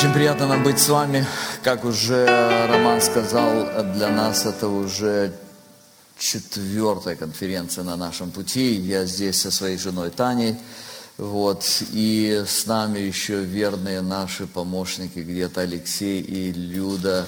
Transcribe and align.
Очень 0.00 0.14
приятно 0.14 0.46
нам 0.46 0.64
быть 0.64 0.78
с 0.78 0.88
вами. 0.88 1.26
Как 1.62 1.84
уже 1.84 2.24
Роман 2.70 3.02
сказал, 3.02 3.66
для 3.92 4.08
нас 4.08 4.46
это 4.46 4.68
уже 4.68 5.30
четвертая 6.16 7.16
конференция 7.16 7.84
на 7.84 7.96
нашем 7.96 8.30
пути. 8.30 8.76
Я 8.76 9.04
здесь 9.04 9.38
со 9.42 9.50
своей 9.50 9.76
женой 9.76 10.08
Таней. 10.08 10.56
Вот. 11.18 11.82
И 11.92 12.44
с 12.48 12.64
нами 12.64 12.98
еще 12.98 13.44
верные 13.44 14.00
наши 14.00 14.46
помощники, 14.46 15.18
где-то 15.18 15.60
Алексей 15.60 16.22
и 16.22 16.50
Люда 16.50 17.26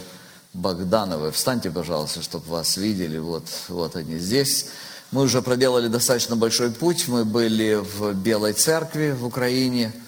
Богдановы. 0.55 1.31
Встаньте, 1.31 1.71
пожалуйста, 1.71 2.23
чтобы 2.23 2.47
вас 2.47 2.79
видели. 2.79 3.19
Вот, 3.19 3.45
вот 3.69 3.97
они 3.97 4.17
здесь. 4.17 4.69
Мы 5.11 5.25
уже 5.25 5.43
проделали 5.43 5.89
достаточно 5.89 6.37
большой 6.37 6.71
путь. 6.71 7.07
Мы 7.07 7.27
были 7.27 7.75
в 7.75 8.15
Белой 8.15 8.55
Церкви 8.55 9.11
в 9.11 9.27
Украине– 9.27 9.93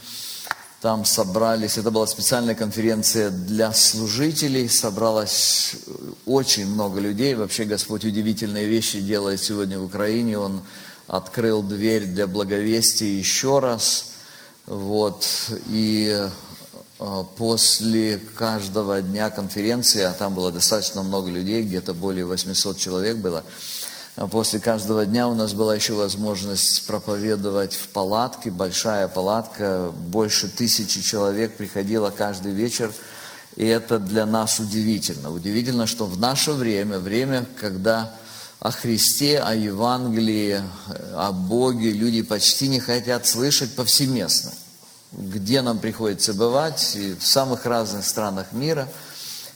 там 0.84 1.06
собрались, 1.06 1.78
это 1.78 1.90
была 1.90 2.06
специальная 2.06 2.54
конференция 2.54 3.30
для 3.30 3.72
служителей, 3.72 4.68
собралось 4.68 5.76
очень 6.26 6.66
много 6.66 7.00
людей. 7.00 7.34
Вообще 7.34 7.64
Господь 7.64 8.04
удивительные 8.04 8.66
вещи 8.66 9.00
делает 9.00 9.40
сегодня 9.40 9.78
в 9.78 9.84
Украине. 9.84 10.38
Он 10.38 10.60
открыл 11.06 11.62
дверь 11.62 12.04
для 12.04 12.26
благовестия 12.26 13.08
еще 13.08 13.60
раз. 13.60 14.12
Вот. 14.66 15.26
И 15.70 16.28
а, 16.98 17.24
после 17.34 18.18
каждого 18.18 19.00
дня 19.00 19.30
конференции, 19.30 20.02
а 20.02 20.12
там 20.12 20.34
было 20.34 20.52
достаточно 20.52 21.02
много 21.02 21.30
людей, 21.30 21.62
где-то 21.62 21.94
более 21.94 22.26
800 22.26 22.76
человек 22.76 23.16
было, 23.16 23.42
а 24.16 24.28
после 24.28 24.60
каждого 24.60 25.04
дня 25.06 25.26
у 25.28 25.34
нас 25.34 25.54
была 25.54 25.74
еще 25.74 25.94
возможность 25.94 26.86
проповедовать 26.86 27.74
в 27.74 27.88
палатке, 27.88 28.50
большая 28.50 29.08
палатка, 29.08 29.90
больше 29.92 30.48
тысячи 30.48 31.02
человек 31.02 31.56
приходило 31.56 32.10
каждый 32.10 32.52
вечер. 32.52 32.92
И 33.56 33.66
это 33.66 33.98
для 33.98 34.24
нас 34.24 34.60
удивительно. 34.60 35.30
Удивительно, 35.30 35.86
что 35.86 36.06
в 36.06 36.18
наше 36.18 36.52
время, 36.52 36.98
время, 36.98 37.46
когда 37.60 38.14
о 38.60 38.70
Христе, 38.70 39.40
о 39.40 39.54
Евангелии, 39.54 40.62
о 41.14 41.32
Боге 41.32 41.90
люди 41.90 42.22
почти 42.22 42.68
не 42.68 42.80
хотят 42.80 43.26
слышать 43.26 43.74
повсеместно. 43.74 44.52
Где 45.12 45.60
нам 45.60 45.78
приходится 45.78 46.34
бывать, 46.34 46.96
и 46.96 47.14
в 47.14 47.26
самых 47.26 47.66
разных 47.66 48.04
странах 48.04 48.52
мира, 48.52 48.88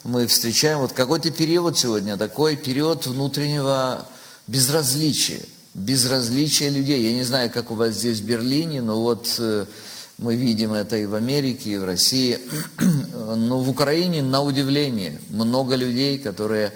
мы 0.05 0.27
встречаем 0.27 0.79
вот 0.79 0.93
какой-то 0.93 1.31
период 1.31 1.79
сегодня, 1.79 2.17
такой 2.17 2.57
период 2.57 3.07
внутреннего 3.07 4.07
безразличие, 4.49 5.43
безразличие 5.75 6.71
людей. 6.71 7.03
Я 7.03 7.13
не 7.13 7.23
знаю, 7.23 7.51
как 7.51 7.71
у 7.71 7.75
вас 7.75 7.95
здесь 7.95 8.19
в 8.19 8.25
Берлине, 8.25 8.83
но 8.83 9.01
вот 9.01 9.37
э, 9.39 9.67
мы 10.17 10.35
видим 10.35 10.73
это 10.73 10.97
и 10.97 11.07
в 11.07 11.15
Америке, 11.15 11.71
и 11.71 11.79
в 11.79 11.85
России. 11.85 12.41
Но 13.37 13.61
в 13.61 13.69
Украине, 13.69 14.23
на 14.23 14.43
удивление, 14.43 15.21
много 15.29 15.77
людей, 15.77 16.19
которые, 16.19 16.73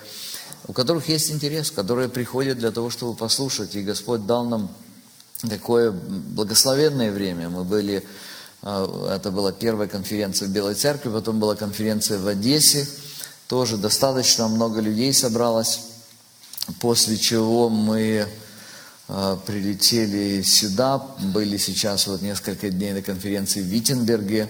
у 0.69 0.73
которых 0.73 1.09
есть 1.09 1.33
интерес, 1.33 1.70
которые 1.70 2.09
приходят 2.09 2.59
для 2.59 2.70
того, 2.70 2.91
чтобы 2.91 3.14
послушать. 3.14 3.75
И 3.75 3.83
Господь 3.83 4.27
дал 4.27 4.45
нам 4.45 4.70
такое 5.48 5.91
благословенное 5.91 7.11
время. 7.11 7.48
Мы 7.48 7.64
были, 7.64 8.05
э, 8.62 9.09
это 9.17 9.31
была 9.31 9.51
первая 9.51 9.89
конференция 9.89 10.47
в 10.47 10.53
Белой 10.53 10.75
Церкви, 10.75 11.09
потом 11.09 11.41
была 11.41 11.57
конференция 11.57 12.19
в 12.19 12.27
Одессе. 12.29 12.86
Тоже 13.48 13.79
достаточно 13.79 14.47
много 14.47 14.81
людей 14.81 15.12
собралось. 15.14 15.81
После 16.81 17.17
чего 17.17 17.69
мы 17.69 18.27
э, 19.09 19.37
прилетели 19.47 20.43
сюда, 20.43 20.99
были 21.19 21.57
сейчас 21.57 22.07
вот 22.07 22.23
несколько 22.23 22.71
дней 22.71 22.93
на 22.93 23.03
конференции 23.03 23.61
в 23.61 23.65
Виттенберге. 23.65 24.49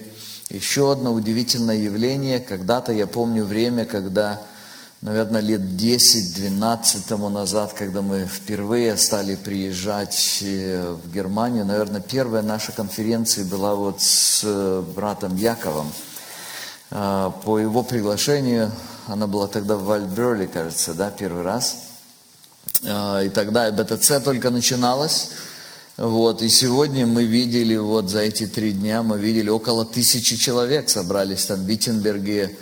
Еще 0.49 0.91
одно 0.91 1.11
удивительное 1.11 1.77
явление. 1.77 2.39
Когда-то 2.39 2.91
я 2.91 3.07
помню 3.07 3.45
время, 3.45 3.85
когда, 3.85 4.39
наверное, 5.01 5.41
лет 5.41 5.61
10-12 5.61 7.07
тому 7.07 7.29
назад, 7.29 7.73
когда 7.73 8.03
мы 8.03 8.25
впервые 8.25 8.95
стали 8.97 9.35
приезжать 9.35 10.39
э, 10.43 10.95
в 11.03 11.11
Германию, 11.11 11.65
наверное, 11.65 12.01
первая 12.01 12.43
наша 12.43 12.71
конференция 12.73 13.43
была 13.45 13.73
вот 13.73 14.03
с 14.03 14.41
э, 14.43 14.83
братом 14.95 15.35
Яковом. 15.35 15.91
По 16.91 17.57
его 17.57 17.81
приглашению, 17.81 18.71
она 19.07 19.25
была 19.25 19.47
тогда 19.47 19.77
в 19.77 19.85
Вальдберли, 19.85 20.45
кажется, 20.45 20.93
да, 20.93 21.09
первый 21.09 21.41
раз– 21.41 21.77
а, 21.85 21.92
и 22.83 23.29
тогда 23.29 23.71
БТЦ 23.71 24.23
только 24.23 24.49
начиналось. 24.49 25.29
Вот, 25.95 26.41
и 26.41 26.49
сегодня 26.49 27.05
мы 27.05 27.25
видели, 27.25 27.75
вот 27.75 28.09
за 28.09 28.21
эти 28.21 28.47
три 28.47 28.71
дня 28.71 29.03
мы 29.03 29.19
видели 29.19 29.49
около 29.49 29.85
тысячи 29.85 30.35
человек 30.37 30.89
собрались 30.89 31.45
там 31.45 31.63
в 31.63 31.67
Виттенберге, 31.67 32.57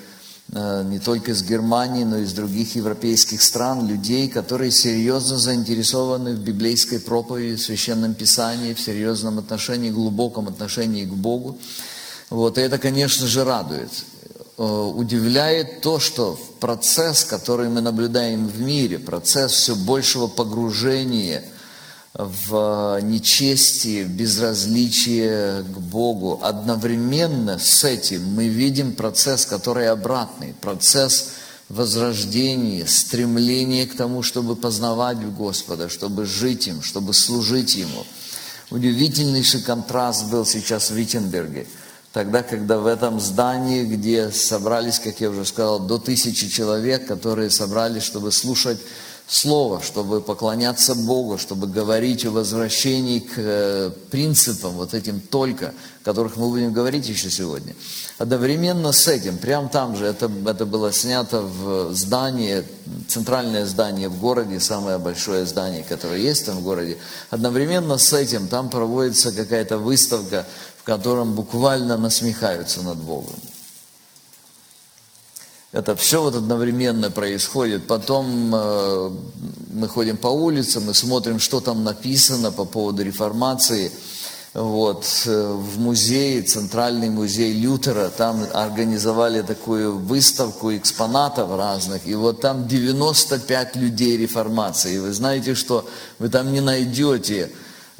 а, 0.53 0.83
не 0.83 0.99
только 0.99 1.31
из 1.31 1.41
Германии, 1.41 2.03
но 2.03 2.17
и 2.17 2.23
из 2.23 2.33
других 2.33 2.75
европейских 2.75 3.41
стран, 3.41 3.87
людей, 3.87 4.27
которые 4.27 4.69
серьезно 4.69 5.37
заинтересованы 5.37 6.33
в 6.33 6.39
библейской 6.39 6.99
проповеди, 6.99 7.55
в 7.55 7.63
священном 7.63 8.15
писании, 8.15 8.73
в 8.73 8.81
серьезном 8.81 9.39
отношении, 9.39 9.91
глубоком 9.91 10.49
отношении 10.49 11.05
к 11.05 11.13
Богу. 11.13 11.57
Вот, 12.29 12.57
и 12.57 12.61
это, 12.61 12.79
конечно 12.79 13.27
же, 13.27 13.45
радует. 13.45 13.91
Э, 14.57 14.63
удивляет 14.63 15.81
то, 15.81 15.99
что 15.99 16.37
процесс, 16.59 17.23
который 17.23 17.69
мы 17.69 17.81
наблюдаем 17.81 18.47
в 18.47 18.59
мире, 18.59 18.99
процесс 18.99 19.53
все 19.53 19.75
большего 19.75 20.27
погружения 20.27 21.43
в 22.13 22.99
нечестие, 23.01 24.03
безразличие 24.03 25.63
к 25.63 25.77
Богу, 25.77 26.41
одновременно 26.43 27.57
с 27.57 27.85
этим 27.85 28.21
мы 28.35 28.49
видим 28.49 28.93
процесс, 28.93 29.45
который 29.45 29.87
обратный, 29.87 30.53
процесс 30.59 31.29
возрождения, 31.69 32.85
стремления 32.85 33.87
к 33.87 33.95
тому, 33.95 34.21
чтобы 34.21 34.57
познавать 34.57 35.19
Господа, 35.37 35.87
чтобы 35.87 36.25
жить 36.25 36.67
им, 36.67 36.81
чтобы 36.81 37.13
служить 37.13 37.75
Ему. 37.75 38.05
Удивительнейший 38.69 39.61
контраст 39.61 40.25
был 40.25 40.45
сейчас 40.45 40.91
в 40.91 40.95
Виттенберге– 40.95 41.65
Тогда, 42.13 42.43
когда 42.43 42.77
в 42.77 42.87
этом 42.87 43.19
здании, 43.21 43.85
где 43.85 44.31
собрались, 44.31 44.99
как 44.99 45.21
я 45.21 45.29
уже 45.29 45.45
сказал, 45.45 45.79
до 45.79 45.97
тысячи 45.97 46.49
человек, 46.49 47.07
которые 47.07 47.49
собрались, 47.49 48.03
чтобы 48.03 48.31
слушать 48.31 48.79
Слово, 49.31 49.81
чтобы 49.81 50.19
поклоняться 50.19 50.93
Богу, 50.93 51.37
чтобы 51.37 51.65
говорить 51.65 52.25
о 52.25 52.31
возвращении 52.31 53.19
к 53.19 53.31
э, 53.37 53.91
принципам, 54.09 54.73
вот 54.73 54.93
этим 54.93 55.21
только, 55.21 55.67
о 56.01 56.03
которых 56.03 56.35
мы 56.35 56.49
будем 56.49 56.73
говорить 56.73 57.07
еще 57.07 57.29
сегодня. 57.29 57.73
Одновременно 58.17 58.91
с 58.91 59.07
этим, 59.07 59.37
прямо 59.37 59.69
там 59.69 59.95
же, 59.95 60.05
это, 60.05 60.29
это 60.45 60.65
было 60.65 60.91
снято 60.91 61.43
в 61.43 61.93
здании, 61.93 62.65
центральное 63.07 63.65
здание 63.65 64.09
в 64.09 64.19
городе, 64.19 64.59
самое 64.59 64.97
большое 64.97 65.45
здание, 65.45 65.85
которое 65.87 66.19
есть 66.19 66.45
там 66.45 66.57
в 66.57 66.63
городе, 66.63 66.97
одновременно 67.29 67.97
с 67.97 68.11
этим 68.11 68.49
там 68.49 68.69
проводится 68.69 69.31
какая-то 69.31 69.77
выставка 69.77 70.45
в 70.81 70.83
котором 70.83 71.35
буквально 71.35 71.95
насмехаются 71.95 72.81
над 72.81 72.97
Богом. 72.97 73.35
Это 75.71 75.95
все 75.95 76.23
вот 76.23 76.35
одновременно 76.35 77.11
происходит. 77.11 77.85
Потом 77.85 78.51
э, 78.53 79.11
мы 79.73 79.87
ходим 79.87 80.17
по 80.17 80.27
улицам, 80.27 80.85
мы 80.85 80.95
смотрим, 80.95 81.39
что 81.39 81.59
там 81.59 81.83
написано 81.83 82.51
по 82.51 82.65
поводу 82.65 83.03
реформации. 83.03 83.91
Вот, 84.55 85.05
э, 85.27 85.53
в 85.53 85.79
музее, 85.79 86.41
Центральный 86.41 87.11
музей 87.11 87.53
Лютера, 87.53 88.09
там 88.09 88.43
организовали 88.51 89.43
такую 89.43 89.99
выставку 89.99 90.75
экспонатов 90.75 91.55
разных, 91.55 92.07
и 92.07 92.15
вот 92.15 92.41
там 92.41 92.67
95 92.67 93.75
людей 93.75 94.17
реформации. 94.17 94.95
И 94.95 94.99
вы 94.99 95.13
знаете, 95.13 95.53
что 95.53 95.87
вы 96.17 96.29
там 96.29 96.51
не 96.51 96.59
найдете 96.59 97.51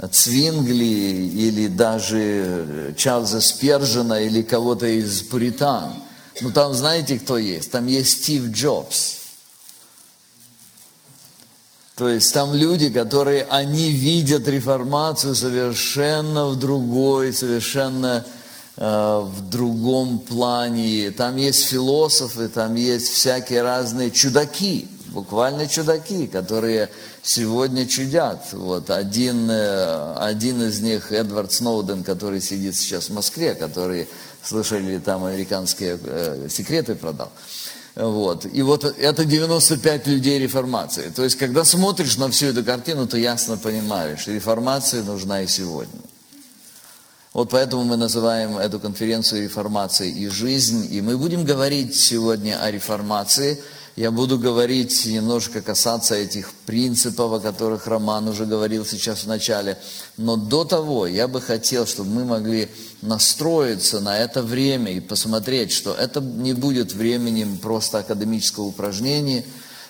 Цвингли 0.08 0.84
или 0.84 1.68
даже 1.68 2.94
Чарльза 2.98 3.42
Спержина 3.42 4.22
или 4.22 4.42
кого-то 4.42 4.88
из 4.88 5.22
пуритан. 5.22 5.94
Ну 6.42 6.52
там 6.52 6.74
знаете, 6.74 7.20
кто 7.20 7.38
есть? 7.38 7.72
Там 7.72 7.86
есть 7.88 8.24
Стив 8.24 8.46
Джобс. 8.52 9.18
То 11.96 12.10
есть 12.10 12.34
там 12.34 12.56
люди, 12.56 12.90
которые, 12.90 13.46
они 13.48 13.92
видят 13.92 14.48
реформацию 14.48 15.36
совершенно 15.36 16.48
в 16.48 16.58
другой, 16.58 17.32
совершенно 17.32 18.26
э, 18.78 19.22
в 19.24 19.50
другом 19.50 20.18
плане. 20.18 21.12
Там 21.12 21.38
есть 21.38 21.66
философы, 21.66 22.48
там 22.48 22.74
есть 22.74 23.10
всякие 23.10 23.62
разные 23.62 24.10
чудаки, 24.10 24.88
буквально 25.10 25.68
чудаки, 25.68 26.26
которые 26.26 26.90
сегодня 27.24 27.88
чудят. 27.88 28.48
Вот 28.54 28.90
один, 28.90 29.50
э, 29.50 30.14
один 30.18 30.62
из 30.64 30.80
них, 30.82 31.12
Эдвард 31.12 31.52
Сноуден, 31.52 32.04
который 32.04 32.42
сидит 32.42 32.76
сейчас 32.76 33.10
в 33.10 33.14
Москве, 33.14 33.54
который, 33.54 34.08
слышали, 34.44 34.98
там 35.00 35.26
американские 35.26 36.00
э, 36.04 36.48
секреты 36.50 36.96
продал. 36.96 37.32
Вот. 37.96 38.46
И 38.52 38.62
вот 38.62 38.86
это 38.86 39.26
95 39.26 40.08
людей 40.08 40.40
реформации. 40.40 41.10
То 41.10 41.24
есть, 41.24 41.38
когда 41.38 41.64
смотришь 41.64 42.18
на 42.18 42.30
всю 42.32 42.48
эту 42.48 42.64
картину, 42.64 43.08
то 43.08 43.18
ясно 43.18 43.58
понимаешь, 43.58 44.28
реформация 44.28 45.04
нужна 45.04 45.42
и 45.42 45.48
сегодня. 45.48 46.00
Вот 47.34 47.50
поэтому 47.50 47.86
мы 47.86 47.96
называем 47.96 48.58
эту 48.58 48.80
конференцию 48.80 49.44
реформацией 49.44 50.12
и 50.12 50.28
жизнь. 50.28 50.88
И 50.94 51.02
мы 51.02 51.18
будем 51.18 51.46
говорить 51.46 51.96
сегодня 51.96 52.62
о 52.62 52.70
реформации. 52.72 53.62
Я 53.98 54.10
буду 54.12 54.40
говорить, 54.40 55.06
немножко 55.06 55.62
касаться 55.62 56.16
этих 56.16 56.54
принципов, 56.66 57.34
о 57.34 57.40
которых 57.40 57.88
Роман 57.88 58.28
уже 58.30 58.46
говорил 58.46 58.86
сейчас 58.86 59.24
в 59.24 59.28
начале. 59.28 59.78
Но 60.18 60.38
до 60.38 60.64
того 60.64 61.08
я 61.08 61.28
бы 61.28 61.42
хотел, 61.42 61.86
чтобы 61.86 62.10
мы 62.10 62.24
могли 62.26 62.70
настроиться 63.02 64.00
на 64.00 64.18
это 64.18 64.44
время 64.44 64.94
и 64.94 65.02
посмотреть, 65.02 65.74
что 65.74 65.94
это 65.94 66.22
не 66.22 66.54
будет 66.54 66.94
временем 66.94 67.58
просто 67.58 68.00
академического 68.00 68.66
упражнения. 68.66 69.44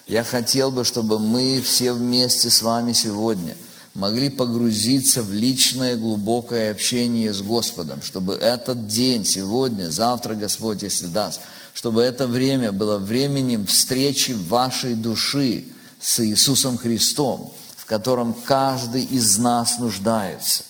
Я 0.07 0.24
хотел 0.24 0.71
бы, 0.71 0.83
чтобы 0.83 1.19
мы 1.19 1.62
все 1.62 1.94
вместе 1.94 2.50
с 2.50 2.62
вами 2.62 2.94
сегодня– 2.94 3.56
могли 3.94 4.30
погрузиться 4.30 5.21
в 5.21 5.33
личное 5.33 5.95
глубокое 5.95 6.71
общение 6.71 7.33
с 7.33 7.42
Господом, 7.42 8.01
чтобы 8.01 8.36
этот 8.36 8.88
день, 8.88 9.25
сегодня, 9.25 9.89
завтра 9.89 10.36
Господь, 10.36 10.83
если 10.83 11.07
даст, 11.07 11.42
чтобы 11.73 12.01
это 12.01 12.27
время 12.27 12.71
было 12.71 12.97
временем 12.97 13.65
встречи 13.65 14.31
вашей 14.31 14.95
души 14.95 15.65
с 16.00 16.19
Иисусом 16.19 16.77
Христом, 16.77 17.53
в 17.77 17.85
котором 17.85 18.33
каждый 18.33 19.03
из 19.03 19.38
нас 19.38 19.79
нуждается. 19.79 20.63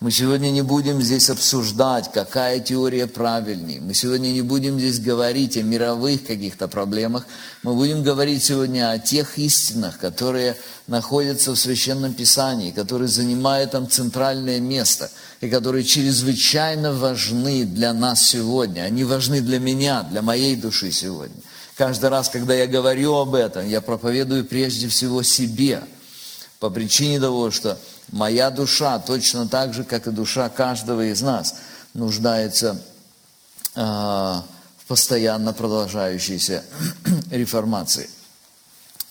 Мы 0.00 0.12
сегодня 0.12 0.50
не 0.50 0.62
будем 0.62 1.02
здесь 1.02 1.28
обсуждать, 1.28 2.12
какая 2.12 2.60
теория 2.60 3.08
правильнее. 3.08 3.80
Мы 3.80 3.94
сегодня 3.94 4.28
не 4.28 4.42
будем 4.42 4.78
здесь 4.78 5.00
говорить 5.00 5.56
о 5.56 5.62
мировых 5.62 6.24
каких-то 6.24 6.68
проблемах. 6.68 7.26
Мы 7.64 7.74
будем 7.74 8.04
говорить 8.04 8.44
сегодня 8.44 8.92
о 8.92 9.00
тех 9.00 9.38
истинах, 9.38 9.98
которые 9.98 10.56
находятся 10.86 11.50
в 11.50 11.58
Священном 11.58 12.14
Писании, 12.14 12.70
которые 12.70 13.08
занимают 13.08 13.72
там 13.72 13.90
центральное 13.90 14.60
место 14.60 15.10
и 15.40 15.48
которые 15.48 15.84
чрезвычайно 15.84 16.92
важны 16.92 17.64
для 17.64 17.92
нас 17.92 18.28
сегодня. 18.28 18.82
Они 18.82 19.04
важны 19.04 19.40
для 19.40 19.58
меня, 19.58 20.02
для 20.02 20.22
моей 20.22 20.56
души 20.56 20.90
сегодня. 20.92 21.36
Каждый 21.76 22.10
раз, 22.10 22.28
когда 22.28 22.54
я 22.54 22.66
говорю 22.66 23.14
об 23.14 23.34
этом, 23.34 23.68
я 23.68 23.80
проповедую 23.80 24.44
прежде 24.44 24.88
всего 24.88 25.22
себе 25.22 25.82
по 26.58 26.70
причине 26.70 27.20
того, 27.20 27.50
что 27.50 27.78
Моя 28.10 28.50
душа, 28.50 28.98
точно 28.98 29.46
так 29.48 29.74
же, 29.74 29.84
как 29.84 30.06
и 30.06 30.10
душа 30.10 30.48
каждого 30.48 31.04
из 31.10 31.20
нас, 31.20 31.56
нуждается 31.92 32.80
э, 33.74 33.80
в 33.80 34.44
постоянно 34.86 35.52
продолжающейся 35.52 36.64
реформации. 37.30 38.08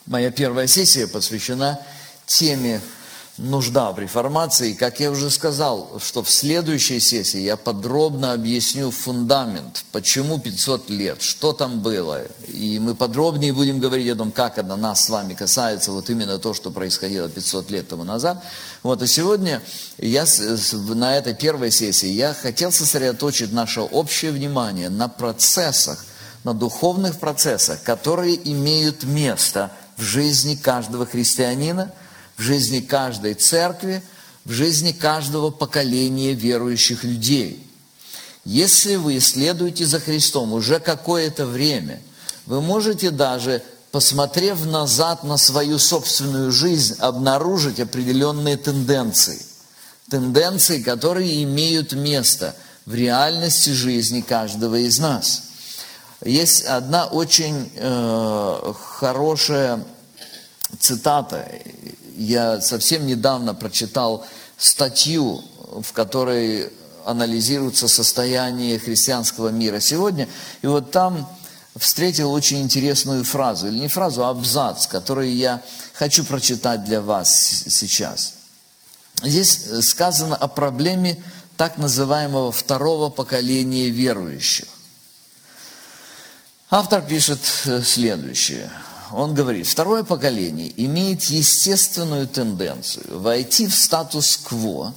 Моя 0.08 0.32
первая 0.32 0.66
сессия 0.66 1.06
посвящена 1.06 1.80
теме 2.26 2.82
нужда 3.38 3.92
в 3.92 4.00
реформации. 4.00 4.74
Как 4.74 5.00
я 5.00 5.12
уже 5.12 5.30
сказал, 5.30 6.00
что 6.04 6.24
в 6.24 6.30
следующей 6.30 7.00
сессии 7.00 7.40
я 7.40 7.56
подробно 7.56 8.34
объясню 8.34 8.92
фундамент, 8.92 9.86
почему 9.92 10.40
500 10.40 10.90
лет, 10.90 11.22
что 11.22 11.54
там 11.54 11.82
было. 11.82 12.24
И 12.48 12.80
мы 12.80 12.96
подробнее 12.96 13.54
будем 13.54 13.80
говорить 13.80 14.10
о 14.10 14.16
том, 14.16 14.32
как 14.32 14.58
это 14.58 14.76
нас 14.76 15.06
с 15.06 15.10
вами 15.10 15.34
касается, 15.34 15.92
вот 15.92 16.10
именно 16.10 16.40
то, 16.40 16.54
что 16.54 16.72
происходило 16.72 17.30
500 17.30 17.72
лет 17.72 17.88
тому 17.88 18.04
назад. 18.04 18.44
Вот, 18.84 19.02
и 19.02 19.08
сегодня 19.08 19.62
я 19.98 20.26
на 20.96 21.16
этой 21.16 21.36
первой 21.36 21.72
сессии 21.72 22.10
я 22.10 22.34
хотел 22.34 22.72
сосредоточить 22.72 23.54
наше 23.54 23.82
общее 23.82 24.32
внимание 24.32 24.90
на 24.90 25.08
процессах, 25.08 26.06
на 26.44 26.54
духовных 26.54 27.20
процессах, 27.20 27.84
которые 27.84 28.36
имеют 28.52 29.04
место 29.04 29.72
в 29.96 30.02
жизни 30.02 30.56
каждого 30.56 31.06
христианина– 31.06 31.92
в 32.38 32.42
жизни 32.42 32.80
каждой 32.80 33.34
церкви, 33.34 34.02
в 34.46 34.52
жизни 34.52 34.92
каждого 34.92 35.50
поколения 35.50 36.34
верующих 36.34 37.04
людей. 37.04 37.68
Если 38.46 38.96
вы 38.96 39.20
следуете 39.20 39.86
за 39.86 40.00
Христом 40.00 40.54
уже 40.54 40.80
какое-то 40.80 41.46
время, 41.46 42.00
вы 42.46 42.62
можете 42.62 43.12
даже, 43.12 43.62
посмотрев 43.92 44.66
назад 44.66 45.24
на 45.24 45.38
свою 45.38 45.80
собственную 45.80 46.52
жизнь, 46.52 46.96
обнаружить 47.00 47.80
определенные 47.80 48.56
тенденции. 48.56 49.42
Тенденции, 50.10 50.82
которые 50.82 51.44
имеют 51.44 51.92
место 51.92 52.56
в 52.86 52.96
реальности 52.96 53.72
жизни 53.72 54.22
каждого 54.22 54.76
из 54.76 54.98
нас. 54.98 55.44
Есть 56.24 56.64
одна 56.64 57.08
очень 57.08 57.70
э, 57.76 58.74
хорошая 58.82 59.84
цитата 60.80 61.52
я 62.18 62.62
совсем 62.62 63.06
недавно 63.06 63.54
прочитал 63.54 64.26
статью, 64.58 65.44
в 65.82 65.94
которой 65.94 66.72
анализируется 67.06 67.88
состояние 67.88 68.80
христианского 68.80 69.50
мира 69.50 69.80
сегодня. 69.80 70.28
И 70.62 70.68
вот 70.68 70.92
там 70.92 71.30
встретил 71.76 72.34
очень 72.34 72.62
интересную 72.62 73.24
фразу, 73.24 73.68
или 73.68 73.80
не 73.80 73.88
фразу, 73.88 74.26
а 74.26 74.30
абзац, 74.30 74.88
который 74.88 75.32
я 75.32 75.62
хочу 75.94 76.26
прочитать 76.26 76.84
для 76.84 77.02
вас 77.02 77.64
сейчас. 77.68 78.34
Здесь 79.24 79.62
сказано 79.82 80.36
о 80.36 80.48
проблеме 80.48 81.22
так 81.56 81.78
называемого 81.78 82.52
второго 82.52 83.10
поколения 83.10 83.90
верующих. 83.90 84.68
Автор 86.70 87.02
пишет 87.02 87.40
следующее 87.84 88.70
он 89.12 89.34
говорит, 89.34 89.68
второе 89.68 90.04
поколение 90.04 90.72
имеет 90.84 91.24
естественную 91.24 92.28
тенденцию 92.28 93.20
войти 93.20 93.68
в 93.68 93.76
статус-кво 93.76 94.94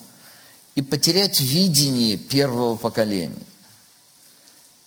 и 0.75 0.83
потерять 0.83 1.41
видение 1.41 2.17
первого 2.17 2.77
поколения. 2.77 3.47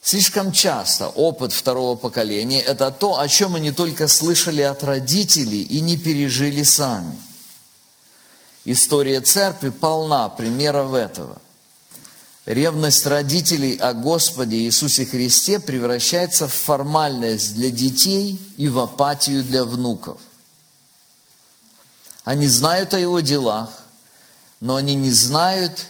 Слишком 0.02 0.52
часто 0.52 1.08
опыт 1.08 1.54
второго 1.54 1.96
поколения– 1.96 2.62
это 2.62 2.92
то, 2.92 3.20
о 3.20 3.28
чем 3.30 3.56
не 3.56 3.72
только 3.72 4.10
слышали 4.10 4.62
от 4.62 4.84
родителей 4.84 5.62
и 5.62 5.80
не 5.80 5.96
пережили 5.96 6.64
сами. 6.64 7.18
История 8.66 9.22
церкви 9.22 9.70
полна 9.70 10.28
примеров 10.28 10.94
этого. 10.94 11.42
Ревность 12.46 13.06
родителей 13.06 13.78
о 13.78 13.94
Господе 13.94 14.58
Иисусе 14.58 15.06
Христе 15.06 15.62
превращается 15.62 16.50
в 16.50 16.54
формальность 16.54 17.56
для 17.56 17.72
детей 17.72 18.38
и 18.58 18.68
в 18.68 18.80
апатию 18.80 19.46
для 19.46 19.64
внуков. 19.64 20.20
Они 22.26 22.48
знают 22.48 22.94
о 22.94 23.00
Его 23.00 23.22
делах, 23.22 23.70
но 24.60 24.76
они 24.76 24.96
не 24.96 25.12
знают 25.12 25.86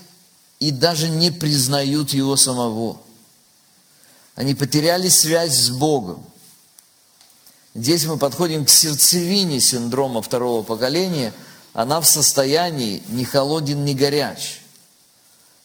и 0.59 0.69
даже 0.69 1.09
не 1.09 1.31
признают 1.31 2.11
Его 2.11 2.35
самого. 2.35 3.01
Они 4.35 4.53
потеряли 4.53 5.09
связь 5.09 5.57
с 5.57 5.69
Богом. 5.71 6.23
Здесь 7.73 8.05
мы 8.05 8.17
подходим 8.17 8.65
к 8.65 8.69
сердцевине 8.69 9.59
синдрома 9.59 10.21
второго 10.21 10.61
поколения. 10.61 11.33
Она 11.73 11.99
в 11.99 12.05
состоянии 12.05 13.01
ни 13.09 13.23
холоден, 13.23 13.83
ни 13.83 13.93
горяч 13.93 14.62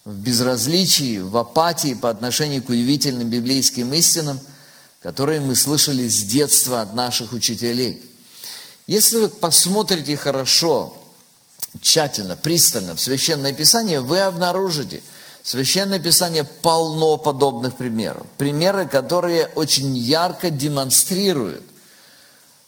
в 0.08 0.14
безразличии, 0.14 1.18
в 1.18 1.36
апатии 1.36 1.92
по 1.92 2.08
отношению 2.08 2.62
к 2.62 2.70
удивительным 2.70 3.28
библейским 3.28 3.92
истинам, 3.92 4.40
которые 5.02 5.40
мы 5.40 5.54
слышали 5.54 6.08
с 6.08 6.22
детства 6.22 6.80
от 6.80 6.94
наших 6.94 7.34
учителей. 7.34 8.02
Если 8.86 9.18
вы 9.18 9.28
посмотрите 9.28 10.16
хорошо, 10.16 10.96
тщательно, 11.82 12.36
пристально 12.36 12.96
в 12.96 13.00
Священное 13.02 13.52
Писание, 13.52 14.00
вы 14.00 14.20
обнаружите, 14.20 15.02
Священное 15.42 15.98
Писание 15.98 16.44
полно 16.44 17.18
подобных 17.18 17.76
примеров. 17.76 18.26
Примеры, 18.38 18.88
которые 18.88 19.48
очень 19.56 19.94
ярко 19.94 20.48
демонстрируют, 20.48 21.64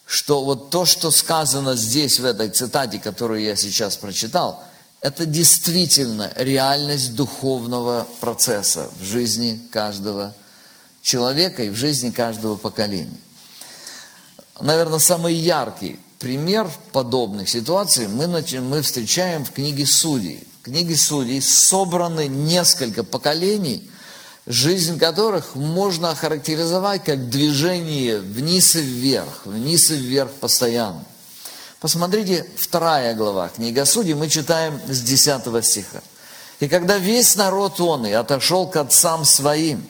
что 0.05 0.45
вот 0.45 0.69
то, 0.69 0.85
что 0.85 1.11
сказано 1.11 1.75
здесь, 1.75 2.21
в 2.21 2.25
этой 2.27 2.51
цитате, 2.51 2.99
которую 2.99 3.41
я 3.41 3.57
сейчас 3.57 3.97
прочитал– 3.97 4.63
это 5.01 5.25
действительно 5.25 6.31
реальность 6.37 7.15
духовного 7.15 8.07
процесса 8.21 8.91
в 9.01 9.05
жизни 9.05 9.61
каждого 9.71 10.35
человека 11.03 11.65
и 11.65 11.71
в 11.71 11.75
жизни 11.75 12.11
каждого 12.11 12.57
поколения. 12.57 13.19
Наверное, 14.61 14.99
самый 14.99 15.35
яркий 15.35 15.99
пример 16.19 16.71
подобных 16.93 17.49
ситуаций 17.49 18.09
мы, 18.09 18.27
мы 18.27 18.83
встречаем 18.83 19.45
в 19.45 19.53
книге 19.53 19.87
Судей. 19.87 20.47
В 20.61 20.65
книге 20.65 20.95
Судей 20.97 21.41
собраны 21.41 22.29
несколько 22.29 23.03
поколений, 23.03 23.91
жизнь 24.47 24.99
которых 24.99 25.55
можно 25.55 26.11
охарактеризовать 26.11 27.05
как 27.05 27.31
движение 27.31 28.19
вниз 28.19 28.77
и 28.77 28.83
вверх, 28.83 29.47
вниз 29.47 29.91
и 29.91 29.97
вверх 29.97 30.31
постоянно. 30.33 31.07
Посмотрите, 31.81 32.47
вторая 32.59 33.15
глава 33.15 33.49
книга 33.49 33.87
Судей, 33.87 34.13
мы 34.13 34.29
читаем 34.29 34.79
с 34.87 35.01
10 35.01 35.65
стиха. 35.65 36.03
«И 36.61 36.69
когда 36.69 36.99
весь 36.99 37.37
народ 37.37 37.81
он 37.81 38.07
и 38.07 38.13
отошел 38.13 38.69
к 38.69 38.77
отцам 38.77 39.25
своим, 39.25 39.87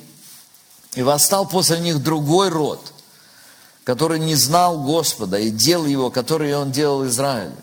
и 0.95 1.03
восстал 1.03 1.49
после 1.49 1.81
них 1.81 2.01
другой 2.01 2.49
род, 2.49 2.81
который 3.83 4.21
не 4.21 4.37
знал 4.37 4.85
Господа 4.85 5.39
и 5.39 5.51
дел 5.51 5.85
его, 5.85 6.11
которые 6.11 6.57
он 6.57 6.71
делал 6.71 7.07
Израилю, 7.07 7.57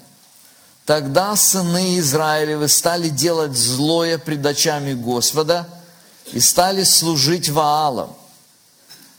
Тогда 0.87 1.35
сыны 1.35 1.99
Израилевы 1.99 2.69
стали 2.69 3.09
делать 3.09 3.57
злое 3.57 4.17
пред 4.17 4.45
очами 4.45 4.93
Господа 4.93 5.67
и 6.31 6.39
стали 6.39 6.83
служить 6.83 7.49
Ваалам. 7.49 8.15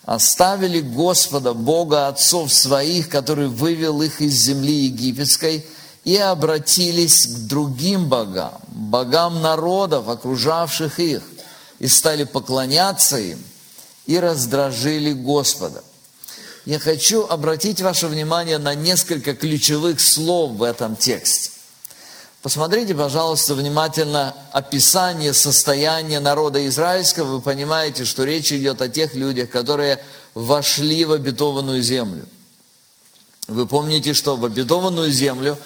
Оставили 0.08 0.80
Господа, 0.80 1.52
Бога 1.52 2.08
отцов 2.08 2.50
своих, 2.50 3.10
который 3.10 3.48
вывел 3.48 4.00
их 4.00 4.22
из 4.22 4.32
земли 4.32 4.86
египетской, 4.86 5.66
и 6.02 6.16
обратились 6.16 7.26
к 7.26 7.46
другим 7.46 8.08
богам, 8.08 8.54
богам 8.68 9.42
народов, 9.42 10.08
окружавших 10.08 10.98
их, 10.98 11.22
и 11.78 11.88
стали 11.88 12.24
поклоняться 12.24 13.18
им, 13.18 13.38
и 14.06 14.18
раздражили 14.18 15.12
Господа. 15.12 15.84
Я 16.64 16.78
хочу 16.78 17.26
обратить 17.26 17.82
ваше 17.82 18.06
внимание 18.06 18.56
на 18.56 18.74
несколько 18.74 19.34
ключевых 19.34 20.00
слов 20.00 20.52
в 20.52 20.62
этом 20.62 20.96
тексте. 20.96 21.50
Посмотрите, 22.42 22.95
пожалуйста, 22.95 23.54
внимательно 23.54 24.33
описание 24.52 25.35
состояния 25.35 26.21
народа 26.21 26.64
израильского. 26.68 27.37
Вы 27.37 27.40
понимаете, 27.40 28.04
что 28.04 28.23
речь 28.23 28.52
идет 28.52 28.80
о 28.80 28.88
тех 28.88 29.14
людях, 29.14 29.50
которые 29.50 29.99
вошли 30.35 31.04
в 31.04 31.12
обетованную 31.12 31.83
землю. 31.83 32.26
Вы 33.49 33.66
помните, 33.66 34.14
что 34.14 34.37
в 34.37 34.45
обетованную 34.45 35.11
землю 35.11 35.59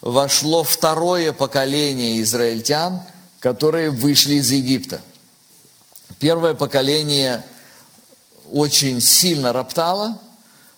вошло 0.00 0.64
второе 0.64 1.34
поколение 1.34 2.22
израильтян, 2.22 3.02
которые 3.40 3.90
вышли 3.90 4.36
из 4.36 4.50
Египта. 4.50 5.02
Первое 6.18 6.54
поколение 6.54 7.44
очень 8.50 9.02
сильно 9.02 9.52
роптало, 9.52 10.18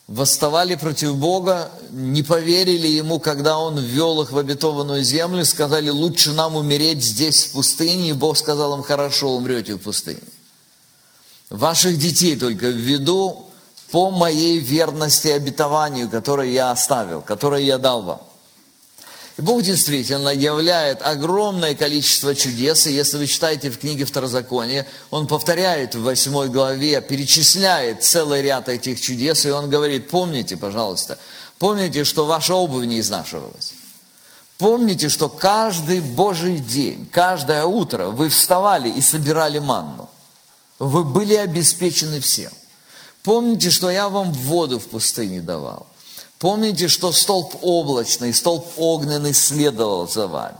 восставали 0.08 0.76
против 0.76 1.16
Бога, 1.16 1.70
не 1.90 2.22
поверили 2.22 2.86
Ему, 2.86 3.18
когда 3.18 3.58
Он 3.58 3.78
ввел 3.78 4.22
их 4.22 4.30
в 4.32 4.38
обетованную 4.38 5.02
землю, 5.02 5.44
сказали, 5.44 5.88
лучше 5.90 6.32
нам 6.32 6.56
умереть 6.56 7.02
здесь, 7.02 7.44
в 7.44 7.52
пустыне, 7.52 8.10
и 8.10 8.12
Бог 8.12 8.36
сказал 8.36 8.76
им, 8.76 8.82
хорошо, 8.82 9.30
умрете 9.30 9.74
в 9.74 9.78
пустыне. 9.78 10.20
Ваших 11.50 11.98
детей 11.98 12.36
только 12.36 12.68
введу 12.68 13.46
по 13.90 14.10
моей 14.10 14.58
верности 14.58 15.28
обетованию, 15.28 16.08
которое 16.08 16.50
я 16.50 16.70
оставил, 16.70 17.22
которое 17.22 17.62
я 17.62 17.78
дал 17.78 18.02
вам. 18.02 18.20
Бог 19.38 19.62
действительно 19.62 20.30
являет 20.30 21.02
огромное 21.02 21.74
количество 21.74 22.34
чудес, 22.34 22.86
и 22.86 22.92
если 22.92 23.18
вы 23.18 23.26
читаете 23.26 23.70
в 23.70 23.78
книге 23.78 24.06
Второзакония, 24.06 24.86
Он 25.10 25.26
повторяет 25.26 25.94
в 25.94 26.02
восьмой 26.02 26.48
главе, 26.48 27.02
перечисляет 27.02 28.02
целый 28.02 28.40
ряд 28.40 28.70
этих 28.70 28.98
чудес, 28.98 29.44
и 29.44 29.50
Он 29.50 29.68
говорит, 29.68 30.08
помните, 30.08 30.56
пожалуйста, 30.56 31.18
помните, 31.58 32.04
что 32.04 32.24
ваша 32.24 32.54
обувь 32.54 32.86
не 32.86 33.00
изнашивалась. 33.00 33.74
Помните, 34.56 35.10
что 35.10 35.28
каждый 35.28 36.00
Божий 36.00 36.56
день, 36.56 37.06
каждое 37.12 37.66
утро 37.66 38.06
вы 38.06 38.30
вставали 38.30 38.88
и 38.88 39.02
собирали 39.02 39.58
манну. 39.58 40.08
Вы 40.78 41.04
были 41.04 41.34
обеспечены 41.34 42.20
всем. 42.20 42.52
Помните, 43.22 43.70
что 43.70 43.90
я 43.90 44.08
вам 44.08 44.32
воду 44.32 44.78
в 44.78 44.86
пустыне 44.86 45.42
давал. 45.42 45.86
Помните, 46.38 46.88
что 46.88 47.12
столб 47.12 47.56
облачный, 47.62 48.34
столб 48.34 48.66
огненный 48.76 49.32
следовал 49.32 50.08
за 50.08 50.26
вами. 50.26 50.56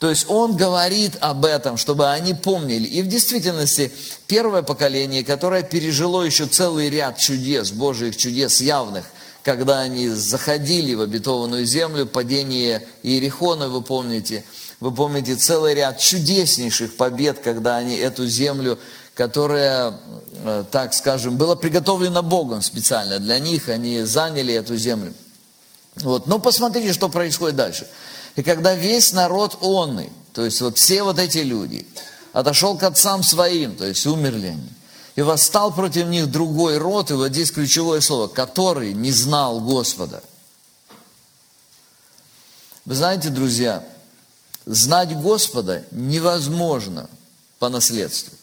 То 0.00 0.10
есть 0.10 0.26
он 0.28 0.56
говорит 0.56 1.12
об 1.20 1.44
этом, 1.44 1.76
чтобы 1.76 2.10
они 2.10 2.34
помнили. 2.34 2.86
И 2.86 3.00
в 3.00 3.06
действительности 3.06 3.92
первое 4.26 4.62
поколение, 4.62 5.24
которое 5.24 5.62
пережило 5.62 6.22
еще 6.22 6.46
целый 6.46 6.90
ряд 6.90 7.16
чудес, 7.16 7.70
Божьих 7.70 8.16
чудес 8.16 8.60
явных, 8.60 9.04
когда 9.42 9.80
они 9.80 10.08
заходили 10.08 10.94
в 10.94 11.00
обетованную 11.00 11.64
землю, 11.64 12.06
падение 12.06 12.86
Иерихона, 13.02 13.68
вы 13.68 13.82
помните, 13.82 14.44
вы 14.80 14.92
помните 14.92 15.36
целый 15.36 15.74
ряд 15.74 15.98
чудеснейших 15.98 16.96
побед, 16.96 17.38
когда 17.38 17.76
они 17.76 17.96
эту 17.96 18.26
землю 18.26 18.78
которая, 19.14 19.94
э, 20.44 20.64
так 20.70 20.92
скажем, 20.92 21.36
была 21.36 21.54
приготовлена 21.56 22.22
Богом 22.22 22.62
специально 22.62 23.18
для 23.18 23.38
них, 23.38 23.68
они 23.68 24.02
заняли 24.02 24.52
эту 24.54 24.76
землю. 24.76 25.14
Вот. 25.96 26.26
Но 26.26 26.38
посмотрите, 26.38 26.92
что 26.92 27.08
происходит 27.08 27.56
дальше. 27.56 27.86
И 28.34 28.42
когда 28.42 28.74
весь 28.74 29.12
народ 29.12 29.58
онный, 29.60 30.10
то 30.32 30.44
есть 30.44 30.60
вот 30.60 30.76
все 30.76 31.04
вот 31.04 31.18
эти 31.18 31.38
люди, 31.38 31.86
отошел 32.32 32.76
к 32.76 32.82
отцам 32.82 33.22
своим, 33.22 33.76
то 33.76 33.86
есть 33.86 34.04
умерли 34.06 34.48
они, 34.48 34.68
и 35.14 35.22
восстал 35.22 35.72
против 35.72 36.06
них 36.06 36.28
другой 36.30 36.78
род, 36.78 37.12
и 37.12 37.14
вот 37.14 37.28
здесь 37.28 37.52
ключевое 37.52 38.00
слово, 38.00 38.26
который 38.26 38.92
не 38.92 39.12
знал 39.12 39.60
Господа. 39.60 40.24
Вы 42.84 42.96
знаете, 42.96 43.28
друзья, 43.28 43.84
знать 44.66 45.16
Господа 45.16 45.84
невозможно 45.92 47.08
по 47.60 47.68
наследству. 47.68 48.36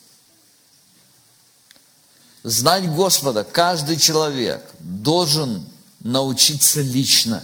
Знать 2.43 2.89
Господа 2.89 3.43
каждый 3.43 3.97
человек 3.97 4.63
должен 4.79 5.63
научиться 5.99 6.81
лично. 6.81 7.43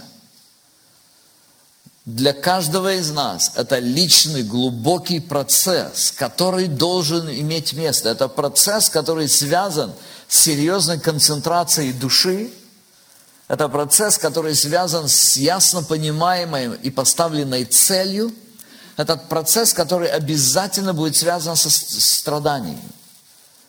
Для 2.04 2.32
каждого 2.32 2.94
из 2.94 3.10
нас 3.10 3.52
это 3.54 3.78
личный 3.78 4.42
глубокий 4.42 5.20
процесс, 5.20 6.12
который 6.16 6.66
должен 6.66 7.28
иметь 7.28 7.74
место. 7.74 8.08
Это 8.08 8.28
процесс, 8.28 8.88
который 8.88 9.28
связан 9.28 9.92
с 10.26 10.40
серьезной 10.40 10.98
концентрацией 10.98 11.92
души. 11.92 12.50
Это 13.46 13.68
процесс, 13.68 14.18
который 14.18 14.54
связан 14.54 15.08
с 15.08 15.36
ясно 15.36 15.82
понимаемой 15.82 16.76
и 16.82 16.90
поставленной 16.90 17.66
целью. 17.66 18.32
Этот 18.96 19.28
процесс, 19.28 19.72
который 19.72 20.08
обязательно 20.08 20.92
будет 20.92 21.14
связан 21.14 21.54
со 21.54 21.70
страданиями 21.70 22.82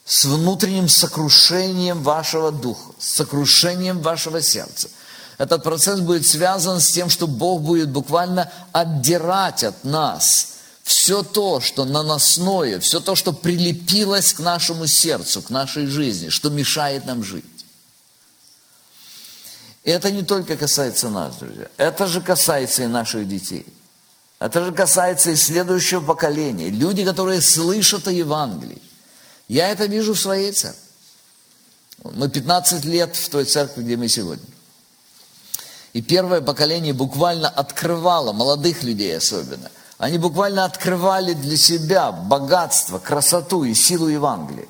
с 0.10 0.26
внутренним 0.26 0.90
сокрушением 0.90 2.02
вашего 2.02 2.52
духа, 2.52 2.94
с 2.98 3.10
сокрушением 3.18 4.02
вашего 4.02 4.42
сердца. 4.42 4.90
Этот 5.38 5.64
процесс 5.64 6.00
будет 6.00 6.26
связан 6.26 6.80
с 6.80 6.90
тем, 6.90 7.12
что 7.12 7.28
Бог 7.28 7.62
будет 7.62 7.92
буквально 7.92 8.52
отдирать 8.72 9.64
от 9.64 9.84
нас 9.84 10.54
все 10.82 11.22
то, 11.22 11.62
что 11.62 11.86
наносное, 11.86 12.80
все 12.80 13.00
то, 13.00 13.14
что 13.14 13.34
прилепилось 13.34 14.34
к 14.34 14.40
нашему 14.40 14.88
сердцу, 14.88 15.44
к 15.44 15.52
нашей 15.52 15.86
жизни, 15.86 16.30
что 16.30 16.50
мешает 16.50 17.06
нам 17.06 17.24
жить. 17.24 17.46
И 19.84 19.92
это 19.92 20.10
не 20.10 20.24
только 20.24 20.58
касается 20.58 21.10
нас, 21.10 21.36
друзья. 21.36 21.68
Это 21.78 22.08
же 22.08 22.20
касается 22.20 22.82
и 22.82 22.88
наших 22.88 23.28
детей. 23.28 23.64
Это 24.40 24.66
же 24.66 24.72
касается 24.72 25.30
и 25.30 25.36
следующего 25.36 26.02
поколения. 26.02 26.72
Люди, 26.72 27.06
которые 27.06 27.42
слышат 27.42 28.08
о 28.08 28.12
Евангелии. 28.12 28.82
Я 29.50 29.68
это 29.70 29.88
вижу 29.88 30.14
в 30.14 30.20
своей 30.20 30.54
церкви. 30.54 30.80
Мы 32.04 32.30
15 32.30 32.86
лет 32.86 33.16
в 33.16 33.30
той 33.30 33.44
церкви, 33.44 33.82
где 33.82 33.98
мы 33.98 34.08
сегодня. 34.08 34.46
И 35.92 36.02
первое 36.02 36.40
поколение 36.40 36.94
буквально 36.94 37.50
открывало, 37.50 38.32
молодых 38.32 38.84
людей 38.84 39.18
особенно, 39.18 39.72
они 39.98 40.18
буквально 40.18 40.64
открывали 40.66 41.34
для 41.34 41.58
себя 41.58 42.12
богатство, 42.12 43.00
красоту 43.00 43.64
и 43.64 43.74
силу 43.74 44.08
Евангелия. 44.08 44.68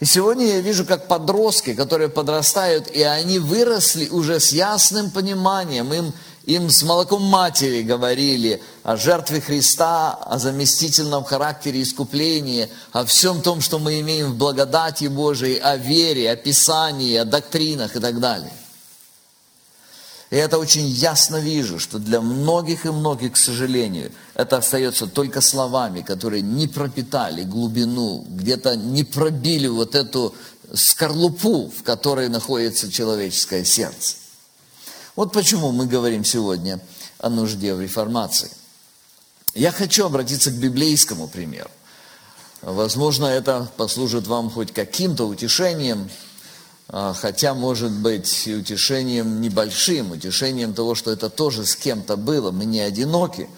И 0.00 0.04
сегодня 0.04 0.46
я 0.46 0.60
вижу, 0.60 0.84
как 0.84 1.08
подростки, 1.08 1.74
которые 1.74 2.08
подрастают, 2.08 2.88
и 2.88 3.02
они 3.02 3.38
выросли 3.38 4.08
уже 4.08 4.38
с 4.38 4.52
ясным 4.52 5.10
пониманием, 5.10 5.92
им 5.94 6.12
им 6.48 6.70
с 6.70 6.82
молоком 6.82 7.22
матери 7.24 7.82
говорили 7.82 8.62
о 8.82 8.96
жертве 8.96 9.38
Христа, 9.38 10.14
о 10.14 10.38
заместительном 10.38 11.22
характере 11.22 11.82
искупления, 11.82 12.70
о 12.90 13.04
всем 13.04 13.42
том, 13.42 13.60
что 13.60 13.78
мы 13.78 14.00
имеем 14.00 14.32
в 14.32 14.36
благодати 14.36 15.08
Божией, 15.08 15.58
о 15.58 15.76
вере, 15.76 16.30
о 16.30 16.36
Писании, 16.36 17.16
о 17.16 17.26
доктринах 17.26 17.96
и 17.96 18.00
так 18.00 18.18
далее. 18.18 18.52
И 20.30 20.36
это 20.36 20.58
очень 20.58 20.86
ясно 20.86 21.36
вижу, 21.36 21.78
что 21.78 21.98
для 21.98 22.22
многих 22.22 22.86
и 22.86 22.90
многих, 22.90 23.32
к 23.32 23.36
сожалению, 23.36 24.10
это 24.34 24.56
остается 24.56 25.06
только 25.06 25.42
словами, 25.42 26.00
которые 26.00 26.40
не 26.40 26.66
пропитали 26.66 27.42
глубину, 27.42 28.24
где-то 28.26 28.74
не 28.74 29.04
пробили 29.04 29.66
вот 29.66 29.94
эту 29.94 30.34
скорлупу, 30.72 31.70
в 31.70 31.82
которой 31.82 32.30
находится 32.30 32.90
человеческое 32.90 33.66
сердце. 33.66 34.16
Вот 35.18 35.32
почему 35.32 35.72
мы 35.72 35.86
говорим 35.86 36.24
сегодня 36.24 36.78
о 37.18 37.28
нужде 37.28 37.74
в 37.74 37.80
реформации. 37.80 38.52
Я 39.52 39.72
хочу 39.72 40.06
обратиться 40.06 40.52
к 40.52 40.54
библейскому 40.54 41.26
примеру. 41.26 41.70
Возможно, 42.62 43.24
это 43.24 43.68
послужит 43.76 44.28
вам 44.28 44.48
хоть 44.48 44.72
каким-то 44.72 45.24
утешением, 45.24 46.08
а, 46.86 47.14
хотя, 47.14 47.54
может 47.54 47.90
быть, 47.90 48.46
и 48.46 48.54
утешением 48.54 49.40
небольшим, 49.40 50.12
утешением 50.12 50.72
того, 50.72 50.94
что 50.94 51.10
это 51.10 51.28
тоже 51.28 51.66
с 51.66 51.74
кем-то 51.74 52.16
было, 52.16 52.52
мы 52.52 52.64
не 52.64 52.78
одиноки. 52.78 53.50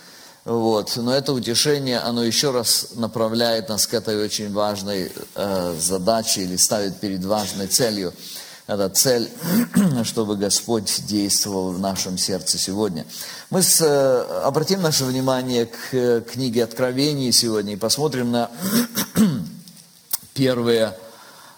Вот. 0.47 0.97
Но 0.97 1.14
это 1.14 1.35
утешение, 1.35 1.99
оно 1.99 2.25
еще 2.25 2.52
раз 2.52 2.93
направляет 2.95 3.69
нас 3.69 3.87
к 3.87 3.93
этой 3.93 4.25
очень 4.25 4.50
важной 4.50 5.12
э, 5.35 5.76
задаче 5.79 6.40
или 6.40 6.57
ставит 6.57 7.00
перед 7.00 7.23
важной 7.23 7.67
целью– 7.67 8.14
это 8.71 8.89
цель, 8.89 9.29
чтобы 10.05 10.37
Господь 10.37 11.05
действовал 11.07 11.73
в 11.73 11.81
нашем 11.81 12.17
сердце 12.17 12.57
сегодня. 12.57 13.05
Мы 13.50 13.62
с, 13.62 13.81
э, 13.81 14.43
обратим 14.45 14.81
наше 14.81 15.05
внимание 15.05 15.67
к 15.67 15.93
э, 15.93 16.21
книге 16.21 16.62
Откровений 16.65 17.33
сегодня 17.33 17.73
и 17.73 17.77
посмотрим 17.77 18.31
на 18.31 18.49
первые 20.35 20.97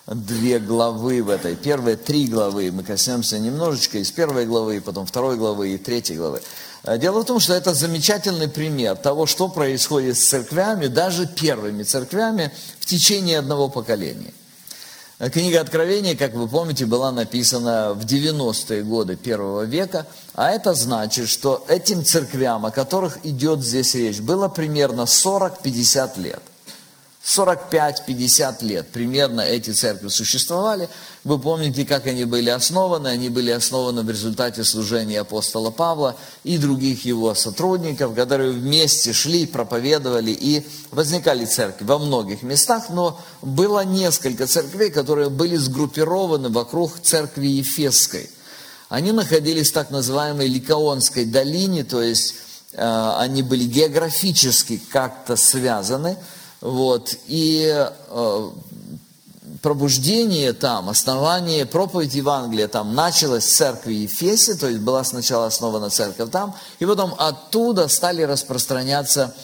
две 0.07 0.59
главы 0.59 1.23
в 1.23 1.28
этой. 1.28 1.54
Первые 1.54 1.99
три 1.99 2.26
главы 2.28 2.73
мы 2.73 2.83
коснемся 2.83 3.38
немножечко 3.38 3.99
из 3.99 4.11
первой 4.11 4.47
главы, 4.47 4.81
потом 4.81 5.04
второй 5.04 5.37
главы 5.37 5.75
и 5.75 5.78
третьей 5.78 6.16
главы. 6.16 6.40
Э, 6.83 6.97
дело 6.97 7.21
в 7.21 7.26
том, 7.26 7.40
что 7.40 7.52
это 7.52 7.75
замечательный 7.75 8.49
пример 8.49 8.97
того, 8.97 9.26
что 9.26 9.49
происходит 9.49 10.16
с 10.16 10.28
церквями, 10.31 10.87
даже 10.87 11.26
первыми 11.26 11.83
церквями 11.83 12.52
в 12.81 12.87
течение 12.87 13.38
одного 13.38 13.69
поколения. 13.69 14.33
Книга 15.31 15.61
Откровения, 15.61 16.17
как 16.17 16.35
вы 16.35 16.49
помните, 16.49 16.85
была 16.85 17.12
написана 17.12 17.95
в 17.95 18.05
90-е 18.05 18.83
годы 18.83 19.14
первого 19.14 19.62
века, 19.62 20.05
а 20.35 20.50
это 20.50 20.75
значит, 20.75 21.29
что 21.29 21.64
этим 21.69 22.05
церквям, 22.05 22.67
о 22.67 22.73
которых 22.73 23.25
идет 23.25 23.62
здесь 23.62 23.95
речь, 23.95 24.19
было 24.19 24.49
примерно 24.49 25.02
40-50 25.02 26.21
лет. 26.21 26.43
45-50 27.25 28.64
лет 28.64 28.88
примерно 28.88 29.43
эти 29.43 29.71
церкви 29.71 30.09
существовали. 30.09 30.88
Вы 31.23 31.38
помните, 31.38 31.85
как 31.85 32.07
они 32.07 32.25
были 32.25 32.50
основаны? 32.50 33.09
Они 33.09 33.29
были 33.29 33.52
основаны 33.52 34.02
в 34.02 34.11
результате 34.11 34.64
служения 34.64 35.21
апостола 35.21 35.71
Павла 35.71 36.17
и 36.43 36.59
других 36.59 37.05
его 37.05 37.33
сотрудников, 37.37 38.17
которые 38.17 38.50
вместе 38.50 39.12
шли, 39.12 39.47
проповедовали 39.47 40.33
и 40.33 40.67
возникали 40.91 41.45
церкви 41.45 41.85
во 41.85 41.99
многих 41.99 42.43
местах, 42.43 42.91
но 42.91 43.21
было 43.41 43.85
несколько 43.85 44.49
церквей, 44.49 44.91
которые 44.91 45.31
были 45.31 45.55
сгруппированы 45.55 46.49
вокруг 46.49 46.99
церкви 47.02 47.47
Ефесской. 47.47 48.29
Они 48.88 49.12
находились 49.12 49.71
в 49.71 49.75
так 49.75 49.91
называемой 49.91 50.49
Ликаонской 50.49 51.25
долине, 51.25 51.85
то 51.85 52.02
есть 52.02 52.35
э, 52.73 53.12
они 53.19 53.43
были 53.43 53.62
географически 53.62 54.83
как-то 54.91 55.37
связаны– 55.37 56.17
вот. 56.62 57.16
И 57.26 57.66
э, 57.69 58.50
пробуждение 59.61 60.52
там, 60.52 60.88
основание, 60.88 61.66
проповедь 61.66 62.14
Евангелия 62.14 62.69
там 62.69 62.95
началось 62.95 63.45
в 63.45 63.54
церкви 63.54 63.95
Ефесе, 63.95 64.54
то 64.54 64.69
есть 64.69 64.81
была 64.81 65.04
сначала 65.04 65.47
основана 65.47 65.90
церковь 65.90 66.31
там, 66.31 66.54
и 66.78 66.87
потом 66.87 67.14
оттуда 67.19 67.88
стали 67.88 68.23
распространяться 68.23 69.35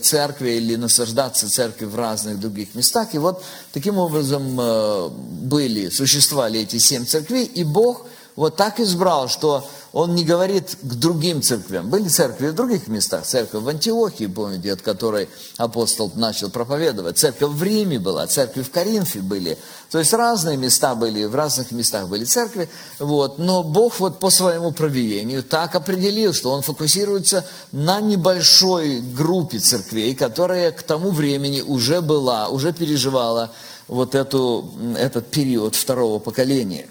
церкви 0.00 0.50
или 0.50 0.76
насаждаться 0.76 1.50
церкви 1.50 1.86
в 1.86 1.96
разных 1.96 2.38
других 2.38 2.76
местах. 2.76 3.14
И 3.14 3.18
вот 3.18 3.42
таким 3.72 3.98
образом 3.98 4.56
э, 4.60 5.08
были, 5.08 5.88
существовали 5.90 6.60
эти 6.60 6.78
семь 6.78 7.04
церквей, 7.04 7.44
и 7.44 7.64
Бог 7.64 8.06
вот 8.36 8.56
так 8.56 8.78
избрал, 8.78 9.28
что 9.28 9.68
он 9.92 10.14
не 10.14 10.24
говорит 10.24 10.76
к 10.80 10.94
другим 10.94 11.42
церквям. 11.42 11.90
Были 11.90 12.08
церкви 12.08 12.48
в 12.48 12.54
других 12.54 12.88
местах. 12.88 13.26
Церковь 13.26 13.62
в 13.62 13.68
Антиохии, 13.68 14.26
помните, 14.26 14.72
от 14.72 14.80
которой 14.80 15.28
апостол 15.58 16.10
начал 16.14 16.48
проповедовать. 16.48 17.18
Церковь 17.18 17.50
в 17.50 17.62
Риме 17.62 17.98
была, 17.98 18.26
церкви 18.26 18.62
в 18.62 18.70
Коринфе 18.70 19.20
были. 19.20 19.58
То 19.90 19.98
есть 19.98 20.12
разные 20.14 20.56
места 20.56 20.94
были, 20.94 21.24
в 21.24 21.34
разных 21.34 21.72
местах 21.72 22.08
были 22.08 22.24
церкви. 22.24 22.70
Вот. 22.98 23.38
Но 23.38 23.62
Бог 23.62 24.00
вот 24.00 24.18
по 24.18 24.30
своему 24.30 24.72
проведению 24.72 25.42
так 25.42 25.74
определил, 25.74 26.32
что 26.32 26.52
Он 26.52 26.62
фокусируется 26.62 27.44
на 27.70 28.00
небольшой 28.00 29.00
группе 29.00 29.58
церквей, 29.58 30.14
которая 30.14 30.72
к 30.72 30.82
тому 30.82 31.10
времени 31.10 31.60
уже 31.60 32.00
была, 32.00 32.48
уже 32.48 32.72
переживала 32.72 33.52
вот 33.88 34.14
эту, 34.14 34.70
этот 34.96 35.30
период 35.30 35.74
второго 35.74 36.18
поколения. 36.18 36.86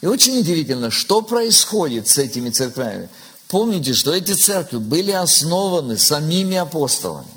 И 0.00 0.06
очень 0.06 0.38
удивительно, 0.38 0.90
что 0.90 1.20
происходит 1.22 2.08
с 2.08 2.18
этими 2.18 2.50
церквями. 2.50 3.08
Помните, 3.48 3.92
что 3.92 4.14
эти 4.14 4.32
церкви 4.32 4.78
были 4.78 5.10
основаны 5.10 5.98
самими 5.98 6.56
апостолами. 6.56 7.28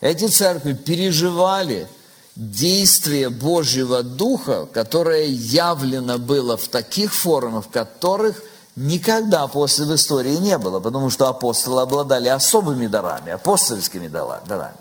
Эти 0.00 0.26
церкви 0.26 0.72
переживали 0.72 1.86
действие 2.34 3.28
Божьего 3.28 4.02
Духа, 4.02 4.66
которое 4.66 5.26
явлено 5.26 6.18
было 6.18 6.56
в 6.56 6.66
таких 6.68 7.14
формах, 7.14 7.70
которых 7.70 8.42
никогда 8.74 9.46
после 9.46 9.84
в 9.84 9.94
истории 9.94 10.36
не 10.36 10.58
было, 10.58 10.80
потому 10.80 11.10
что 11.10 11.28
апостолы 11.28 11.82
обладали 11.82 12.28
особыми 12.28 12.86
дарами, 12.88 13.32
апостольскими 13.32 14.08
дарами. 14.08 14.74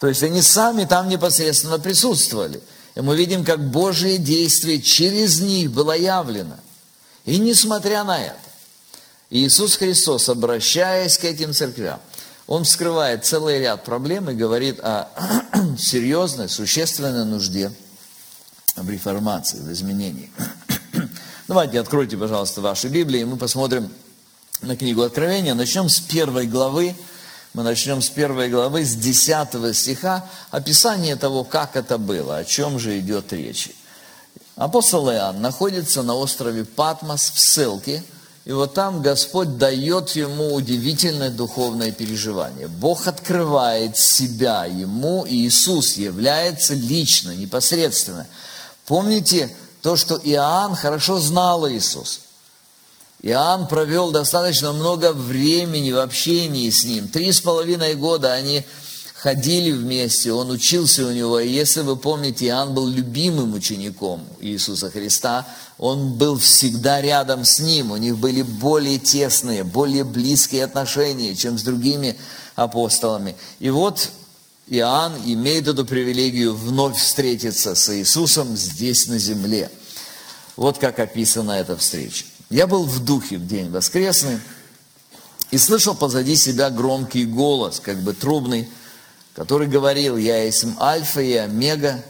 То 0.00 0.08
есть 0.08 0.22
они 0.22 0.42
сами 0.42 0.86
там 0.86 1.08
непосредственно 1.08 1.78
присутствовали– 1.78 2.60
и 2.96 3.00
мы 3.02 3.14
видим, 3.14 3.44
как 3.44 3.70
Божие 3.70 4.16
действие 4.16 4.80
через 4.80 5.40
них 5.40 5.70
было 5.70 5.96
явлено. 5.96 6.56
И 7.26 7.36
несмотря 7.36 8.04
на 8.04 8.18
это, 8.18 8.38
Иисус 9.28 9.76
Христос, 9.76 10.30
обращаясь 10.30 11.18
к 11.18 11.24
этим 11.24 11.52
церквям, 11.52 12.00
Он 12.46 12.64
вскрывает 12.64 13.24
целый 13.24 13.60
ряд 13.60 13.84
проблем 13.84 14.30
и 14.30 14.34
говорит 14.34 14.80
о 14.80 15.08
серьезной, 15.78 16.48
существенной 16.48 17.26
нужде 17.26 17.70
в 18.76 18.88
реформации, 18.88 19.58
в 19.58 19.70
изменении. 19.72 20.30
Давайте 21.48 21.80
откройте, 21.80 22.16
пожалуйста, 22.16 22.62
ваши 22.62 22.88
Библии, 22.88 23.20
и 23.20 23.24
мы 23.24 23.36
посмотрим 23.36 23.90
на 24.62 24.74
книгу 24.74 25.02
Откровения. 25.02 25.54
Начнем 25.54 25.90
с 25.90 26.00
первой 26.00 26.46
главы, 26.46 26.94
мы 27.56 27.62
начнем 27.62 28.02
с 28.02 28.10
первой 28.10 28.50
главы, 28.50 28.84
с 28.84 28.94
10 28.96 29.74
стиха, 29.74 30.28
описание 30.50 31.16
того, 31.16 31.42
как 31.42 31.74
это 31.74 31.96
было, 31.96 32.36
о 32.36 32.44
чем 32.44 32.78
же 32.78 32.98
идет 32.98 33.32
речь. 33.32 33.70
Апостол 34.56 35.10
Иоанн 35.10 35.40
находится 35.40 36.02
на 36.02 36.14
острове 36.16 36.66
Патмос 36.66 37.30
в 37.30 37.40
ссылке, 37.40 38.04
и 38.44 38.52
вот 38.52 38.74
там 38.74 39.00
Господь 39.00 39.56
дает 39.56 40.10
ему 40.10 40.52
удивительное 40.52 41.30
духовное 41.30 41.92
переживание. 41.92 42.68
Бог 42.68 43.06
открывает 43.06 43.96
себя 43.96 44.66
ему, 44.66 45.24
и 45.24 45.46
Иисус 45.46 45.94
является 45.94 46.74
лично, 46.74 47.30
непосредственно. 47.30 48.26
Помните 48.84 49.48
то, 49.80 49.96
что 49.96 50.20
Иоанн 50.22 50.74
хорошо 50.74 51.18
знал 51.20 51.66
Иисуса. 51.70 52.20
Иоанн 53.22 53.66
провел 53.66 54.10
достаточно 54.10 54.72
много 54.72 55.12
времени 55.12 55.90
в 55.90 55.98
общении 55.98 56.70
с 56.70 56.84
ним. 56.84 57.08
Три 57.08 57.32
с 57.32 57.40
половиной 57.40 57.94
года 57.94 58.32
они 58.32 58.64
ходили 59.14 59.72
вместе, 59.72 60.32
он 60.32 60.50
учился 60.50 61.06
у 61.06 61.10
него. 61.10 61.40
И 61.40 61.48
если 61.48 61.80
вы 61.80 61.96
помните, 61.96 62.46
Иоанн 62.46 62.74
был 62.74 62.86
любимым 62.86 63.54
учеником 63.54 64.22
Иисуса 64.40 64.90
Христа. 64.90 65.46
Он 65.78 66.12
был 66.12 66.38
всегда 66.38 67.00
рядом 67.00 67.44
с 67.44 67.58
ним. 67.58 67.90
У 67.90 67.96
них 67.96 68.18
были 68.18 68.42
более 68.42 68.98
тесные, 68.98 69.64
более 69.64 70.04
близкие 70.04 70.64
отношения, 70.64 71.34
чем 71.34 71.58
с 71.58 71.62
другими 71.62 72.16
апостолами. 72.54 73.34
И 73.58 73.70
вот 73.70 74.10
Иоанн 74.68 75.14
имеет 75.24 75.68
эту 75.68 75.84
привилегию 75.84 76.54
вновь 76.54 76.98
встретиться 76.98 77.74
с 77.74 77.94
Иисусом 77.96 78.56
здесь 78.56 79.06
на 79.06 79.18
земле. 79.18 79.70
Вот 80.56 80.78
как 80.78 80.98
описана 80.98 81.52
эта 81.52 81.76
встреча. 81.76 82.24
Я 82.48 82.66
был 82.66 82.84
в 82.84 83.04
духе 83.04 83.38
в 83.38 83.46
день 83.46 83.70
воскресный 83.70 84.38
и 85.50 85.58
слышал 85.58 85.94
позади 85.94 86.36
себя 86.36 86.70
громкий 86.70 87.24
голос, 87.24 87.80
как 87.80 87.98
бы 87.98 88.12
трубный, 88.12 88.68
который 89.34 89.66
говорил, 89.66 90.16
я 90.16 90.44
есть 90.44 90.64
альфа 90.80 91.20
и 91.20 91.34
омега, 91.34 92.04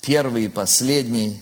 первый 0.00 0.46
и 0.46 0.48
последний. 0.48 1.40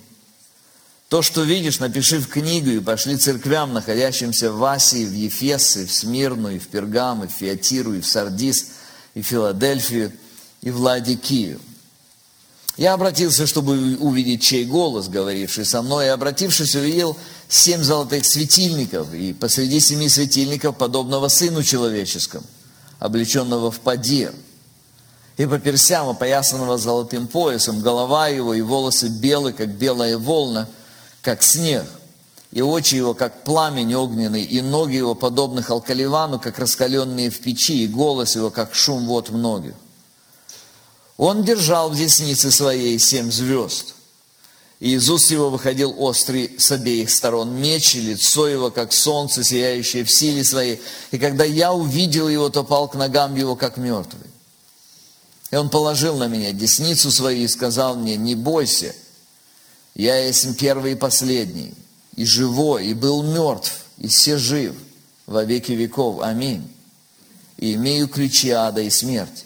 То, 1.09 1.23
что 1.23 1.43
видишь, 1.43 1.79
напиши 1.79 2.19
в 2.19 2.29
книгу 2.29 2.71
и 2.71 2.81
пошли 2.81 3.17
церквям, 3.17 3.73
находящимся 3.73 4.53
в 4.53 4.63
Асии, 4.65 5.05
в 5.05 5.13
Ефесе, 5.13 5.87
в 5.87 5.93
Смирну, 5.93 6.51
и 6.51 6.59
в 6.59 6.69
Пергам, 6.69 7.25
и 7.25 7.29
в 7.29 7.31
Фиатиру, 7.31 7.95
и 7.95 8.01
в 8.01 8.07
Сардис, 8.07 8.73
и 9.15 9.23
в 9.23 9.27
Филадельфию, 9.27 10.13
и 10.61 10.71
в 10.71 10.81
Ладикию. 10.81 11.61
Я 12.77 12.95
обратился, 12.95 13.47
чтобы 13.47 13.97
увидеть 13.97 14.43
чей 14.43 14.65
голос, 14.65 15.09
говоривший 15.09 15.65
со 15.65 15.81
мной, 15.81 16.07
и 16.07 16.09
обратившись, 16.09 16.75
увидел 16.75 17.17
семь 17.49 17.83
золотых 17.83 18.25
светильников, 18.25 19.15
и 19.15 19.33
посреди 19.33 19.79
семи 19.79 20.09
светильников 20.09 20.77
подобного 20.77 21.29
Сыну 21.29 21.63
Человеческому, 21.63 22.45
облеченного 22.99 23.71
в 23.71 23.79
подир. 23.79 24.35
И 25.37 25.47
по 25.47 25.59
персям, 25.59 26.09
опоясанного 26.09 26.77
золотым 26.77 27.29
поясом, 27.29 27.81
голова 27.81 28.27
его 28.29 28.55
и 28.55 28.61
волосы 28.61 29.09
белые, 29.09 29.53
как 29.53 29.69
белая 29.69 30.19
волна, 30.19 30.69
как 31.23 31.45
снег, 31.45 31.87
и 32.51 32.61
очи 32.61 32.97
его, 32.97 33.15
как 33.15 33.45
пламень 33.45 33.95
огненный, 33.95 34.43
и 34.43 34.61
ноги 34.63 34.97
его, 34.97 35.15
подобных 35.15 35.71
алкаливану, 35.71 36.41
как 36.41 36.59
раскаленные 36.59 37.31
в 37.31 37.41
печи, 37.41 37.85
и 37.85 37.89
голос 37.89 38.35
его, 38.35 38.51
как 38.51 38.75
шум 38.75 39.07
вод 39.07 39.31
многих. 39.31 39.75
Он 41.17 41.45
держал 41.45 41.91
в 41.91 41.97
деснице 41.97 42.51
своей 42.51 42.99
семь 42.99 43.31
звезд– 43.31 43.95
и 44.85 44.97
из 44.97 45.09
уст 45.09 45.31
его 45.31 45.49
выходил 45.49 45.95
острый 45.99 46.57
с 46.59 46.71
обеих 46.71 47.09
сторон 47.09 47.55
меч, 47.55 47.95
и 47.95 48.03
лицо 48.03 48.47
его, 48.47 48.71
как 48.71 48.93
солнце, 48.93 49.43
сияющее 49.43 50.05
в 50.05 50.11
силе 50.11 50.45
своей. 50.45 50.79
И 51.11 51.19
когда 51.19 51.43
я 51.43 51.73
увидел 51.73 52.29
его, 52.29 52.51
то 52.51 52.65
пал 52.65 52.89
к 52.89 52.95
ногам 52.95 53.35
его, 53.35 53.57
как 53.57 53.79
мертвый. 53.79 54.27
И 55.51 55.57
он 55.57 55.71
положил 55.71 56.19
на 56.19 56.27
меня 56.27 56.53
десницу 56.53 57.11
свою 57.11 57.45
и 57.45 57.49
сказал 57.49 57.97
мне, 57.97 58.17
не 58.17 58.35
бойся, 58.35 58.95
Я 59.95 60.19
есть 60.19 60.59
первый 60.59 60.93
и 60.93 60.97
последний, 60.97 61.73
и 62.17 62.27
живой, 62.27 62.89
и 62.89 62.93
был 62.95 63.23
мертв, 63.23 63.73
и 63.97 64.09
все 64.09 64.37
жив 64.37 64.75
во 65.25 65.45
веки 65.45 65.73
веков. 65.73 66.21
Аминь. 66.21 66.69
И 67.57 67.73
имею 67.73 68.07
ключи 68.07 68.51
ада 68.51 68.83
и 68.83 68.91
смерти. 68.91 69.45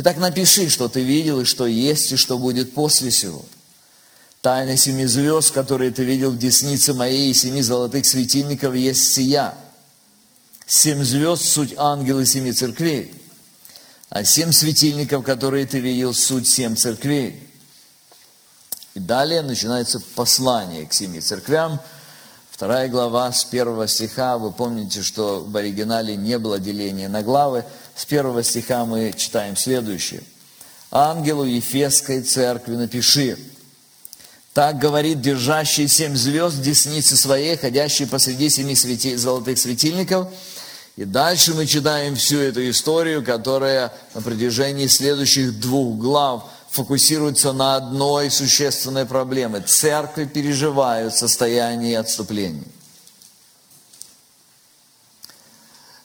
Итак, 0.00 0.16
напиши, 0.16 0.68
что 0.68 0.88
ты 0.88 1.02
видел, 1.02 1.40
и 1.40 1.44
что 1.44 1.66
есть, 1.66 2.12
и 2.12 2.16
что 2.16 2.38
будет 2.38 2.72
после 2.72 3.10
сего. 3.10 3.44
Тайна 4.40 4.76
семи 4.76 5.04
звезд, 5.06 5.50
которые 5.50 5.90
ты 5.90 6.04
видел 6.04 6.30
в 6.30 6.38
деснице 6.38 6.94
моей, 6.94 7.30
и 7.30 7.34
семи 7.34 7.62
золотых 7.62 8.06
светильников, 8.06 8.76
есть 8.76 9.12
сия. 9.12 9.54
Семь 10.66 11.02
звезд– 11.02 11.44
суть 11.46 11.74
ангелы 11.76 12.26
семи 12.26 12.52
церквей. 12.52 13.12
А 14.08 14.22
семь 14.22 14.52
светильников, 14.52 15.24
которые 15.24 15.66
ты 15.66 15.80
видел, 15.80 16.14
суть 16.14 16.46
семь 16.46 16.76
церквей. 16.76 17.42
И 18.94 19.00
далее 19.00 19.42
начинается 19.42 20.00
послание 20.14 20.86
к 20.86 20.92
семи 20.92 21.20
церквям. 21.20 21.80
Вторая 22.58 22.88
глава 22.88 23.30
с 23.30 23.44
первого 23.44 23.86
стиха. 23.86 24.36
Вы 24.36 24.50
помните, 24.50 25.04
что 25.04 25.44
в 25.46 25.56
оригинале 25.56 26.16
не 26.16 26.40
было 26.40 26.58
деления 26.58 27.08
на 27.08 27.22
главы. 27.22 27.64
С 27.94 28.04
первого 28.04 28.42
стиха 28.42 28.84
мы 28.84 29.14
читаем 29.16 29.56
следующее. 29.56 30.24
«Ангелу 30.90 31.44
Ефесской 31.44 32.20
церкви 32.20 32.74
напиши, 32.74 33.38
так 34.54 34.80
говорит 34.80 35.20
держащий 35.20 35.86
семь 35.86 36.16
звезд 36.16 36.56
в 36.56 36.62
деснице 36.62 37.16
своей, 37.16 37.56
ходящий 37.56 38.08
посреди 38.08 38.50
семи 38.50 38.74
свети, 38.74 39.14
золотых 39.14 39.56
светильников– 39.56 40.26
и 40.98 41.04
дальше 41.04 41.54
мы 41.54 41.64
читаем 41.64 42.16
всю 42.16 42.40
эту 42.40 42.68
историю, 42.68 43.24
которая 43.24 43.92
на 44.14 44.20
протяжении 44.20 44.88
следующих 44.88 45.60
двух 45.60 45.96
глав 45.96 46.50
фокусируется 46.70 47.52
на 47.52 47.76
одной 47.76 48.30
существенной 48.30 49.06
проблеме. 49.06 49.60
Церкви 49.60 50.24
переживают 50.24 51.14
состояние 51.14 51.98
отступления. 51.98 52.68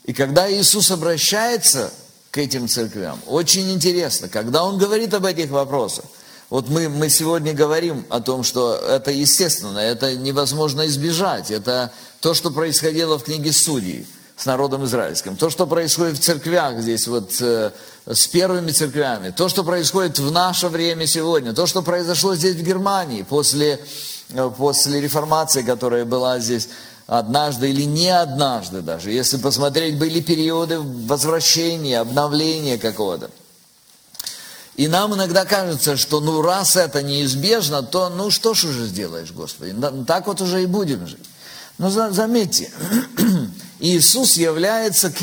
И 0.06 0.14
когда 0.14 0.52
Иисус 0.52 0.92
обращается 0.92 1.92
к 2.32 2.38
этим 2.38 2.68
церквям, 2.68 3.20
очень 3.28 3.72
интересно, 3.72 4.28
когда 4.28 4.64
Он 4.64 4.78
говорит 4.78 5.14
об 5.14 5.26
этих 5.26 5.50
вопросах, 5.50 6.06
вот 6.50 6.70
мы, 6.70 6.90
мы 6.90 7.10
сегодня 7.10 7.54
говорим 7.54 8.06
о 8.10 8.20
том, 8.20 8.44
что 8.44 8.76
это 8.76 9.12
естественно, 9.12 9.80
это 9.80 10.16
невозможно 10.16 10.86
избежать, 10.88 11.52
это 11.52 11.94
то, 12.20 12.34
что 12.34 12.52
происходило 12.52 13.18
в 13.18 13.24
книге 13.24 13.52
Судей– 13.52 14.08
с 14.44 14.46
народом 14.46 14.84
израильским. 14.84 15.38
То, 15.38 15.50
что 15.50 15.66
происходит 15.66 16.18
в 16.18 16.22
церквях 16.22 16.82
здесь, 16.82 17.08
вот 17.08 17.32
э, 17.40 17.72
с 18.06 18.28
первыми 18.28 18.72
церквями, 18.72 19.30
то, 19.30 19.48
что 19.48 19.64
происходит 19.64 20.20
в 20.20 20.34
наше 20.34 20.68
время 20.68 21.08
сегодня, 21.08 21.54
то, 21.54 21.66
что 21.66 21.82
произошло 21.82 22.36
здесь 22.36 22.58
в 22.58 22.62
Германии 22.62 23.22
после, 23.22 23.80
э, 24.32 24.52
после 24.58 25.00
реформации, 25.00 25.62
которая 25.62 26.04
была 26.04 26.40
здесь 26.40 26.68
однажды 27.08 27.70
или 27.70 27.84
не 27.84 28.10
однажды 28.10 28.82
даже. 28.82 29.12
Если 29.12 29.38
посмотреть, 29.38 29.98
были 29.98 30.20
периоды 30.20 30.78
возвращения, 30.82 32.02
обновления 32.02 32.78
какого-то. 32.78 33.30
И 34.76 34.90
нам 34.90 35.16
иногда 35.16 35.46
кажется, 35.46 35.96
что 35.96 36.20
ну 36.20 36.42
раз 36.42 36.76
это 36.76 37.02
неизбежно, 37.02 37.82
то 37.82 38.10
ну 38.10 38.30
что 38.30 38.54
ж 38.54 38.66
уже 38.66 38.88
сделаешь, 38.88 39.32
Господи, 39.32 39.74
так 40.06 40.28
вот 40.28 40.42
уже 40.42 40.64
и 40.64 40.66
будем 40.66 41.08
жить. 41.08 41.30
Но 41.78 41.90
заметьте, 41.90 42.72
Иисус 43.84 44.38
является 44.38 45.12
к 45.12 45.20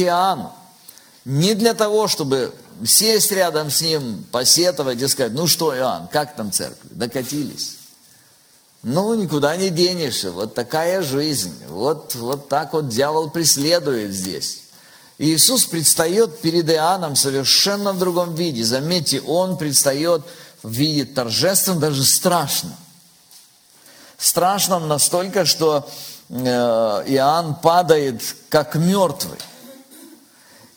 не 1.24 1.54
для 1.54 1.72
того, 1.72 2.08
чтобы 2.08 2.52
сесть 2.86 3.32
рядом 3.32 3.70
с 3.70 3.80
ним, 3.80 4.26
посетовать 4.30 5.00
и 5.00 5.08
сказать, 5.08 5.32
ну 5.32 5.46
что, 5.46 5.74
Иоанн, 5.74 6.08
как 6.08 6.36
там 6.36 6.52
церковь? 6.52 6.90
Докатились. 6.90 7.76
Ну, 8.82 9.14
никуда 9.14 9.56
не 9.56 9.70
денешься, 9.70 10.30
вот 10.30 10.54
такая 10.54 11.00
жизнь, 11.02 11.54
вот, 11.68 12.14
вот 12.16 12.50
так 12.50 12.74
вот 12.74 12.88
дьявол 12.88 13.30
преследует 13.30 14.12
здесь. 14.12 14.64
Иисус 15.16 15.64
предстает 15.64 16.40
перед 16.40 16.68
Иоанном 16.68 17.16
совершенно 17.16 17.94
в 17.94 17.98
другом 17.98 18.34
виде. 18.34 18.62
Заметьте, 18.62 19.22
Он 19.22 19.56
предстает 19.56 20.22
в 20.62 20.70
виде 20.70 21.06
торжественном, 21.06 21.80
даже 21.80 22.04
страшно. 22.04 22.76
Страшном 24.18 24.86
настолько, 24.86 25.46
что 25.46 25.88
Иоанн 26.30 27.56
падает 27.56 28.22
как 28.48 28.76
мертвый. 28.76 29.38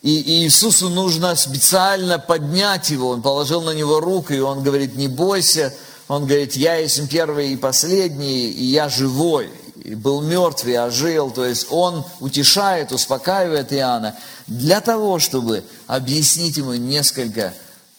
И 0.02 0.42
Иисусу 0.42 0.90
нужно 0.90 1.34
специально 1.36 2.18
поднять 2.18 2.90
его. 2.90 3.10
Он 3.10 3.22
положил 3.22 3.62
на 3.62 3.70
него 3.70 4.00
руку, 4.00 4.34
и 4.34 4.40
он 4.40 4.62
говорит, 4.62 4.96
не 4.96 5.08
бойся. 5.08 5.72
Он 6.08 6.26
говорит, 6.26 6.56
я 6.56 6.76
есть 6.76 7.08
первый 7.08 7.52
и 7.52 7.56
последний, 7.56 8.50
и 8.50 8.64
я 8.64 8.88
живой. 8.88 9.50
И 9.76 9.94
был 9.94 10.20
мертв, 10.20 10.66
и 10.66 10.74
ожил. 10.74 11.30
То 11.30 11.46
есть 11.46 11.68
он 11.70 12.04
утешает, 12.20 12.92
успокаивает 12.92 13.72
Иоанна 13.72 14.14
для 14.46 14.80
того, 14.80 15.18
чтобы 15.18 15.64
объяснить 15.86 16.56
ему 16.56 16.74
несколько 16.74 17.54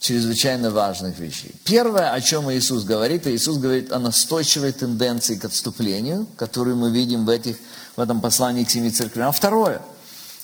чрезвычайно 0.06 0.70
важных 0.70 1.18
вещей. 1.18 1.52
Первое, 1.64 2.12
о 2.12 2.22
чем 2.22 2.52
Иисус 2.52 2.84
говорит, 2.84 3.26
Иисус 3.26 3.58
говорит 3.58 3.92
о 3.92 3.98
настойчивой 3.98 4.72
тенденции 4.72 5.36
к 5.36 5.46
отступлению, 5.46 6.28
которую 6.38 6.76
мы 6.76 6.92
видим 6.92 7.26
в, 7.26 7.30
этих, 7.30 7.58
в 7.96 8.00
этом 8.00 8.22
послании 8.22 8.66
к 8.66 8.70
семи 8.70 8.92
церквям. 8.92 9.32
Второе, 9.34 9.82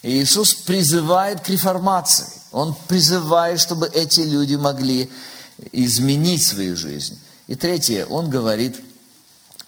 Иисус 0.02 0.56
призывает 0.56 1.42
к 1.42 1.50
реформации. 1.50 2.26
Он 2.52 2.76
призывает, 2.88 3.60
чтобы 3.60 3.88
эти 3.88 4.22
люди 4.22 4.56
могли 4.56 5.12
изменить 5.72 6.44
свою 6.44 6.76
жизнь. 6.76 7.20
И 7.46 7.54
третье, 7.54 8.08
Он 8.08 8.32
говорит 8.32 8.82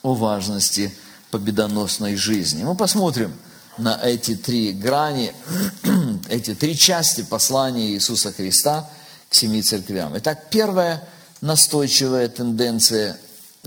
о 0.01 0.15
важности 0.15 0.91
победоносной 1.29 2.15
жизни. 2.15 2.63
Мы 2.63 2.73
посмотрим 2.73 3.31
на 3.77 3.99
эти 4.01 4.35
три 4.35 4.71
грани, 4.71 5.35
эти 6.29 6.55
три 6.55 6.75
части 6.75 7.21
послания 7.21 7.91
Иисуса 7.91 8.31
Христа– 8.31 8.89
семи 9.35 9.61
церквям. 9.61 10.17
Итак, 10.17 10.49
первая 10.49 11.03
настойчивая 11.41 12.27
тенденция 12.29 13.17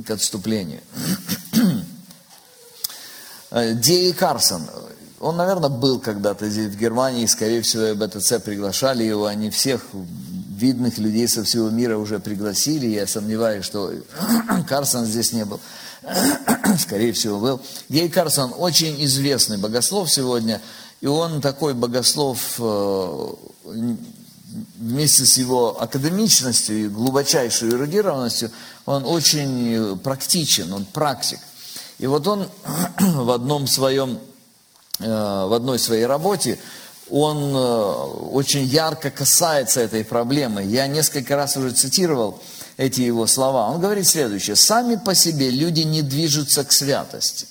к 0.04 0.10
отступлению. 0.10 0.80
Ди 3.52 4.12
Карсон, 4.12 4.68
он, 5.20 5.36
наверное, 5.36 5.70
был 5.70 5.98
когда-то 5.98 6.48
здесь 6.48 6.72
в 6.72 6.78
Германии, 6.78 7.26
скорее 7.26 7.62
всего, 7.62 7.94
БТЦ 7.94 8.42
приглашали 8.44 9.04
его, 9.04 9.26
они 9.26 9.50
всех 9.50 9.82
видных 9.92 10.98
людей 10.98 11.28
со 11.28 11.44
всего 11.44 11.70
мира 11.70 11.96
уже 11.96 12.18
пригласили, 12.18 12.86
я 12.86 13.06
сомневаюсь, 13.06 13.64
что 13.64 13.92
Карсон 14.68 15.04
здесь 15.06 15.32
не 15.32 15.44
был, 15.44 15.60
скорее 16.78 17.12
всего, 17.12 17.38
был. 17.40 17.60
Гей 17.88 18.08
Карсон 18.08 18.54
очень 18.56 19.02
известный 19.04 19.58
богослов 19.58 20.10
сегодня, 20.10 20.60
и 21.00 21.06
он 21.06 21.40
такой 21.40 21.74
богослов 21.74 22.56
э, 22.58 23.34
вместе 24.78 25.24
с 25.24 25.36
его 25.36 25.80
академичностью 25.80 26.84
и 26.84 26.88
глубочайшей 26.88 27.70
эрудированностью, 27.70 28.50
он 28.84 29.04
очень 29.04 29.98
практичен, 29.98 30.72
он 30.72 30.84
практик. 30.84 31.38
И 31.98 32.06
вот 32.06 32.26
он 32.26 32.48
в 32.98 33.30
одном 33.30 33.66
своем, 33.66 34.18
э, 34.98 35.04
в 35.04 35.52
одной 35.52 35.78
своей 35.78 36.06
работе, 36.06 36.58
он 37.10 37.54
э, 37.54 37.92
очень 38.32 38.64
ярко 38.64 39.10
касается 39.10 39.80
этой 39.80 40.04
проблемы. 40.04 40.64
Я 40.64 40.86
несколько 40.86 41.36
раз 41.36 41.56
уже 41.56 41.70
цитировал 41.70 42.40
эти 42.76 43.00
его 43.02 43.26
слова. 43.26 43.70
Он 43.70 43.80
говорит 43.80 44.06
следующее. 44.06 44.56
«Сами 44.56 44.96
по 44.96 45.14
себе 45.14 45.50
люди 45.50 45.82
не 45.82 46.02
движутся 46.02 46.64
к 46.64 46.72
святости. 46.72 47.46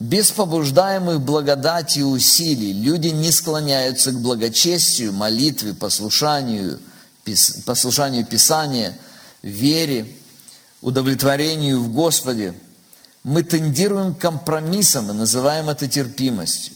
Без 0.00 0.32
побуждаемых 0.32 1.20
благодати 1.20 2.00
и 2.00 2.02
усилий 2.02 2.72
люди 2.72 3.08
не 3.08 3.30
склоняются 3.30 4.10
к 4.10 4.20
благочестию, 4.20 5.12
молитве, 5.12 5.72
послушанию, 5.72 6.80
послушанию 7.64 8.26
Писания, 8.26 8.98
вере, 9.42 10.06
удовлетворению 10.82 11.80
в 11.80 11.92
Господе. 11.92 12.54
Мы 13.22 13.44
тендируем 13.44 14.14
к 14.14 14.18
компромиссам 14.18 15.10
и 15.10 15.14
называем 15.14 15.70
это 15.70 15.86
терпимостью, 15.86 16.74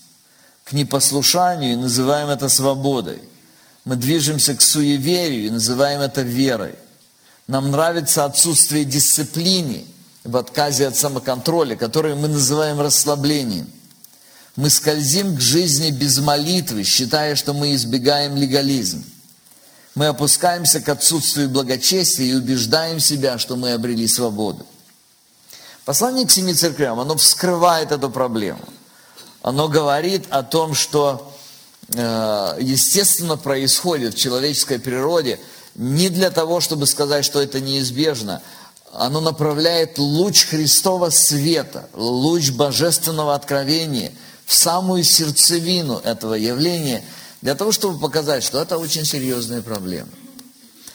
к 0.64 0.72
непослушанию 0.72 1.72
и 1.72 1.76
называем 1.76 2.28
это 2.28 2.48
свободой. 2.48 3.20
Мы 3.84 3.96
движемся 3.96 4.54
к 4.54 4.62
суеверию 4.62 5.46
и 5.46 5.50
называем 5.50 6.00
это 6.00 6.22
верой. 6.22 6.76
Нам 7.48 7.70
нравится 7.72 8.24
отсутствие 8.24 8.84
дисциплины– 8.84 9.84
в 10.24 10.36
отказе 10.36 10.86
от 10.86 10.96
самоконтроля, 10.96 11.76
который 11.76 12.14
мы 12.14 12.28
называем 12.28 12.80
расслаблением. 12.80 13.70
Мы 14.56 14.70
скользим 14.70 15.36
к 15.36 15.40
жизни 15.40 15.90
без 15.90 16.18
молитвы, 16.18 16.82
считая, 16.82 17.36
что 17.36 17.54
мы 17.54 17.74
избегаем 17.74 18.36
легализм. 18.36 19.04
Мы 19.94 20.06
опускаемся 20.06 20.80
к 20.80 20.88
отсутствию 20.88 21.48
благочестия 21.48 22.26
и 22.26 22.34
убеждаем 22.34 23.00
себя, 23.00 23.38
что 23.38 23.56
мы 23.56 23.72
обрели 23.72 24.06
свободу. 24.06 24.66
Послание 25.84 26.26
к 26.26 26.30
семи 26.30 26.54
церквям, 26.54 27.00
оно 27.00 27.16
вскрывает 27.16 27.92
эту 27.92 28.10
проблему. 28.10 28.60
Оно 29.42 29.68
говорит 29.68 30.26
о 30.30 30.42
том, 30.42 30.74
что 30.74 31.32
э, 31.88 32.56
естественно 32.60 33.36
происходит 33.36 34.14
в 34.14 34.18
человеческой 34.18 34.78
природе 34.78 35.40
не 35.74 36.08
для 36.10 36.30
того, 36.30 36.60
чтобы 36.60 36.86
сказать, 36.86 37.24
что 37.24 37.40
это 37.40 37.60
неизбежно, 37.60 38.42
оно 38.92 39.20
направляет 39.20 39.98
луч 39.98 40.46
Христова 40.46 41.10
света, 41.10 41.88
луч 41.94 42.50
божественного 42.50 43.34
откровения 43.34 44.12
в 44.46 44.54
самую 44.54 45.04
сердцевину 45.04 45.98
этого 45.98 46.34
явления, 46.34 47.04
для 47.42 47.54
того, 47.54 47.70
чтобы 47.70 47.98
показать, 47.98 48.42
что 48.42 48.60
это 48.60 48.78
очень 48.78 49.04
серьезная 49.04 49.62
проблема. 49.62 50.08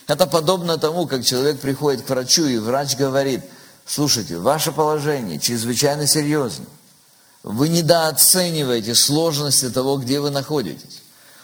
Это 0.06 0.26
подобно 0.26 0.76
тому, 0.76 1.06
как 1.06 1.24
человек 1.24 1.60
приходит 1.60 2.02
к 2.02 2.10
врачу, 2.10 2.44
и 2.46 2.58
врач 2.58 2.96
говорит, 2.96 3.40
слушайте, 3.86 4.38
ваше 4.38 4.72
положение 4.72 5.38
чрезвычайно 5.38 6.06
серьезно. 6.06 6.66
Вы 7.42 7.68
недооцениваете 7.68 8.94
сложности 8.94 9.70
того, 9.70 9.96
где 9.96 10.20
вы 10.20 10.30
находитесь. 10.30 11.02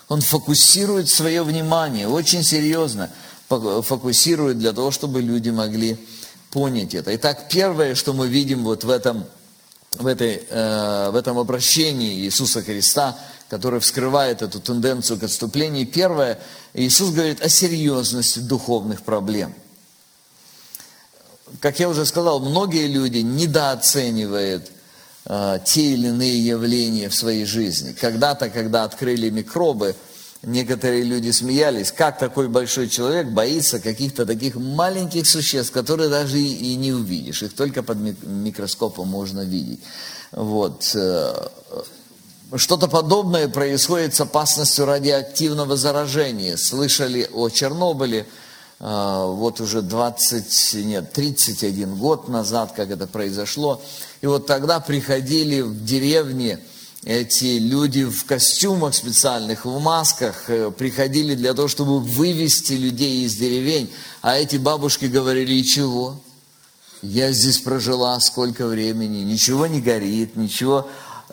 Он 0.08 0.20
фокусирует 0.20 1.08
свое 1.08 1.42
внимание 1.42 2.08
очень 2.08 2.42
серьезно, 2.42 3.10
фокусирует 3.48 4.58
для 4.58 4.72
того, 4.72 4.90
чтобы 4.90 5.22
люди 5.22 5.50
могли 5.50 5.96
понять 6.50 6.94
это. 6.94 7.14
Итак, 7.16 7.48
первое, 7.48 7.94
что 7.94 8.12
мы 8.12 8.28
видим 8.28 8.64
вот 8.64 8.84
в 8.84 8.90
этом, 8.90 9.24
в 9.92 10.06
этой, 10.06 10.42
э, 10.48 11.10
в 11.10 11.16
этом 11.16 11.38
обращении 11.38 12.20
Иисуса 12.20 12.62
Христа, 12.62 13.16
который 13.48 13.80
вскрывает 13.80 14.42
эту 14.42 14.60
тенденцию 14.60 15.18
к 15.18 15.24
отступлению, 15.24 15.86
первое, 15.86 16.38
Иисус 16.74 17.10
говорит 17.10 17.40
о 17.42 17.48
серьезности 17.48 18.40
духовных 18.40 19.02
проблем. 19.02 19.54
Как 21.60 21.80
я 21.80 21.88
уже 21.88 22.06
сказал, 22.06 22.38
многие 22.40 22.86
люди 22.86 23.18
недооценивают 23.18 24.70
э, 25.24 25.58
те 25.64 25.82
или 25.82 26.08
иные 26.08 26.46
явления 26.46 27.08
в 27.08 27.14
своей 27.14 27.44
жизни. 27.44 27.92
Когда-то, 27.92 28.50
когда 28.50 28.84
открыли 28.84 29.30
микробы, 29.30 29.96
Некоторые 30.42 31.02
люди 31.02 31.30
смеялись, 31.32 31.92
как 31.92 32.18
такой 32.18 32.48
большой 32.48 32.88
человек 32.88 33.28
боится 33.28 33.78
каких-то 33.78 34.24
таких 34.24 34.54
маленьких 34.54 35.26
существ, 35.26 35.70
которые 35.70 36.08
даже 36.08 36.38
и 36.38 36.76
не 36.76 36.92
увидишь, 36.92 37.42
их 37.42 37.54
только 37.54 37.82
под 37.82 37.98
микроскопом 37.98 39.06
можно 39.06 39.42
видеть. 39.42 39.80
Вот. 40.32 40.92
Э, 40.94 41.48
что-то 42.56 42.88
подобное 42.88 43.48
происходит 43.48 44.14
с 44.14 44.20
опасностью 44.22 44.86
радиоактивного 44.86 45.76
заражения. 45.76 46.56
Слышали 46.56 47.28
о 47.34 47.50
Чернобыле, 47.50 48.26
э, 48.80 49.24
вот 49.26 49.60
уже 49.60 49.82
20, 49.82 50.74
нет, 50.86 51.12
31 51.12 51.96
год 51.96 52.28
назад, 52.28 52.72
как 52.74 52.90
это 52.90 53.06
произошло. 53.06 53.82
И 54.22 54.26
вот 54.26 54.46
тогда 54.46 54.80
приходили 54.80 55.60
в 55.60 55.84
деревне 55.84 56.60
эти 57.04 57.58
люди 57.58 58.04
в 58.04 58.26
костюмах 58.26 58.94
специальных, 58.94 59.64
в 59.64 59.80
масках 59.80 60.50
э, 60.50 60.70
приходили 60.70 61.34
для 61.34 61.54
того, 61.54 61.66
чтобы 61.66 61.98
вывести 62.00 62.74
людей 62.74 63.24
из 63.24 63.36
деревень. 63.36 63.90
А 64.20 64.36
эти 64.36 64.56
бабушки 64.56 65.06
говорили, 65.06 65.54
и 65.54 65.64
чего? 65.64 66.20
Я 67.00 67.32
здесь 67.32 67.58
прожила 67.58 68.20
сколько 68.20 68.66
времени, 68.66 69.24
ничего 69.24 69.66
не 69.66 69.80
горит, 69.80 70.36
ничего. 70.36 70.88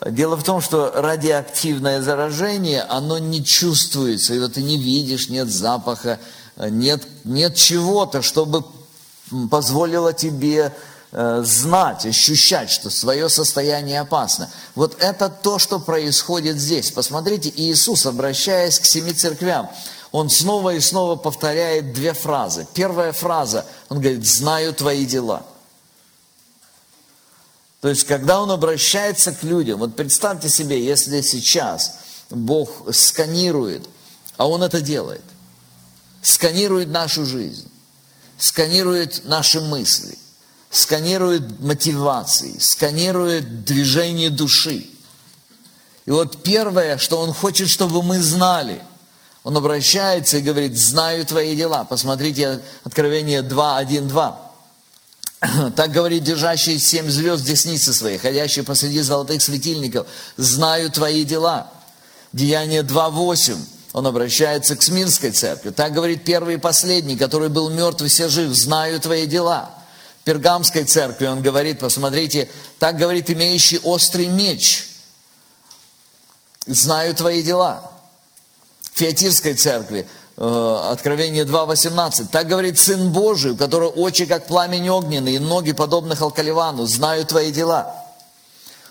Дело 0.06 0.36
в 0.36 0.42
том, 0.42 0.62
что 0.62 0.90
радиоактивное 0.94 2.00
заражение, 2.00 2.82
оно 2.82 3.18
не 3.18 3.44
чувствуется. 3.44 4.40
Вот 4.40 4.54
ты 4.54 4.62
не 4.62 4.78
видишь, 4.78 5.28
нет 5.28 5.48
запаха, 5.48 6.18
нет, 6.56 7.06
нет 7.24 7.56
чего-то, 7.56 8.22
чтобы 8.22 8.64
позволило 9.50 10.14
тебе 10.14 10.58
Э, 10.66 10.70
знать, 11.10 12.04
ощущать, 12.04 12.70
что 12.70 12.90
свое 12.90 13.28
состояние 13.28 14.00
опасно. 14.00 14.50
Вот 14.74 14.96
это 15.00 15.30
то, 15.30 15.58
что 15.58 15.78
происходит 15.78 16.58
здесь. 16.58 16.90
Посмотрите, 16.90 17.50
Иисус, 17.54 18.04
обращаясь 18.04 18.78
к 18.78 18.84
семи 18.84 19.12
церквям, 19.12 19.70
он 20.12 20.28
снова 20.28 20.74
и 20.74 20.80
снова 20.80 21.16
повторяет 21.16 21.94
две 21.94 22.12
фразы. 22.12 22.66
Первая 22.74 23.12
фраза, 23.12 23.64
он 23.88 24.00
говорит, 24.00 24.26
знаю 24.26 24.74
твои 24.74 25.06
дела. 25.06 25.44
То 27.80 27.88
есть, 27.88 28.04
когда 28.04 28.42
он 28.42 28.50
обращается 28.50 29.32
к 29.32 29.42
людям, 29.42 29.78
вот 29.78 29.96
представьте 29.96 30.48
себе, 30.48 30.84
если 30.84 31.20
сейчас 31.22 32.00
Бог 32.28 32.70
сканирует, 32.92 33.88
а 34.36 34.46
он 34.46 34.62
это 34.62 34.80
делает, 34.80 35.22
сканирует 36.20 36.88
нашу 36.88 37.24
жизнь, 37.24 37.70
сканирует 38.36 39.22
наши 39.24 39.60
мысли– 39.60 40.18
сканирует 40.70 41.60
мотивации, 41.60 42.58
сканирует 42.58 43.64
движение 43.64 44.30
души. 44.30 44.86
И 46.06 46.10
вот 46.10 46.42
первое, 46.42 46.98
что 46.98 47.20
он 47.20 47.32
хочет, 47.32 47.68
чтобы 47.68 48.02
мы 48.02 48.20
знали, 48.20 48.82
он 49.44 49.56
обращается 49.56 50.38
и 50.38 50.42
говорит, 50.42 50.76
знаю 50.76 51.24
твои 51.24 51.56
дела. 51.56 51.84
Посмотрите 51.84 52.60
Откровение 52.84 53.42
2, 53.42 53.76
1, 53.78 54.08
2. 54.08 54.52
Так 55.76 55.92
говорит 55.92 56.24
держащий 56.24 56.78
семь 56.78 57.08
звезд 57.08 57.44
десницы 57.44 57.94
своей, 57.94 58.18
ходящий 58.18 58.62
посреди 58.62 59.00
золотых 59.00 59.40
светильников, 59.40 60.06
знаю 60.36 60.90
твои 60.90 61.24
дела. 61.24 61.70
Деяние 62.32 62.82
2, 62.82 63.10
8. 63.10 63.56
Он 63.92 64.06
обращается 64.06 64.76
к 64.76 64.82
Смирской 64.82 65.30
церкви. 65.30 65.70
Так 65.70 65.92
говорит 65.92 66.24
первый 66.24 66.54
и 66.54 66.58
последний, 66.58 67.16
который 67.16 67.48
был 67.48 67.70
мертв 67.70 68.02
и 68.02 68.08
все 68.08 68.28
жив, 68.28 68.52
знаю 68.52 69.00
твои 69.00 69.26
дела. 69.26 69.77
Пергамской 70.28 70.84
церкви, 70.84 71.24
он 71.24 71.40
говорит, 71.40 71.78
посмотрите, 71.78 72.50
так 72.78 72.98
говорит 72.98 73.30
имеющий 73.30 73.78
острый 73.78 74.26
меч. 74.26 74.86
Знаю 76.66 77.14
твои 77.14 77.42
дела. 77.42 77.90
Фиатирской 78.92 79.54
церкви, 79.54 80.06
э, 80.36 80.90
Откровение 80.92 81.46
2.18. 81.46 82.26
Так 82.30 82.46
говорит 82.46 82.78
Сын 82.78 83.10
Божий, 83.10 83.52
у 83.52 83.56
которого 83.56 83.88
очи 83.88 84.26
как 84.26 84.46
пламень 84.46 84.90
огненный 84.90 85.36
и 85.36 85.38
ноги 85.38 85.72
подобных 85.72 86.20
алкаливану. 86.20 86.84
Знаю 86.84 87.24
твои 87.24 87.50
дела. 87.50 87.94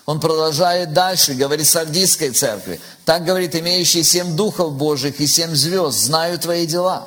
Он 0.06 0.18
продолжает 0.18 0.92
дальше, 0.92 1.34
говорит 1.34 1.68
Сардийской 1.68 2.30
церкви. 2.30 2.80
Так 3.04 3.24
говорит 3.24 3.54
имеющий 3.54 4.02
семь 4.02 4.34
духов 4.34 4.72
Божьих 4.72 5.20
и 5.20 5.28
семь 5.28 5.54
звезд. 5.54 5.98
Знаю 5.98 6.36
твои 6.40 6.66
дела. 6.66 7.06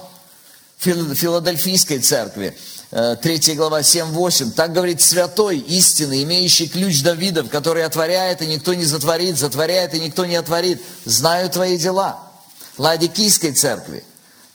Филадельфийской 0.78 2.00
церкви. 2.00 2.58
3 2.92 3.56
глава 3.56 3.82
7-8. 3.82 4.52
Так 4.52 4.74
говорит 4.74 5.02
святой, 5.02 5.60
истинный, 5.60 6.24
имеющий 6.24 6.68
ключ 6.68 7.02
Давидов, 7.02 7.50
который 7.50 7.86
отворяет, 7.86 8.42
и 8.42 8.48
никто 8.48 8.74
не 8.74 8.84
затворит, 8.84 9.38
затворяет, 9.38 9.94
и 9.94 10.00
никто 10.02 10.26
не 10.26 10.36
отворит. 10.36 10.82
Знаю 11.06 11.50
твои 11.50 11.78
дела. 11.78 12.20
Ладикийской 12.78 13.54
церкви. 13.54 14.04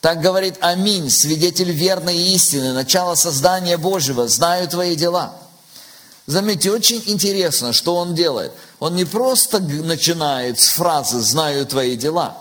Так 0.02 0.20
говорит 0.20 0.56
Аминь, 0.60 1.08
свидетель 1.10 1.72
верной 1.72 2.16
истины, 2.34 2.74
начало 2.74 3.14
создания 3.14 3.78
Божьего. 3.78 4.28
Знаю 4.28 4.68
твои 4.68 4.96
дела. 4.96 5.34
Заметьте, 6.26 6.70
очень 6.70 7.02
интересно, 7.06 7.72
что 7.72 7.96
он 7.96 8.14
делает. 8.14 8.52
Он 8.80 8.96
не 8.96 9.04
просто 9.04 9.60
начинает 9.60 10.60
с 10.60 10.68
фразы 10.68 11.20
«знаю 11.20 11.64
твои 11.66 11.96
дела», 11.96 12.36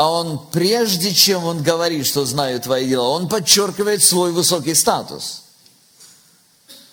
а 0.00 0.08
он, 0.08 0.40
прежде 0.50 1.12
чем 1.12 1.44
он 1.44 1.62
говорит, 1.62 2.06
что 2.06 2.24
знаю 2.24 2.58
твои 2.58 2.88
дела, 2.88 3.10
он 3.10 3.28
подчеркивает 3.28 4.02
свой 4.02 4.32
высокий 4.32 4.74
статус. 4.74 5.42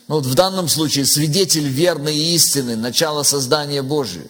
Ну, 0.09 0.15
вот 0.15 0.25
в 0.25 0.33
данном 0.33 0.67
случае 0.67 1.05
свидетель 1.05 1.69
верной 1.69 2.17
истины, 2.17 2.75
начало 2.75 3.23
создания 3.23 3.81
Божьего. 3.81 4.27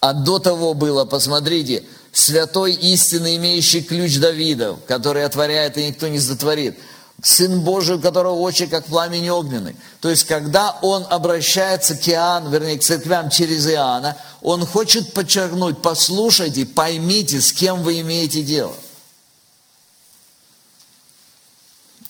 А 0.00 0.12
до 0.12 0.40
того 0.40 0.74
было, 0.74 1.04
посмотрите, 1.04 1.84
святой 2.12 2.72
истины, 2.72 3.36
имеющий 3.36 3.80
ключ 3.80 4.18
Давида, 4.18 4.76
который 4.88 5.24
отворяет 5.24 5.78
и 5.78 5.86
никто 5.86 6.08
не 6.08 6.18
затворит– 6.18 6.76
Сын 7.24 7.60
Божий, 7.60 7.96
у 7.96 8.00
которого 8.00 8.34
очи 8.34 8.66
как 8.66 8.84
пламень 8.84 9.30
огненный. 9.30 9.74
То 10.00 10.10
есть, 10.10 10.24
когда 10.24 10.78
он 10.82 11.06
обращается 11.08 11.96
к 11.96 12.06
Иоанну, 12.06 12.50
вернее, 12.50 12.78
к 12.78 12.82
церквям 12.82 13.30
через 13.30 13.66
Иоанна, 13.66 14.18
он 14.42 14.66
хочет 14.66 15.14
подчеркнуть, 15.14 15.80
послушайте, 15.80 16.66
поймите, 16.66 17.40
с 17.40 17.50
кем 17.54 17.82
вы 17.82 18.00
имеете 18.00 18.42
дело. 18.42 18.76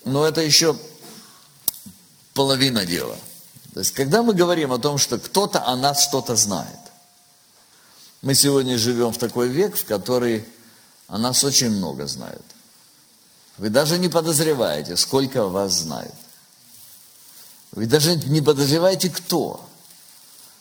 Но 0.04 0.26
это 0.26 0.40
еще 0.40 0.76
половина 2.34 2.84
дела. 2.84 3.16
То 3.72 3.80
есть, 3.80 3.92
когда 3.92 4.24
мы 4.24 4.34
говорим 4.34 4.72
о 4.72 4.80
том, 4.80 4.98
что 4.98 5.18
кто-то 5.20 5.64
о 5.64 5.76
нас 5.76 6.02
что-то 6.02 6.34
знает, 6.34 6.80
мы 8.20 8.34
сегодня 8.34 8.76
живем 8.78 9.12
в 9.12 9.18
такой 9.18 9.46
век, 9.46 9.76
в 9.76 9.84
который 9.84 10.44
о 11.06 11.18
нас 11.18 11.44
очень 11.44 11.70
много 11.70 12.08
знают. 12.08 12.44
Вы 13.56 13.68
даже 13.68 13.98
не 13.98 14.08
подозреваете, 14.08 14.96
сколько 14.96 15.46
вас 15.46 15.72
знают. 15.72 16.14
Вы 17.72 17.86
даже 17.86 18.16
не 18.16 18.40
подозреваете, 18.40 19.10
кто. 19.10 19.64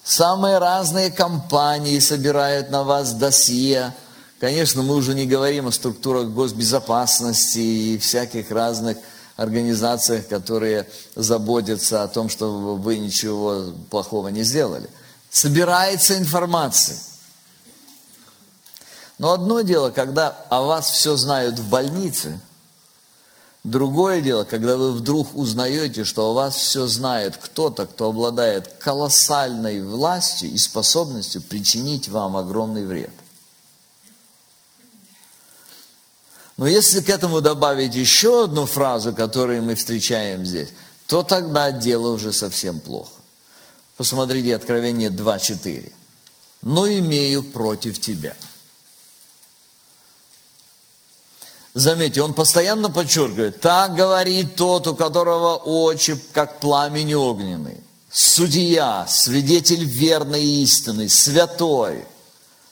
Самые 0.04 0.58
разные 0.58 1.12
компании 1.12 1.98
собирают 2.00 2.70
на 2.70 2.84
вас 2.84 3.14
досье. 3.14 3.96
Конечно, 4.40 4.84
мы 4.84 4.96
уже 4.96 5.16
не 5.16 5.26
говорим 5.26 5.68
о 5.68 5.72
структурах 5.72 6.28
госбезопасности 6.30 7.60
и 7.60 7.98
всяких 7.98 8.52
разных 8.52 8.98
организациях, 9.38 10.28
которые 10.28 10.88
заботятся 11.16 12.04
о 12.04 12.08
том, 12.08 12.30
чтобы 12.30 12.78
вы 12.78 12.98
ничего 12.98 13.74
плохого 13.90 14.28
не 14.28 14.44
сделали. 14.44 14.90
Собирается 15.32 16.18
информация. 16.18 16.98
Но 19.18 19.32
одно 19.32 19.62
дело, 19.62 19.90
когда 19.90 20.30
о 20.50 20.62
вас 20.64 20.92
все 20.92 21.16
знают 21.16 21.58
в 21.58 21.70
больнице– 21.70 22.40
Другое 23.64 24.20
дело, 24.22 24.44
когда 24.44 24.76
вы 24.76 24.92
вдруг 24.92 25.36
узнаете, 25.36 26.04
что 26.04 26.30
о 26.30 26.34
вас 26.34 26.58
все 26.58 26.86
знает 26.88 27.38
кто-то, 27.38 27.86
кто 27.86 28.10
обладает 28.10 28.68
колоссальной 28.80 29.82
властью 29.82 30.52
и 30.52 30.58
способностью 30.58 31.42
причинить 31.42 32.10
вам 32.10 32.36
огромный 32.36 32.86
вред. 32.86 33.14
Но 36.58 36.68
если 36.68 37.00
к 37.02 37.10
этому 37.10 37.40
добавить 37.40 37.96
еще 37.96 38.44
одну 38.44 38.66
фразу, 38.66 39.14
которую 39.14 39.64
мы 39.64 39.76
встречаем 39.76 40.46
здесь, 40.46 40.70
то 41.08 41.24
тогда 41.24 41.72
дело 41.72 42.10
уже 42.10 42.34
совсем 42.34 42.82
плохо. 42.82 43.12
Посмотрите 43.96 44.56
Откровение 44.56 45.10
2.4. 45.10 45.92
«Но 46.62 46.88
имею 46.88 47.44
против 47.44 48.00
тебя». 48.00 48.36
Заметьте, 51.74 52.22
он 52.22 52.36
постоянно 52.36 52.92
подчеркивает, 52.92 53.60
так 53.60 53.96
говорит 53.96 54.56
тот, 54.56 54.86
у 54.86 54.96
которого 54.96 55.56
очи, 55.56 56.20
как 56.32 56.60
пламень 56.60 57.16
огненный, 57.16 57.84
судья, 58.12 59.08
свидетель 59.08 59.84
верной 59.84 60.46
истины, 60.46 61.10
святой, 61.10 62.06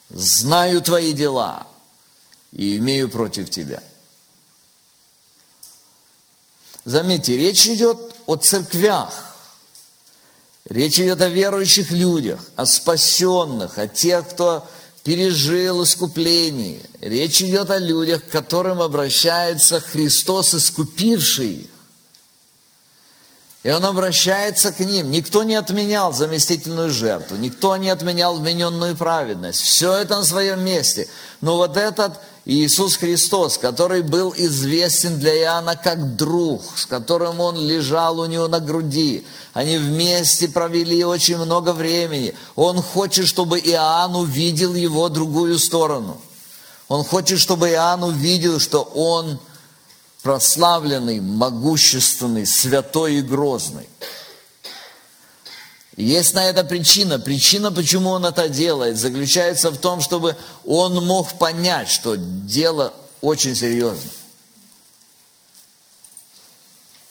знаю 0.10 0.82
твои 0.82 1.14
дела 1.14 1.66
и 2.52 2.78
имею 2.78 3.10
против 3.10 3.50
тебя. 3.50 3.82
Заметьте, 6.86 7.38
речь 7.38 7.66
идет 7.68 7.98
о 8.28 8.36
церквях, 8.36 9.36
речь 10.70 11.00
идет 11.00 11.22
о 11.22 11.30
верующих 11.30 11.90
людях, 11.90 12.40
о 12.56 12.68
спасенных, 12.68 13.80
о 13.80 13.88
тех, 13.88 14.30
кто 14.30 14.68
пережил 15.04 15.84
искупление. 15.84 16.82
Речь 17.00 17.42
идет 17.42 17.70
о 17.70 17.80
людях, 17.80 18.24
к 18.24 18.30
которым 18.30 18.82
обращается 18.82 19.80
Христос, 19.80 20.54
искупивший 20.54 21.54
их. 21.54 21.68
И 23.64 23.70
он 23.70 23.86
обращается 23.86 24.72
к 24.72 24.80
ним. 24.80 25.12
Никто 25.12 25.44
не 25.44 25.54
отменял 25.54 26.14
заместительную 26.14 26.90
жертву, 26.90 27.38
никто 27.38 27.78
не 27.78 27.90
отменял 27.90 28.36
вмененную 28.36 28.96
праведность. 28.96 29.62
Все 29.62 29.94
это 29.94 30.18
на 30.18 30.26
своем 30.26 30.64
месте. 30.66 31.08
Но 31.42 31.58
вот 31.58 31.78
этот 31.78 32.20
Иисус 32.46 32.96
Христос, 32.96 33.60
который 33.60 34.02
был 34.02 34.34
известен 34.36 35.20
для 35.20 35.38
Иоанна 35.42 35.76
как 35.76 36.16
друг, 36.16 36.64
с 36.76 36.88
которым 36.88 37.40
он 37.40 37.56
лежал 37.56 38.20
у 38.20 38.26
него 38.26 38.48
на 38.48 38.60
груди. 38.60 39.24
Они 39.54 39.78
вместе 39.78 40.48
провели 40.48 41.04
очень 41.06 41.38
много 41.38 41.72
времени. 41.72 42.34
Он 42.56 42.82
хочет, 42.82 43.28
чтобы 43.28 43.60
Иоанн 43.60 44.16
увидел 44.16 44.74
его 44.74 45.08
другую 45.10 45.60
сторону. 45.60 46.20
Он 46.88 47.04
хочет, 47.04 47.40
чтобы 47.40 47.70
Иоанн 47.70 48.04
увидел, 48.04 48.60
что 48.60 48.82
он 48.82 49.40
прославленный, 50.24 51.20
могущественный, 51.20 52.48
святой 52.48 53.16
и 53.16 53.22
грозный. 53.22 53.88
Есть 55.98 56.34
на 56.34 56.46
это 56.46 56.64
причина. 56.64 57.20
Причина, 57.20 57.72
почему 57.72 58.12
он 58.12 58.26
это 58.26 58.48
делает, 58.48 58.98
заключается 58.98 59.72
в 59.72 59.78
том, 59.78 60.02
чтобы 60.02 60.38
он 60.66 61.06
мог 61.06 61.34
понять, 61.34 61.90
что 61.90 62.16
дело 62.16 62.94
очень 63.20 63.56
серьезно. 63.56 64.10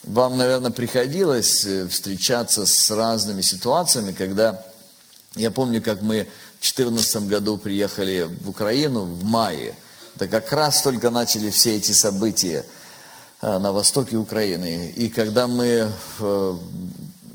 Вам, 0.05 0.39
наверное, 0.39 0.71
приходилось 0.71 1.65
э, 1.67 1.87
встречаться 1.87 2.65
с 2.65 2.91
разными 2.91 3.43
ситуациями, 3.43 4.13
когда, 4.13 4.65
я 5.37 5.51
помню, 5.51 5.83
как 5.83 6.01
мы 6.01 6.25
в 6.59 6.63
2014 6.63 7.29
году 7.29 7.59
приехали 7.59 8.27
в 8.41 8.49
Украину 8.49 9.05
в 9.05 9.25
мае, 9.25 9.75
да 10.17 10.27
как 10.27 10.51
раз 10.53 10.81
только 10.81 11.11
начали 11.11 11.51
все 11.51 11.77
эти 11.77 11.93
события 11.93 12.65
э, 13.43 13.59
на 13.59 13.73
востоке 13.73 14.17
Украины. 14.17 14.91
И 14.97 15.11
когда 15.11 15.47
мы 15.47 15.93
э, 16.19 16.55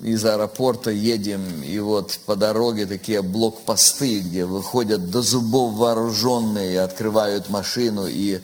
из 0.06 0.24
аэропорта 0.24 0.92
едем, 0.92 1.64
и 1.64 1.80
вот 1.80 2.20
по 2.28 2.36
дороге 2.36 2.86
такие 2.86 3.24
блокпосты, 3.24 4.20
где 4.20 4.46
выходят 4.46 5.10
до 5.10 5.24
зубов 5.24 5.74
вооруженные, 5.74 6.82
открывают 6.82 7.50
машину, 7.50 8.06
и, 8.06 8.40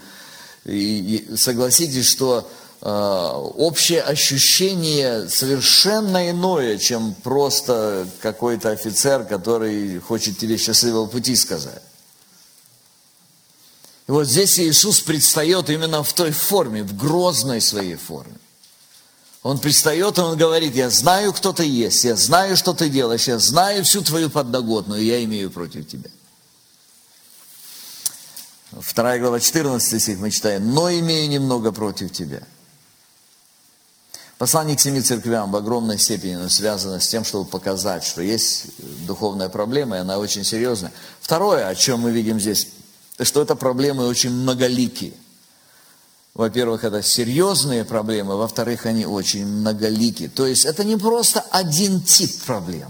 и, 0.66 1.28
и 1.30 1.38
согласитесь, 1.38 2.08
что 2.08 2.50
э, 2.82 2.88
общее 2.88 4.02
ощущение 4.02 5.30
совершенно 5.30 6.32
иное, 6.32 6.80
чем 6.80 7.14
просто 7.22 8.08
какой-то 8.22 8.72
офицер, 8.72 9.24
который 9.26 10.00
хочет 10.00 10.40
тебе 10.40 10.58
счастливого 10.58 11.06
пути 11.06 11.36
сказать. 11.36 11.84
И 14.08 14.12
вот 14.12 14.26
здесь 14.26 14.60
Иисус 14.60 15.00
предстает 15.00 15.70
именно 15.70 16.02
в 16.02 16.12
той 16.14 16.32
форме, 16.32 16.82
в 16.82 16.98
грозной 16.98 17.62
своей 17.62 17.98
форме. 17.98 18.34
Он 19.44 19.58
пристает, 19.58 20.18
и 20.18 20.22
он 20.22 20.38
говорит, 20.38 20.76
я 20.76 20.90
знаю, 20.90 21.34
кто 21.34 21.52
ты 21.52 21.66
есть, 21.66 22.04
я 22.04 22.16
знаю, 22.16 22.56
что 22.56 22.74
ты 22.74 22.90
делаешь, 22.90 23.28
я 23.28 23.40
знаю 23.40 23.84
всю 23.84 24.02
твою 24.02 24.30
подноготную, 24.30 25.04
я 25.04 25.24
имею 25.24 25.50
против 25.50 25.88
тебя. 25.88 26.12
Вторая 28.80 29.20
глава, 29.20 29.40
14 29.40 30.02
стих 30.02 30.20
мы 30.20 30.30
читаем, 30.30 30.72
но 30.74 30.92
имею 30.92 31.28
немного 31.28 31.72
против 31.72 32.12
тебя. 32.12 32.44
Послание 34.38 34.78
к 34.78 34.80
семи 34.80 35.02
церквям 35.02 35.52
в 35.52 35.56
огромной 35.56 36.00
степени 36.00 36.48
связано 36.48 37.00
с 37.00 37.08
тем, 37.08 37.26
чтобы 37.26 37.50
показать, 37.50 38.04
что 38.04 38.22
есть 38.22 38.68
духовная 39.06 39.50
проблема, 39.50 39.98
и 39.98 40.00
она 40.00 40.18
очень 40.20 40.44
серьезная. 40.44 40.92
Второе, 41.20 41.68
о 41.68 41.76
чем 41.76 42.02
мы 42.02 42.12
видим 42.12 42.40
здесь, 42.40 42.68
что 43.22 43.42
эта 43.42 43.56
проблема 43.56 44.04
очень 44.04 44.32
многоликие. 44.32 45.14
Во-первых, 46.34 46.86
это 46.86 47.04
серьезные 47.04 47.84
проблемы, 47.84 48.38
во-вторых, 48.38 48.86
они 48.86 49.06
очень 49.06 49.46
многолики. 49.46 50.30
То 50.30 50.48
есть 50.48 50.66
это 50.66 50.84
не 50.84 50.98
просто 50.98 51.42
один 51.52 52.02
тип 52.02 52.44
проблем. 52.46 52.90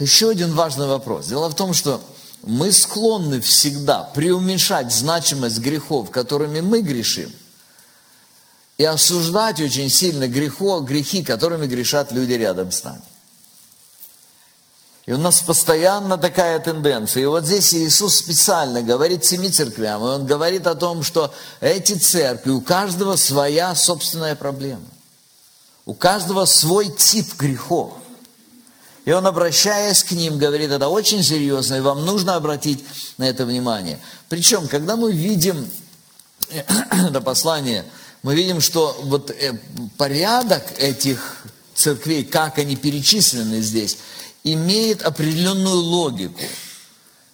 Еще 0.00 0.30
один 0.30 0.54
важный 0.54 0.86
вопрос. 0.86 1.26
Дело 1.26 1.48
в 1.48 1.54
том, 1.54 1.72
что 1.72 2.02
мы 2.42 2.72
склонны 2.72 3.40
всегда 3.40 4.02
преуменьшать 4.02 4.92
значимость 4.92 5.58
грехов, 5.58 6.10
которыми 6.10 6.60
мы 6.60 6.80
грешим, 6.80 7.30
и 8.78 8.84
осуждать 8.84 9.60
очень 9.60 9.90
сильно 9.90 10.26
грехо, 10.26 10.80
грехи, 10.80 11.22
которыми 11.22 11.66
грешат 11.66 12.12
люди 12.12 12.32
рядом 12.32 12.72
с 12.72 12.82
нами. 12.82 13.02
И 15.10 15.12
у 15.12 15.18
нас 15.18 15.40
постоянно 15.40 16.18
такая 16.18 16.60
тенденция. 16.60 17.24
И 17.24 17.26
вот 17.26 17.44
здесь 17.44 17.74
Иисус 17.74 18.14
специально 18.14 18.80
говорит 18.80 19.24
семи 19.24 19.50
церквям, 19.50 20.00
и 20.04 20.06
Он 20.06 20.24
говорит 20.24 20.68
о 20.68 20.76
том, 20.76 21.02
что 21.02 21.34
эти 21.60 21.94
церкви, 21.94 22.50
у 22.50 22.60
каждого 22.60 23.16
своя 23.16 23.74
собственная 23.74 24.36
проблема. 24.36 24.84
У 25.84 25.94
каждого 25.94 26.44
свой 26.44 26.90
тип 26.90 27.26
грехов. 27.36 27.94
И 29.04 29.10
он, 29.10 29.26
обращаясь 29.26 30.04
к 30.04 30.12
ним, 30.12 30.38
говорит, 30.38 30.70
это 30.70 30.86
очень 30.86 31.24
серьезно, 31.24 31.74
и 31.74 31.80
вам 31.80 32.06
нужно 32.06 32.36
обратить 32.36 32.84
на 33.18 33.28
это 33.28 33.44
внимание. 33.44 33.98
Причем, 34.28 34.68
когда 34.68 34.94
мы 34.94 35.10
видим 35.10 35.68
это 36.50 37.20
послание, 37.20 37.84
мы 38.22 38.36
видим, 38.36 38.60
что 38.60 38.96
вот 39.02 39.32
э, 39.32 39.58
порядок 39.96 40.62
этих 40.78 41.42
церквей, 41.74 42.24
как 42.24 42.58
они 42.58 42.76
перечислены 42.76 43.60
здесь, 43.60 43.98
имеет 44.44 45.02
определенную 45.02 45.76
логику. 45.76 46.40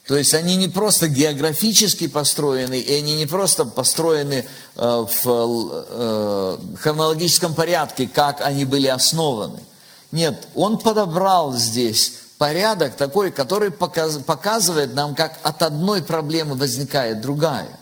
То 0.07 0.17
есть 0.17 0.35
они 0.35 0.57
не 0.57 0.69
просто 0.69 1.09
географически 1.09 2.07
построены, 2.07 2.79
и 2.79 2.95
они 2.95 3.17
не 3.17 3.27
просто 3.27 3.65
построены 3.65 4.47
э, 4.77 5.07
в 5.25 5.85
э, 5.89 6.59
хронологическом 6.81 7.55
порядке, 7.55 8.07
как 8.07 8.41
они 8.41 8.65
были 8.65 8.87
основаны. 8.87 9.59
Нет, 10.13 10.47
он 10.55 10.79
подобрал 10.79 11.55
здесь 11.55 12.13
порядок 12.39 12.97
такой, 12.97 13.33
который 13.33 13.73
показывает 13.73 14.95
нам, 14.95 15.17
как 15.17 15.41
от 15.43 15.63
одной 15.63 16.03
проблемы 16.03 16.55
возникает 16.55 17.21
другая. 17.21 17.77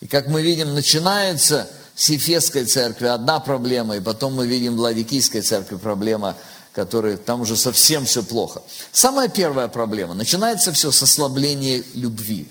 И 0.00 0.08
как 0.08 0.26
мы 0.26 0.42
видим, 0.42 0.74
начинается 0.74 1.68
с 1.94 2.08
Ефесской 2.08 2.64
церкви 2.64 3.06
одна 3.06 3.38
проблема, 3.38 3.96
и 3.96 4.00
потом 4.00 4.34
мы 4.34 4.48
видим 4.48 4.76
в 4.76 4.80
Ладикийской 4.80 5.42
церкви 5.42 5.76
проблема– 5.76 6.34
которые 6.76 7.16
там 7.16 7.40
уже 7.40 7.56
совсем 7.56 8.04
все 8.04 8.22
плохо. 8.22 8.60
Самая 8.92 9.28
первая 9.28 9.66
проблема. 9.66 10.12
Начинается 10.12 10.72
все 10.72 10.92
с 10.92 11.02
ослабления 11.02 11.82
любви. 11.94 12.46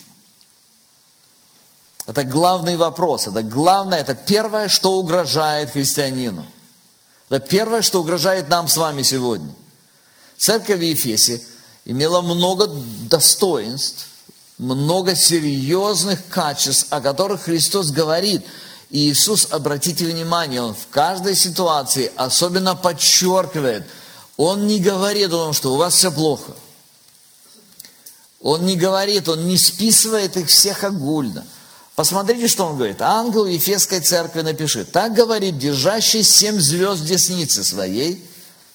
Это 2.07 2.23
главный 2.23 2.75
вопрос. 2.75 3.27
Это 3.27 3.43
главное, 3.43 3.99
это 3.99 4.15
первое, 4.15 4.67
что 4.67 4.93
угрожает 4.93 5.69
христианину. 5.71 6.43
Это 7.29 7.39
первое, 7.39 7.83
что 7.83 8.01
угрожает 8.01 8.49
нам 8.49 8.67
с 8.67 8.77
вами 8.77 9.03
сегодня. 9.03 9.53
Церковь 10.37 10.79
в 10.79 10.81
Ефесе 10.81 11.43
имела 11.85 12.21
много 12.21 12.65
достоинств, 13.07 14.07
много 14.57 15.15
серьезных 15.15 16.27
качеств, 16.29 16.87
о 16.89 16.99
которых 16.99 17.43
Христос 17.43 17.91
говорит– 17.91 18.43
и 18.91 19.09
Иисус, 19.09 19.47
обратите 19.49 20.05
внимание, 20.05 20.61
Он 20.61 20.75
в 20.75 20.87
каждой 20.91 21.35
ситуации 21.35 22.11
особенно 22.15 22.75
подчеркивает– 22.75 23.85
он 24.37 24.67
не 24.67 24.79
говорит 24.79 25.27
о 25.27 25.45
том, 25.45 25.53
что 25.53 25.73
у 25.73 25.77
вас 25.77 25.95
все 25.95 26.11
плохо. 26.11 26.53
Он 28.41 28.65
не 28.65 28.75
говорит, 28.75 29.27
он 29.27 29.47
не 29.47 29.57
списывает 29.57 30.37
их 30.37 30.49
всех 30.49 30.83
огульно. 30.83 31.45
Посмотрите, 31.95 32.47
что 32.47 32.65
он 32.65 32.75
говорит. 32.75 33.01
Ангел 33.01 33.45
Ефесской 33.45 34.01
церкви 34.01 34.41
напишет. 34.41 34.91
Так 34.91 35.13
говорит, 35.13 35.57
держащий 35.57 36.23
семь 36.23 36.59
звезд 36.59 37.01
в 37.01 37.05
деснице 37.05 37.63
своей, 37.63 38.23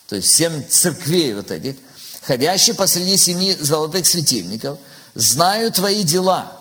то 0.09 0.17
есть 0.17 0.35
семь 0.35 0.67
церквей 0.67 1.35
вот 1.35 1.51
этих, 1.51 1.77
ходящий 2.23 2.75
посреди 2.75 3.17
семи 3.17 3.55
золотых 3.55 4.07
светильников, 4.07 4.79
знаю 5.15 5.71
твои 5.71 6.03
дела, 6.03 6.61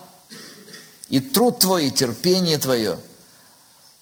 и 1.08 1.18
труд 1.18 1.58
твой, 1.58 1.86
и 1.86 1.90
терпение 1.90 2.58
твое. 2.58 2.98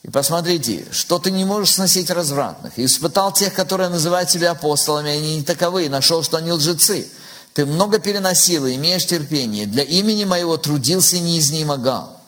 И 0.03 0.11
посмотрите, 0.11 0.87
что 0.93 1.19
ты 1.19 1.31
не 1.31 1.45
можешь 1.45 1.75
сносить 1.75 2.11
развратных. 2.11 2.79
И 2.79 2.85
испытал 2.85 3.33
тех, 3.33 3.53
которые 3.53 3.89
называют 3.89 4.31
себя 4.31 4.53
апостолами, 4.53 5.11
они 5.11 5.37
не 5.37 5.43
таковы, 5.43 5.87
и 5.87 5.89
нашел, 5.89 6.23
что 6.23 6.37
они 6.37 6.53
лжецы. 6.53 7.09
Ты 7.53 7.67
много 7.67 7.99
переносил 7.99 8.67
и 8.67 8.77
имеешь 8.77 9.07
терпение. 9.07 9.67
Для 9.67 9.83
имени 9.83 10.25
моего 10.25 10.57
трудился 10.57 11.17
и 11.17 11.21
не 11.21 11.39
изнемогал. 11.41 12.21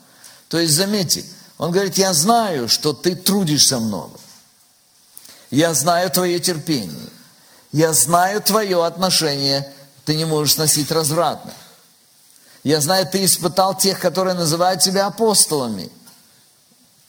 То 0.48 0.58
есть, 0.58 0.74
заметьте, 0.74 1.24
он 1.58 1.70
говорит, 1.70 1.96
я 1.98 2.12
знаю, 2.12 2.68
что 2.68 2.92
ты 2.92 3.14
трудишься 3.14 3.78
много. 3.78 4.18
Я 5.50 5.74
знаю 5.74 6.10
твое 6.10 6.40
терпение. 6.40 7.08
Я 7.72 7.92
знаю 7.92 8.42
твое 8.42 8.84
отношение, 8.84 9.72
ты 10.04 10.16
не 10.16 10.24
можешь 10.24 10.56
носить 10.56 10.90
развратно. 10.90 11.52
Я 12.64 12.80
знаю, 12.80 13.06
ты 13.06 13.24
испытал 13.24 13.76
тех, 13.76 14.00
которые 14.00 14.34
называют 14.34 14.82
себя 14.82 15.06
апостолами. 15.06 15.90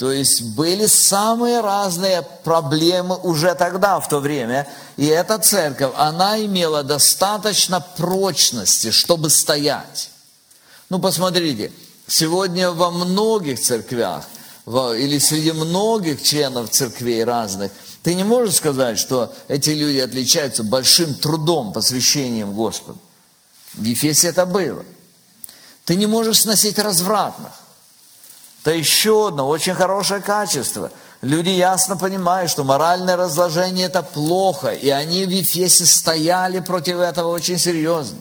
То 0.02 0.12
есть 0.12 0.42
были 0.56 0.88
самые 0.88 1.62
разные 1.62 2.24
проблемы 2.44 3.18
уже 3.18 3.54
тогда, 3.54 4.00
в 4.00 4.10
то 4.10 4.18
время. 4.18 4.68
И 4.98 5.06
эта 5.06 5.38
церковь, 5.38 5.92
она 5.96 6.44
имела 6.44 6.82
достаточно 6.82 7.86
прочности, 7.98 8.90
чтобы 8.90 9.30
стоять. 9.30 10.10
Ну, 10.90 10.98
посмотрите, 10.98 11.72
сегодня 12.08 12.72
во 12.72 12.90
многих 12.90 13.62
церквях, 13.62 14.26
или 14.66 15.20
среди 15.20 15.52
многих 15.52 16.24
членов 16.24 16.72
церквей 16.72 17.24
разных– 17.24 17.72
ты 18.02 18.16
не 18.16 18.24
можешь 18.24 18.56
сказать, 18.56 18.98
что 18.98 19.32
эти 19.48 19.70
люди 19.70 20.00
отличаются 20.00 20.64
большим 20.64 21.14
трудом, 21.14 21.72
посвящением 21.72 22.54
Господу. 22.56 22.98
В 23.76 23.84
Ефесе 23.84 24.30
это 24.30 24.48
было. 24.48 24.84
Ты 25.86 25.96
не 25.96 26.08
можешь 26.08 26.42
сносить 26.42 26.80
развратных. 26.80 27.52
Это 28.62 28.72
еще 28.72 29.28
одно 29.28 29.48
очень 29.48 29.74
хорошее 29.74 30.22
качество. 30.22 30.92
Люди 31.22 31.50
ясно 31.50 31.98
понимают, 31.98 32.50
что 32.50 32.64
моральное 32.64 33.16
разложение 33.16 33.88
это 33.88 34.02
плохо, 34.02 34.70
и 34.70 34.90
они 34.90 35.26
в 35.26 35.30
Ефесе 35.30 35.86
стояли 35.86 36.60
против 36.60 36.98
этого 36.98 37.30
очень 37.30 37.58
серьезно 37.58 38.18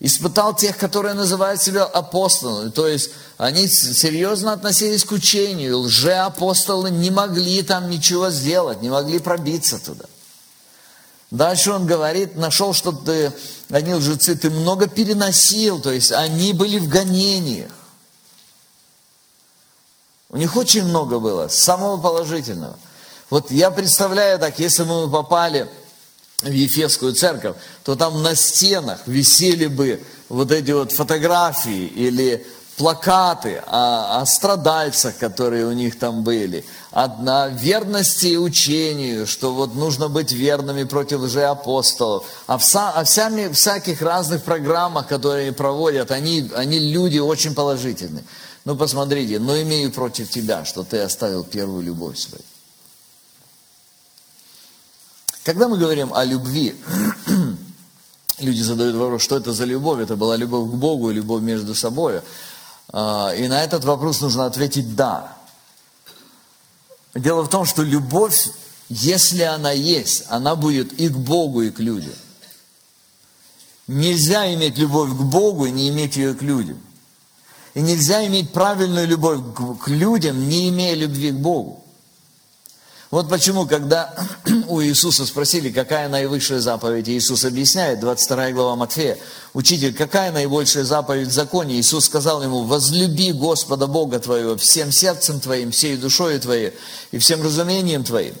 испытал 0.00 0.54
тех, 0.54 0.76
которые 0.76 1.14
называют 1.14 1.60
себя 1.60 1.84
апостолами. 1.84 2.70
То 2.70 2.86
есть 2.86 3.10
они 3.38 3.66
серьезно 3.68 4.52
относились 4.52 5.04
к 5.04 5.12
учению. 5.12 5.78
Лжеапостолы 5.80 6.90
не 6.90 7.10
могли 7.10 7.62
там 7.62 7.88
ничего 7.90 8.30
сделать, 8.30 8.82
не 8.82 8.90
могли 8.90 9.18
пробиться 9.18 9.78
туда. 9.78 10.04
Дальше 11.30 11.72
он 11.72 11.86
говорит, 11.86 12.36
нашел, 12.36 12.72
что 12.72 12.92
ты, 12.92 13.32
они 13.70 13.94
лжецы, 13.94 14.36
ты 14.36 14.48
много 14.48 14.86
переносил, 14.86 15.80
то 15.80 15.90
есть 15.90 16.12
они 16.12 16.52
были 16.52 16.78
в 16.78 16.88
гонениях. 16.88 17.70
У 20.36 20.38
них 20.38 20.54
очень 20.54 20.84
много 20.84 21.18
было, 21.18 21.48
самого 21.48 21.96
положительного. 21.96 22.76
Вот 23.30 23.50
я 23.50 23.70
представляю 23.70 24.38
так, 24.38 24.58
если 24.58 24.82
бы 24.82 25.06
мы 25.06 25.10
попали 25.10 25.66
в 26.42 26.52
Ефесскую 26.52 27.14
церковь, 27.14 27.56
то 27.84 27.96
там 27.96 28.22
на 28.22 28.34
стенах 28.34 28.98
висели 29.06 29.66
бы 29.66 29.98
вот 30.28 30.52
эти 30.52 30.72
вот 30.72 30.92
фотографии 30.92 31.86
или 31.86 32.46
плакаты 32.76 33.62
о, 33.66 34.20
о 34.20 34.26
страдальцах, 34.26 35.16
которые 35.16 35.64
у 35.64 35.72
них 35.72 35.98
там 35.98 36.22
были, 36.22 36.66
о 36.92 37.48
верности 37.48 38.36
учению, 38.36 39.26
что 39.26 39.54
вот 39.54 39.74
нужно 39.74 40.10
быть 40.10 40.32
верными 40.32 40.84
против 40.84 41.20
лжеапостолов, 41.20 42.26
о, 42.46 42.58
вся, 42.58 42.90
о 42.90 43.04
всями, 43.04 43.50
всяких 43.50 44.02
разных 44.02 44.42
программах, 44.42 45.06
которые 45.06 45.52
проводят, 45.52 46.10
они, 46.10 46.50
они 46.54 46.78
люди 46.78 47.18
очень 47.18 47.54
положительные. 47.54 48.24
Ну, 48.66 48.74
посмотрите, 48.74 49.38
но 49.38 49.62
имею 49.62 49.92
против 49.92 50.28
тебя, 50.28 50.64
что 50.64 50.82
ты 50.82 50.98
оставил 50.98 51.44
первую 51.44 51.84
любовь 51.84 52.18
свою. 52.18 52.42
Когда 55.44 55.68
мы 55.68 55.78
говорим 55.78 56.12
о 56.12 56.24
любви, 56.24 56.74
люди 58.40 58.62
задают 58.62 58.96
вопрос, 58.96 59.22
что 59.22 59.36
это 59.36 59.52
за 59.52 59.66
любовь? 59.66 60.00
Это 60.00 60.16
была 60.16 60.34
любовь 60.34 60.68
к 60.68 60.74
Богу 60.74 61.12
и 61.12 61.14
любовь 61.14 61.42
между 61.42 61.76
собой. 61.76 62.22
А, 62.88 63.32
и 63.38 63.46
на 63.46 63.62
этот 63.62 63.84
вопрос 63.84 64.20
нужно 64.20 64.46
ответить 64.46 64.96
«да». 64.96 65.38
Дело 67.14 67.42
в 67.44 67.48
том, 67.48 67.66
что 67.66 67.84
любовь, 67.84 68.48
если 68.88 69.42
она 69.42 69.70
есть, 69.70 70.24
она 70.28 70.56
будет 70.56 70.92
и 70.94 71.08
к 71.08 71.16
Богу, 71.16 71.62
и 71.62 71.70
к 71.70 71.78
людям. 71.78 72.14
Нельзя 73.86 74.52
иметь 74.54 74.76
любовь 74.76 75.10
к 75.10 75.22
Богу 75.22 75.66
и 75.66 75.70
не 75.70 75.88
иметь 75.90 76.16
ее 76.16 76.34
к 76.34 76.42
людям. 76.42 76.82
И 77.76 77.82
нельзя 77.82 78.26
иметь 78.26 78.54
правильную 78.54 79.06
любовь 79.06 79.38
к 79.84 79.88
людям, 79.88 80.48
не 80.48 80.70
имея 80.70 80.94
любви 80.94 81.30
к 81.30 81.34
Богу. 81.34 81.84
Вот 83.10 83.28
почему, 83.28 83.66
когда 83.66 84.14
у 84.68 84.80
Иисуса 84.80 85.26
спросили, 85.26 85.70
какая 85.70 86.08
наивысшая 86.08 86.60
заповедь, 86.60 87.06
Иисус 87.10 87.44
объясняет, 87.44 88.00
22 88.00 88.52
глава 88.52 88.76
Матфея, 88.76 89.18
«Учитель, 89.52 89.92
какая 89.92 90.32
наибольшая 90.32 90.84
заповедь 90.84 91.28
в 91.28 91.32
законе?» 91.32 91.78
Иисус 91.78 92.06
сказал 92.06 92.42
ему, 92.42 92.64
«Возлюби 92.64 93.32
Господа 93.32 93.86
Бога 93.86 94.20
твоего 94.20 94.56
всем 94.56 94.90
сердцем 94.90 95.38
твоим, 95.38 95.70
всей 95.70 95.98
душою 95.98 96.40
твоей 96.40 96.72
и 97.10 97.18
всем 97.18 97.42
разумением 97.42 98.04
твоим». 98.04 98.34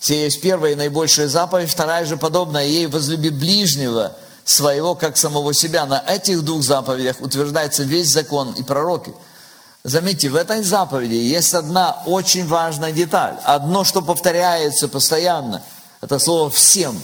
Сия 0.00 0.24
есть 0.24 0.40
первая 0.40 0.72
и 0.72 0.74
наибольшая 0.74 1.28
заповедь, 1.28 1.70
вторая 1.70 2.04
же 2.04 2.16
подобная 2.16 2.66
ей, 2.66 2.88
«Возлюби 2.88 3.30
ближнего 3.30 4.16
своего, 4.44 4.94
как 4.94 5.16
самого 5.16 5.54
себя». 5.54 5.86
На 5.86 6.02
этих 6.06 6.42
двух 6.42 6.62
заповедях 6.62 7.20
утверждается 7.20 7.82
весь 7.82 8.08
закон 8.08 8.52
и 8.52 8.62
пророки– 8.62 9.12
Заметьте, 9.86 10.30
в 10.30 10.36
этой 10.36 10.62
заповеди 10.62 11.12
есть 11.12 11.52
одна 11.52 12.02
очень 12.06 12.46
важная 12.46 12.90
деталь. 12.90 13.36
Одно, 13.44 13.84
что 13.84 14.00
повторяется 14.00 14.88
постоянно, 14.88 15.62
это 16.00 16.18
слово 16.18 16.50
«всем». 16.50 16.98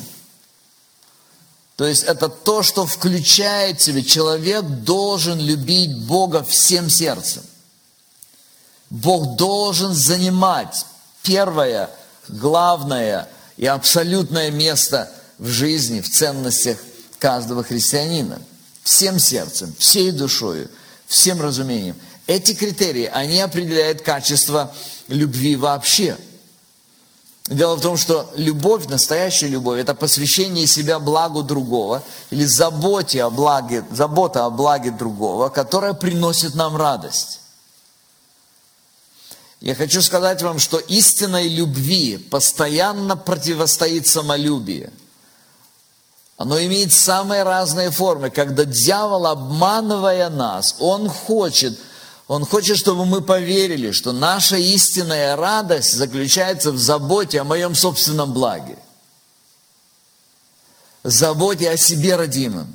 То 1.77 1.85
есть 1.87 2.05
это 2.05 2.31
то, 2.31 2.63
что 2.63 2.87
включает 2.87 3.81
в 3.81 3.85
себя. 3.85 4.03
Человек 4.03 4.65
должен 4.65 5.39
любить 5.39 5.95
Бога 6.07 6.43
всем 6.43 6.89
сердцем. 6.89 7.43
Бог 8.89 9.37
должен 9.37 9.93
занимать 9.93 10.87
первое, 11.23 11.91
главное 12.29 13.29
и 13.59 13.67
абсолютное 13.67 14.51
место 14.51 15.11
в 15.39 15.49
жизни, 15.49 16.01
в 16.01 16.11
ценностях 16.11 16.79
каждого 17.21 17.63
христианина. 17.63 18.43
Всем 18.83 19.21
сердцем, 19.21 19.73
всей 19.79 20.11
душой, 20.11 20.67
всем 21.07 21.41
разумением– 21.41 21.95
эти 22.31 22.55
критерии, 22.55 23.11
они 23.13 23.41
определяют 23.41 24.03
качество 24.03 24.73
любви 25.09 25.57
вообще. 25.57 26.17
Дело 27.47 27.75
в 27.75 27.81
том, 27.81 27.97
что 27.97 28.31
любовь, 28.37 28.87
настоящая 28.87 29.49
любовь, 29.49 29.81
это 29.81 29.97
посвящение 29.97 30.69
себя 30.69 31.01
благу 31.01 31.43
другого 31.43 32.05
или 32.31 32.45
заботе 32.45 33.25
о 33.25 33.31
благе, 33.31 33.85
забота 33.91 34.45
о 34.45 34.51
благе 34.51 34.93
другого, 34.93 35.49
которая 35.49 35.93
приносит 35.93 36.55
нам 36.55 36.77
радость. 36.77 37.41
Я 39.61 39.75
хочу 39.75 40.01
сказать 40.01 40.41
вам, 40.41 40.61
что 40.61 40.79
истинной 40.79 41.49
любви 41.49 42.17
постоянно 42.17 43.17
противостоит 43.17 44.07
самолюбие. 44.07 44.93
Оно 46.41 46.59
имеет 46.59 46.91
самые 46.91 47.43
разные 47.43 47.91
формы. 47.91 48.31
Когда 48.31 48.65
дьявол, 48.65 49.27
обманывая 49.27 50.31
нас, 50.31 50.75
он 50.79 51.07
хочет– 51.09 51.79
он 52.31 52.47
хочет, 52.47 52.77
чтобы 52.77 53.07
мы 53.07 53.23
поверили, 53.23 53.91
что 53.91 54.13
наша 54.13 54.57
истинная 54.57 55.35
радость 55.35 55.95
заключается 55.95 56.71
в 56.71 56.79
заботе 56.79 57.41
о 57.41 57.45
моем 57.45 57.75
собственном 57.75 58.33
благе. 58.33 58.79
Заботе 61.03 61.69
о 61.71 61.77
себе 61.77 62.15
родимом. 62.15 62.73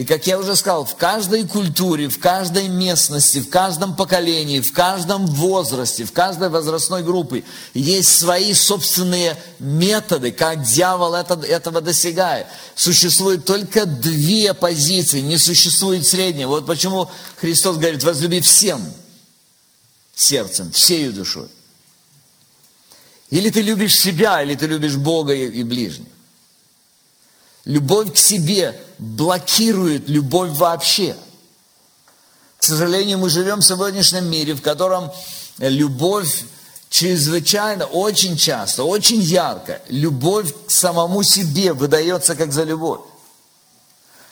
И 0.00 0.04
как 0.06 0.26
я 0.26 0.38
уже 0.38 0.56
сказал, 0.56 0.86
в 0.86 0.96
каждой 0.96 1.46
культуре, 1.46 2.08
в 2.08 2.18
каждой 2.18 2.68
местности, 2.68 3.36
в 3.38 3.50
каждом 3.50 3.94
поколении, 3.94 4.60
в 4.60 4.72
каждом 4.72 5.26
возрасте, 5.26 6.06
в 6.06 6.12
каждой 6.12 6.48
возрастной 6.48 7.02
группе 7.02 7.44
есть 7.74 8.18
свои 8.18 8.54
собственные 8.54 9.36
методы, 9.58 10.32
как 10.32 10.62
дьявол 10.62 11.12
это, 11.12 11.34
этого 11.34 11.82
достигает. 11.82 12.46
Существует 12.74 13.44
только 13.44 13.84
две 13.84 14.54
позиции, 14.54 15.20
не 15.20 15.36
существует 15.36 16.06
средней. 16.06 16.46
Вот 16.46 16.64
почему 16.64 17.10
Христос 17.36 17.76
говорит, 17.76 18.02
возлюби 18.02 18.40
всем 18.40 18.80
сердцем, 20.14 20.72
всею 20.72 21.12
душой. 21.12 21.48
Или 23.28 23.50
ты 23.50 23.60
любишь 23.60 23.98
себя, 23.98 24.42
или 24.42 24.54
ты 24.54 24.66
любишь 24.66 24.96
Бога 24.96 25.34
и 25.34 25.62
ближних. 25.62 26.08
Любовь 27.66 28.14
к 28.14 28.16
себе 28.16 28.80
блокирует 29.00 30.10
любовь 30.10 30.50
вообще. 30.50 31.16
К 32.58 32.62
сожалению, 32.62 33.18
мы 33.18 33.30
живем 33.30 33.60
в 33.60 33.64
сегодняшнем 33.64 34.30
мире, 34.30 34.54
в 34.54 34.60
котором 34.60 35.10
любовь 35.58 36.44
чрезвычайно, 36.90 37.86
очень 37.86 38.36
часто, 38.36 38.84
очень 38.84 39.22
ярко, 39.22 39.80
любовь 39.88 40.52
к 40.66 40.70
самому 40.70 41.22
себе 41.22 41.72
выдается 41.72 42.36
как 42.36 42.52
за 42.52 42.64
любовь. 42.64 43.00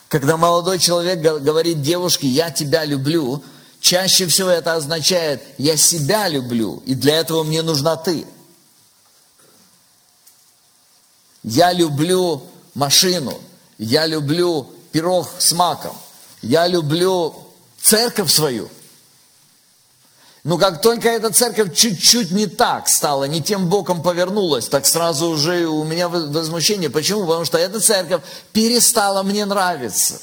Когда 0.08 0.36
молодой 0.36 0.78
человек 0.78 1.20
говорит 1.20 1.80
девушке 1.80 2.26
«я 2.28 2.50
тебя 2.50 2.84
люблю», 2.84 3.42
чаще 3.80 4.26
всего 4.26 4.50
это 4.50 4.74
означает 4.74 5.42
«я 5.56 5.78
себя 5.78 6.28
люблю, 6.28 6.82
и 6.84 6.94
для 6.94 7.16
этого 7.16 7.42
мне 7.42 7.62
нужна 7.62 7.96
ты». 7.96 8.26
Я 11.42 11.72
люблю 11.72 12.42
машину, 12.74 13.38
я 13.78 14.06
люблю 14.06 14.68
пирог 14.92 15.28
с 15.38 15.52
маком, 15.52 15.96
я 16.42 16.66
люблю 16.66 17.34
церковь 17.80 18.30
свою. 18.30 18.68
Но 20.44 20.56
как 20.56 20.80
только 20.80 21.08
эта 21.08 21.30
церковь 21.30 21.76
чуть-чуть 21.76 22.30
не 22.30 22.46
так 22.46 22.88
стала, 22.88 23.24
не 23.24 23.42
тем 23.42 23.68
боком 23.68 24.02
повернулась, 24.02 24.68
так 24.68 24.86
сразу 24.86 25.28
уже 25.28 25.66
у 25.66 25.84
меня 25.84 26.08
возмущение. 26.08 26.90
Почему? 26.90 27.26
Потому 27.26 27.44
что 27.44 27.58
эта 27.58 27.80
церковь 27.80 28.22
перестала 28.52 29.22
мне 29.22 29.44
нравиться. 29.44 30.20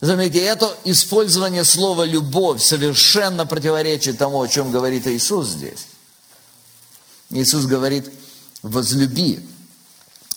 Заметьте, 0.00 0.40
это 0.40 0.76
использование 0.84 1.64
слова 1.64 2.04
«любовь» 2.04 2.62
совершенно 2.62 3.46
противоречит 3.46 4.18
тому, 4.18 4.42
о 4.42 4.48
чем 4.48 4.72
говорит 4.72 5.06
Иисус 5.06 5.48
здесь. 5.48 5.86
Иисус 7.30 7.66
говорит 7.66 8.10
«возлюби». 8.62 9.48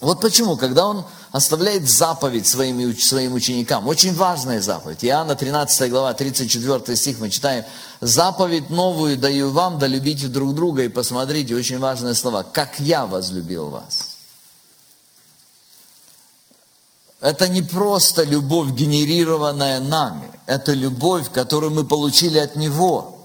Вот 0.00 0.20
почему, 0.20 0.56
когда 0.56 0.86
Он 0.86 1.06
оставляет 1.32 1.88
заповедь 1.88 2.46
своим, 2.46 2.96
своим 2.98 3.32
ученикам, 3.32 3.88
очень 3.88 4.14
важная 4.14 4.60
заповедь. 4.60 5.04
Иоанна 5.04 5.36
13 5.36 5.90
глава, 5.90 6.12
34 6.12 6.96
стих 6.96 7.18
мы 7.18 7.30
читаем. 7.30 7.64
«Заповедь 8.02 8.68
новую 8.68 9.16
даю 9.16 9.50
вам, 9.50 9.78
да 9.78 9.86
любите 9.86 10.28
друг 10.28 10.54
друга». 10.54 10.82
И 10.82 10.88
посмотрите, 10.88 11.54
очень 11.54 11.78
важные 11.78 12.14
слова. 12.14 12.42
«Как 12.42 12.78
я 12.78 13.06
возлюбил 13.06 13.70
вас». 13.70 14.16
Это 17.22 17.48
не 17.48 17.62
просто 17.62 18.22
любовь, 18.24 18.72
генерированная 18.72 19.80
нами. 19.80 20.30
Это 20.44 20.74
любовь, 20.74 21.32
которую 21.32 21.72
мы 21.72 21.84
получили 21.84 22.38
от 22.38 22.54
Него. 22.56 23.16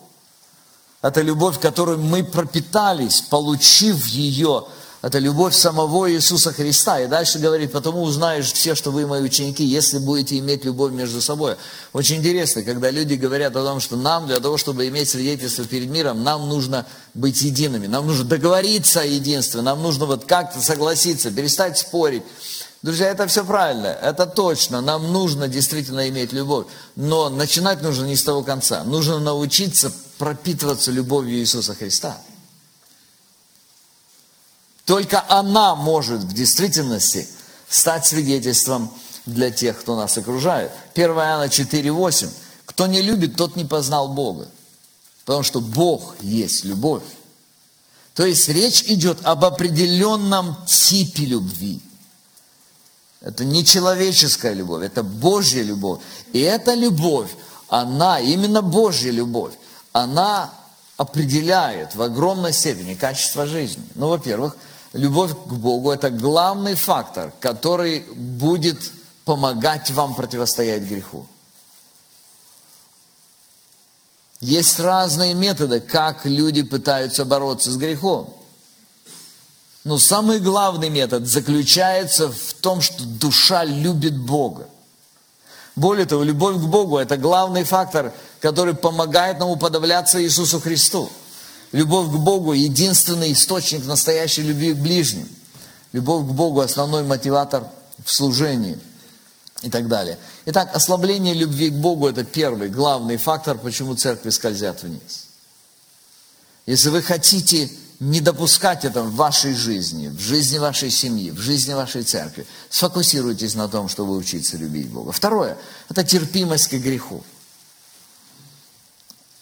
Это 1.02 1.22
любовь, 1.22 1.60
которой 1.60 1.98
мы 1.98 2.24
пропитались, 2.24 3.22
получив 3.22 4.06
ее. 4.08 4.66
Это 5.02 5.18
любовь 5.18 5.56
самого 5.56 6.12
Иисуса 6.12 6.54
Христа. 6.54 7.00
И 7.00 7.08
дальше 7.08 7.40
говорит, 7.40 7.72
потому 7.72 8.04
узнаешь 8.04 8.54
все, 8.54 8.76
что 8.76 8.92
вы 8.92 9.08
мои 9.08 9.22
ученики, 9.22 9.64
если 9.64 9.98
будете 9.98 10.38
иметь 10.38 10.64
любовь 10.64 10.92
между 10.92 11.22
собой. 11.22 11.56
Очень 11.92 12.18
интересно, 12.18 12.62
когда 12.62 12.92
люди 12.92 13.16
говорят 13.16 13.56
о 13.56 13.64
том, 13.64 13.80
что 13.80 13.96
нам, 13.96 14.28
для 14.28 14.40
того, 14.40 14.58
чтобы 14.58 14.88
иметь 14.88 15.10
свидетельство 15.10 15.66
перед 15.66 15.90
миром, 15.90 16.24
нам 16.24 16.48
нужно 16.48 16.86
быть 17.16 17.42
едиными. 17.42 17.88
Нам 17.88 18.06
нужно 18.06 18.26
договориться 18.26 19.02
о 19.02 19.06
единстве. 19.06 19.62
Нам 19.62 19.82
нужно 19.82 20.06
вот 20.06 20.26
как-то 20.26 20.62
согласиться, 20.62 21.32
перестать 21.32 21.80
спорить. 21.80 22.24
Друзья, 22.84 23.10
это 23.10 23.26
все 23.26 23.44
правильно, 23.44 23.88
это 23.88 24.28
точно. 24.28 24.82
Нам 24.82 25.12
нужно 25.12 25.48
действительно 25.48 26.08
иметь 26.10 26.32
любовь. 26.32 26.68
Но 26.96 27.30
начинать 27.30 27.82
нужно 27.82 28.06
не 28.06 28.16
с 28.16 28.24
того 28.24 28.44
конца. 28.44 28.84
Нужно 28.84 29.18
научиться 29.18 29.92
пропитываться 30.20 30.92
любовью 30.92 31.40
Иисуса 31.40 31.74
Христа. 31.74 32.18
Только 34.86 35.24
она 35.30 35.76
может 35.76 36.22
в 36.22 36.34
действительности 36.34 37.28
стать 37.70 38.06
свидетельством 38.06 38.92
для 39.26 39.52
тех, 39.52 39.80
кто 39.80 39.96
нас 39.96 40.18
окружает. 40.18 40.72
1 40.94 41.10
Иоанна 41.10 41.46
4,8. 41.46 42.30
Кто 42.66 42.88
не 42.88 43.02
любит, 43.02 43.36
тот 43.36 43.56
не 43.56 43.66
познал 43.66 44.10
Бога. 44.10 44.48
Потому 45.26 45.44
что 45.44 45.62
Бог 45.62 46.16
есть 46.22 46.64
любовь. 46.66 47.04
То 48.16 48.26
есть 48.26 48.50
речь 48.50 48.84
идет 48.84 49.20
об 49.24 49.46
определенном 49.46 50.56
типе 50.66 51.26
любви. 51.26 51.82
Это 53.22 53.46
не 53.46 53.64
человеческая 53.64 54.54
любовь, 54.54 54.84
это 54.84 55.04
Божья 55.04 55.62
любовь. 55.62 56.02
И 56.34 56.40
эта 56.40 56.74
любовь, 56.74 57.30
она, 57.70 58.20
именно 58.20 58.62
Божья 58.62 59.12
любовь, 59.12 59.54
она 59.94 60.52
определяет 60.98 61.96
в 61.96 62.02
огромной 62.02 62.52
степени 62.52 62.96
качество 62.96 63.46
жизни. 63.46 63.84
Ну, 63.96 64.10
во-первых, 64.10 64.58
любовь 64.94 65.32
к 65.32 65.54
Богу– 65.54 65.92
это 65.92 66.10
главный 66.10 66.76
фактор, 66.76 67.34
который 67.40 68.02
будет 68.14 68.92
помогать 69.26 69.92
вам 69.92 70.16
противостоять 70.16 70.84
греху. 70.84 71.26
Есть 74.40 74.80
разные 74.80 75.36
методы, 75.36 75.80
как 75.80 76.26
люди 76.26 76.64
пытаются 76.64 77.26
бороться 77.26 77.72
с 77.72 77.78
грехом. 77.78 78.34
Но 79.84 79.98
самый 79.98 80.40
главный 80.40 80.90
метод 80.90 81.28
заключается 81.28 82.32
в 82.32 82.54
том, 82.54 82.82
что 82.82 83.04
душа 83.04 83.64
любит 83.64 84.18
Бога. 84.18 84.68
Более 85.76 86.06
того, 86.06 86.24
любовь 86.24 86.58
к 86.58 86.66
Богу– 86.66 86.98
это 87.00 87.18
главный 87.18 87.64
фактор, 87.64 88.14
который 88.40 88.74
помогает 88.74 89.40
нам 89.40 89.50
уподобляться 89.50 90.22
Иисусу 90.22 90.60
Христу. 90.60 91.10
Любовь 91.72 92.08
к 92.08 92.18
Богу– 92.18 92.54
единственный 92.54 93.32
источник 93.32 93.86
настоящей 93.86 94.42
любви 94.42 94.74
к 94.74 94.78
ближним. 94.78 95.28
Любовь 95.94 96.28
к 96.28 96.32
Богу– 96.32 96.60
основной 96.62 97.04
мотиватор 97.04 97.66
в 98.04 98.12
служении 98.12 98.78
и 99.62 99.70
так 99.70 99.88
далее. 99.88 100.18
Итак, 100.46 100.76
ослабление 100.76 101.34
любви 101.34 101.70
к 101.70 101.74
Богу– 101.74 102.08
это 102.10 102.24
первый, 102.24 102.70
главный 102.70 103.18
фактор, 103.18 103.58
почему 103.58 103.96
церкви 103.96 104.32
скользят 104.32 104.84
вниз. 104.84 105.28
Если 106.66 106.90
вы 106.90 107.02
хотите 107.02 107.70
не 108.02 108.20
допускать 108.20 108.84
этого 108.84 109.06
в 109.06 109.16
вашей 109.16 109.54
жизни, 109.54 110.08
в 110.08 110.20
жизни 110.20 110.58
вашей 110.58 110.90
семьи, 110.90 111.30
в 111.30 111.40
жизни 111.40 111.74
вашей 111.74 112.02
церкви. 112.02 112.48
Сфокусируйтесь 112.72 113.54
на 113.54 113.68
том, 113.68 113.88
чтобы 113.90 114.18
учиться 114.18 114.58
любить 114.58 114.90
Бога. 114.90 115.12
Второе– 115.12 115.56
это 115.90 116.04
терпимость 116.04 116.70
к 116.70 116.74
греху. 116.74 117.24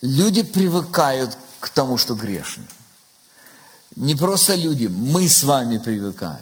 Люди 0.02 0.44
привыкают 0.44 1.38
к 1.60 1.70
тому, 1.70 1.98
что 1.98 2.16
грешно. 2.16 2.64
Не 3.96 4.16
просто 4.16 4.56
люди, 4.56 4.88
мы 4.88 5.28
с 5.28 5.44
вами 5.44 5.78
привыкаем. 5.78 6.40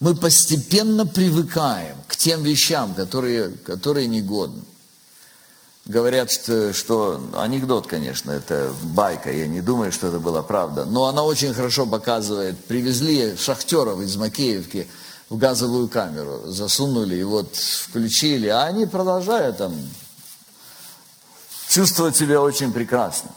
Мы 0.00 0.16
постепенно 0.16 1.06
привыкаем 1.06 1.96
к 2.08 2.16
тем 2.16 2.42
вещам, 2.42 2.94
которые, 2.94 3.50
которые 3.50 4.08
негодны. 4.08 4.62
Говорят, 5.84 6.30
что, 6.30 6.72
что 6.72 7.20
анекдот, 7.34 7.86
конечно, 7.86 8.30
это 8.30 8.72
байка, 8.82 9.32
я 9.32 9.46
не 9.48 9.60
думаю, 9.60 9.90
что 9.90 10.08
это 10.08 10.20
была 10.20 10.42
правда, 10.42 10.84
но 10.84 11.06
она 11.06 11.22
очень 11.24 11.54
хорошо 11.54 11.86
показывает. 11.86 12.56
Привезли 12.66 13.36
шахтеров 13.36 14.00
из 14.00 14.16
Макеевки 14.16 14.88
в 15.28 15.38
газовую 15.38 15.88
камеру, 15.88 16.42
засунули 16.46 17.16
и 17.16 17.24
вот 17.24 17.56
включили, 17.56 18.46
а 18.46 18.64
они 18.64 18.86
продолжают 18.86 19.58
там 19.58 19.74
чувствовать 21.68 22.16
себя 22.16 22.40
очень 22.40 22.72
прекрасно. 22.72 23.30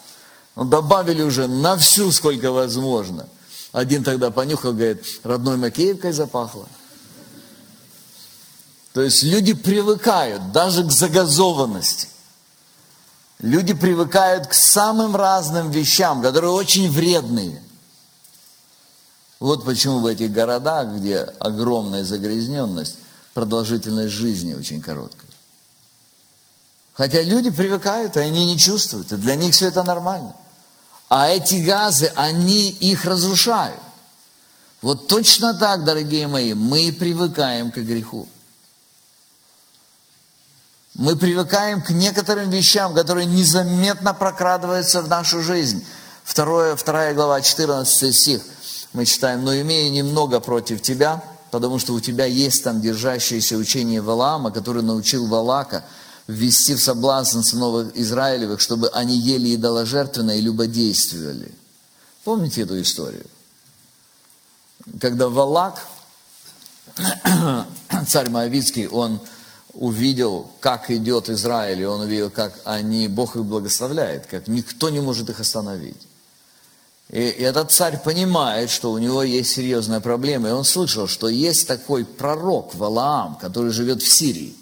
Но 0.56 0.64
добавили 0.64 1.22
уже 1.22 1.48
на 1.48 1.78
всю, 1.78 2.12
сколько 2.12 2.52
возможно. 2.52 3.28
Один 3.72 4.04
тогда 4.04 4.32
понюхал, 4.32 4.74
говорит, 4.74 5.04
родной 5.24 5.58
Макеевкой 5.58 6.14
запахло. 6.14 6.66
То 8.94 9.02
есть 9.02 9.24
люди 9.24 9.54
привыкают 9.54 10.54
даже 10.54 10.86
к 10.86 10.92
загазованности. 10.92 12.08
Люди 13.40 13.74
привыкают 13.74 14.48
к 14.48 14.54
самым 14.54 15.18
разным 15.18 15.70
вещам, 15.70 16.22
которые 16.22 16.52
очень 16.52 16.90
вредные. 16.90 17.62
Вот 19.42 19.66
почему 19.66 20.00
в 20.00 20.06
этих 20.06 20.32
городах, 20.32 20.88
где 20.96 21.18
огромная 21.40 22.06
загрязненность, 22.06 22.96
продолжительность 23.34 24.14
жизни 24.14 24.54
очень 24.54 24.82
короткая. 24.82 25.30
Хотя 26.94 27.22
люди 27.22 27.50
привыкают, 27.50 28.16
и 28.16 28.22
они 28.22 28.46
не 28.46 28.58
чувствуют, 28.58 29.12
и 29.12 29.18
для 29.18 29.36
них 29.36 29.54
все 29.54 29.68
это 29.68 29.84
нормально. 29.84 30.34
А 31.10 31.30
эти 31.30 31.56
газы, 31.56 32.12
они 32.16 32.70
их 32.70 33.06
разрушают. 33.06 33.80
Вот 34.82 35.08
точно 35.08 35.54
так, 35.54 35.84
дорогие 35.84 36.28
мои, 36.28 36.54
мы 36.54 36.92
привыкаем 36.92 37.72
к 37.72 37.78
греху. 37.78 38.28
Мы 40.96 41.16
привыкаем 41.16 41.82
к 41.82 41.90
некоторым 41.90 42.50
вещам, 42.50 42.94
которые 42.94 43.26
незаметно 43.26 44.14
прокрадываются 44.14 45.02
в 45.02 45.10
нашу 45.10 45.42
жизнь. 45.42 45.86
Второе, 46.24 46.76
вторая 46.76 47.14
глава, 47.14 47.42
14 47.42 48.16
стих. 48.16 48.42
Мы 48.94 49.06
читаем, 49.06 49.44
но 49.44 49.54
имея 49.60 49.90
немного 49.90 50.40
против 50.40 50.82
тебя, 50.82 51.22
потому 51.52 51.80
что 51.80 51.94
у 51.94 52.00
тебя 52.00 52.26
есть 52.26 52.64
там 52.64 52.82
держащееся 52.82 53.58
учение 53.58 54.02
Валаама, 54.02 54.52
который 54.52 54.84
научил 54.84 55.28
Валака 55.28 55.84
ввести 56.28 56.76
в 56.76 56.82
соблазн 56.82 57.42
сынов 57.42 57.96
Израилевых, 57.96 58.60
чтобы 58.60 58.90
они 58.90 59.18
ели 59.18 59.56
идоложертвенно 59.56 60.32
и 60.32 60.42
любодействовали. 60.42 61.52
Помните 62.24 62.62
эту 62.62 62.82
историю? 62.82 63.26
Когда 65.00 65.30
Валак, 65.30 65.86
царь 68.08 68.30
Моавицкий, 68.30 68.88
он 68.88 69.20
увидел, 69.74 70.50
как 70.60 70.90
идет 70.90 71.30
Израиль, 71.30 71.82
и 71.82 71.86
он 71.86 72.02
увидел, 72.02 72.30
как 72.30 72.60
они, 72.64 73.08
Бог 73.08 73.36
их 73.36 73.46
благословляет, 73.46 74.26
как 74.26 74.48
никто 74.48 74.90
не 74.90 75.02
может 75.02 75.30
их 75.30 75.40
остановить. 75.40 76.02
И, 77.10 77.20
и 77.20 77.44
этот 77.44 77.72
царь 77.72 78.02
понимает, 78.02 78.70
что 78.72 78.92
у 78.92 78.98
него 78.98 79.22
есть 79.22 79.52
серьезная 79.52 80.00
проблема, 80.00 80.50
и 80.50 80.54
он 80.54 80.64
слышал, 80.64 81.08
что 81.08 81.28
есть 81.28 81.68
такой 81.68 82.06
пророк 82.06 82.74
Валаам, 82.74 83.36
который 83.36 83.72
живет 83.72 84.02
в 84.02 84.12
Сирии. 84.12 84.56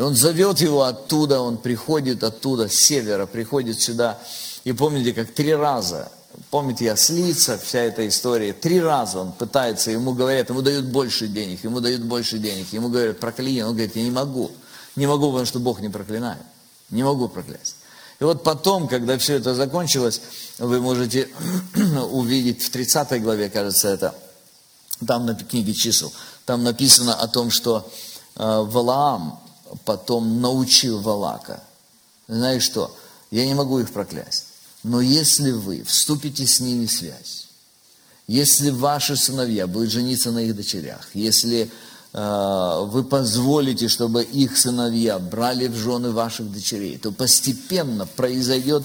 И 0.00 0.02
он 0.02 0.16
зовет 0.16 0.62
его 0.62 0.84
оттуда, 0.84 1.42
он 1.42 1.58
приходит 1.58 2.24
оттуда, 2.24 2.70
с 2.70 2.74
севера, 2.74 3.26
приходит 3.26 3.82
сюда. 3.82 4.18
И 4.64 4.72
помните, 4.72 5.12
как 5.12 5.30
три 5.30 5.54
раза, 5.54 6.10
помните, 6.48 6.90
ослица, 6.90 7.58
вся 7.58 7.80
эта 7.80 8.08
история, 8.08 8.54
три 8.54 8.80
раза 8.80 9.18
он 9.18 9.32
пытается, 9.32 9.90
ему 9.90 10.14
говорят, 10.14 10.48
ему 10.48 10.62
дают 10.62 10.86
больше 10.86 11.28
денег, 11.28 11.62
ему 11.64 11.80
дают 11.80 12.00
больше 12.00 12.38
денег, 12.38 12.72
ему 12.72 12.88
говорят, 12.88 13.20
прокляни, 13.20 13.60
он 13.60 13.74
говорит, 13.74 13.94
я 13.94 14.02
не 14.02 14.10
могу, 14.10 14.50
не 14.96 15.06
могу, 15.06 15.26
потому 15.26 15.44
что 15.44 15.58
Бог 15.58 15.80
не 15.80 15.90
проклинает, 15.90 16.40
не 16.88 17.02
могу 17.02 17.28
проклясть. 17.28 17.76
И 18.20 18.24
вот 18.24 18.42
потом, 18.42 18.88
когда 18.88 19.18
все 19.18 19.34
это 19.34 19.54
закончилось, 19.54 20.22
вы 20.56 20.80
можете 20.80 21.28
увидеть 22.10 22.62
в 22.62 22.70
30 22.70 23.22
главе, 23.22 23.50
кажется, 23.50 23.88
это, 23.88 24.14
там 25.06 25.26
на 25.26 25.34
книге 25.34 25.74
чисел, 25.74 26.10
там 26.46 26.64
написано 26.64 27.12
о 27.16 27.28
том, 27.28 27.50
что 27.50 27.86
э, 28.36 28.62
Валаам 28.62 29.38
потом 29.84 30.40
научил 30.40 31.00
Валака. 31.00 31.62
Знаешь 32.28 32.62
что? 32.62 32.94
Я 33.30 33.46
не 33.46 33.54
могу 33.54 33.78
их 33.78 33.92
проклясть. 33.92 34.46
Но 34.82 35.00
если 35.00 35.52
вы 35.52 35.82
вступите 35.82 36.46
с 36.46 36.60
ними 36.60 36.86
в 36.86 36.92
связь, 36.92 37.48
если 38.26 38.70
ваши 38.70 39.16
сыновья 39.16 39.66
будут 39.66 39.90
жениться 39.90 40.30
на 40.30 40.38
их 40.38 40.56
дочерях, 40.56 41.08
если 41.14 41.70
э, 42.12 42.84
вы 42.86 43.04
позволите, 43.04 43.88
чтобы 43.88 44.22
их 44.22 44.56
сыновья 44.56 45.18
брали 45.18 45.66
в 45.66 45.74
жены 45.74 46.12
ваших 46.12 46.50
дочерей, 46.50 46.96
то 46.96 47.12
постепенно 47.12 48.06
произойдет 48.06 48.84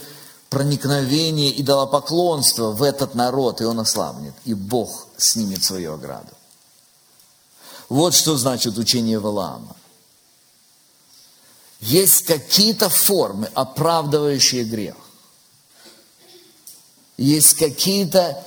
проникновение 0.50 1.52
и 1.52 1.62
идолопоклонство 1.62 2.72
в 2.72 2.84
этот 2.84 3.16
народ, 3.16 3.62
и 3.62 3.66
он 3.66 3.80
ослабнет, 3.80 4.34
и 4.46 4.54
Бог 4.54 5.08
снимет 5.18 5.64
свою 5.64 5.94
ограду. 5.94 6.32
Вот 7.90 8.14
что 8.14 8.38
значит 8.38 8.78
учение 8.78 9.20
Валаама. 9.20 9.76
Есть 11.86 12.26
какие-то 12.26 12.90
формы, 12.90 13.48
оправдывающие 13.54 14.64
грех. 14.64 14.96
Есть 17.18 17.54
какие-то 17.56 18.44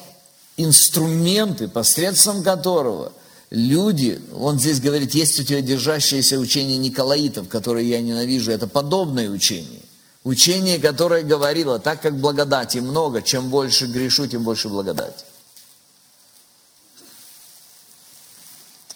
инструменты, 0.57 1.69
посредством 1.69 2.43
которого 2.43 3.13
люди, 3.51 4.21
он 4.35 4.59
здесь 4.59 4.81
говорит, 4.81 5.15
есть 5.15 5.39
у 5.39 5.45
тебя 5.45 5.61
держащееся 5.61 6.39
учение 6.39 6.79
Николаитов, 6.79 7.49
которое 7.49 7.85
я 7.85 8.01
ненавижу, 8.01 8.51
это 8.51 8.67
подобное 8.67 9.31
учение. 9.31 9.83
Учение, 10.25 10.79
которое 10.81 11.23
говорило, 11.23 11.79
так 11.79 12.03
как 12.03 12.19
благодати 12.19 12.79
много, 12.79 13.23
чем 13.23 13.51
больше 13.51 13.87
грешу, 13.87 14.27
тем 14.27 14.43
больше 14.43 14.69
благодати. 14.69 15.25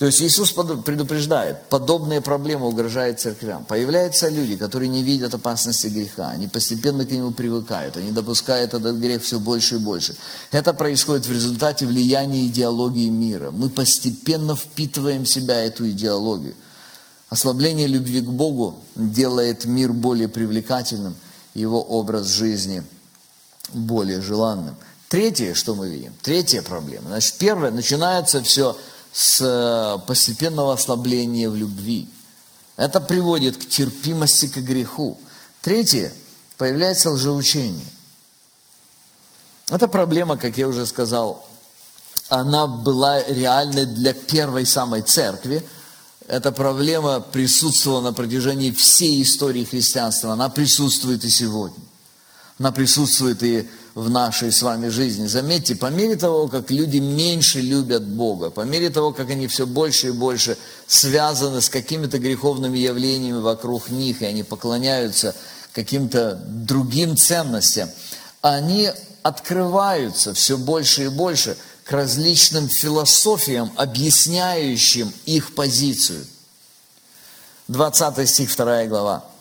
То 0.03 0.07
есть 0.07 0.21
Иисус 0.21 0.51
предупреждает, 0.51 1.69
подобные 1.69 2.21
проблемы 2.21 2.67
угрожают 2.67 3.21
церквям. 3.21 3.65
Появляются 3.65 4.29
люди, 4.29 4.57
которые 4.57 4.89
не 4.89 5.05
видят 5.05 5.33
опасности 5.33 5.87
греха, 5.87 6.31
они 6.31 6.49
постепенно 6.49 7.07
к 7.07 7.13
нему 7.13 7.31
привыкают, 7.31 7.97
они 7.97 8.11
допускают 8.11 8.75
этот 8.75 8.97
грех 8.97 9.23
все 9.23 9.39
больше 9.39 9.77
и 9.77 9.79
больше. 9.79 10.17
Это 10.51 10.75
происходит 10.75 11.27
в 11.27 11.33
результате 11.33 11.87
влияния 11.87 12.49
идеологии 12.49 13.11
мира. 13.11 13.53
Мы 13.53 13.71
постепенно 13.71 14.57
впитываем 14.57 15.23
в 15.23 15.29
себя 15.29 15.63
эту 15.63 15.89
идеологию. 15.89 16.57
Ослабление 17.29 17.87
любви 17.87 18.23
к 18.23 18.29
Богу 18.29 18.81
делает 18.97 19.67
мир 19.67 19.93
более 19.93 20.27
привлекательным, 20.27 21.15
его 21.55 21.81
образ 21.81 22.27
жизни 22.27 22.83
более 23.73 24.21
желанным. 24.21 24.75
Третье, 25.09 25.55
что 25.55 25.77
мы 25.77 25.89
видим, 25.89 26.13
третья 26.23 26.61
проблема. 26.63 27.07
Значит, 27.07 27.37
первое, 27.39 27.71
начинается 27.71 28.43
все 28.43 28.77
с 29.13 29.41
э, 29.41 30.07
постепенного 30.07 30.73
ослабления 30.73 31.51
в 31.51 31.57
любви. 31.57 32.09
Это 32.77 33.01
приводит 33.01 33.57
к 33.57 33.69
терпимости 33.69 34.47
к 34.47 34.57
греху. 34.57 35.19
Третье, 35.61 36.13
появляется 36.57 37.11
лжеучение. 37.11 37.87
Эта 39.69 39.89
проблема, 39.89 40.37
как 40.37 40.57
я 40.57 40.69
уже 40.69 40.87
сказал, 40.87 41.47
она 42.29 42.67
была 42.67 43.23
реальной 43.25 43.85
для 43.87 44.15
первой 44.15 44.65
самой 44.65 45.03
церкви. 45.03 45.63
Эта 46.29 46.51
проблема 46.51 47.21
присутствовала 47.21 48.01
на 48.01 48.13
протяжении 48.13 48.71
всей 48.71 49.23
истории 49.23 49.65
христианства. 49.65 50.33
Она 50.33 50.49
присутствует 50.49 51.25
и 51.25 51.31
сегодня. 51.31 51.83
Она 52.59 52.73
присутствует 52.73 53.43
и 53.43 53.69
в 53.95 54.09
нашей 54.09 54.53
с 54.53 54.63
вами 54.63 54.89
жизни. 54.89 55.27
Заметьте, 55.27 55.75
по 55.75 55.87
мере 55.87 56.17
того, 56.17 56.49
как 56.49 56.71
люди 56.71 56.99
меньше 56.99 57.61
любят 57.61 58.05
Бога, 58.05 58.51
по 58.51 58.63
мере 58.63 58.91
того, 58.91 59.13
как 59.13 59.31
они 59.31 59.47
все 59.47 59.67
больше 59.67 60.09
и 60.09 60.13
больше 60.13 60.57
связаны 60.87 61.61
с 61.61 61.69
какими-то 61.69 62.19
греховными 62.19 62.79
явлениями 62.79 63.41
вокруг 63.41 63.91
них, 63.91 64.23
и 64.23 64.27
они 64.27 64.43
поклоняются 64.43 65.35
каким-то 65.73 66.41
другим 66.47 67.17
ценностям, 67.17 67.91
они 68.41 68.91
открываются 69.23 70.35
все 70.35 70.57
больше 70.57 71.05
и 71.05 71.09
больше 71.09 71.57
к 71.85 71.93
различным 71.93 72.69
философиям, 72.69 73.73
объясняющим 73.77 75.13
их 75.27 75.55
позицию. 75.55 76.25
20 77.69 78.29
стих, 78.29 78.57
2 78.57 78.87
глава 78.87 79.32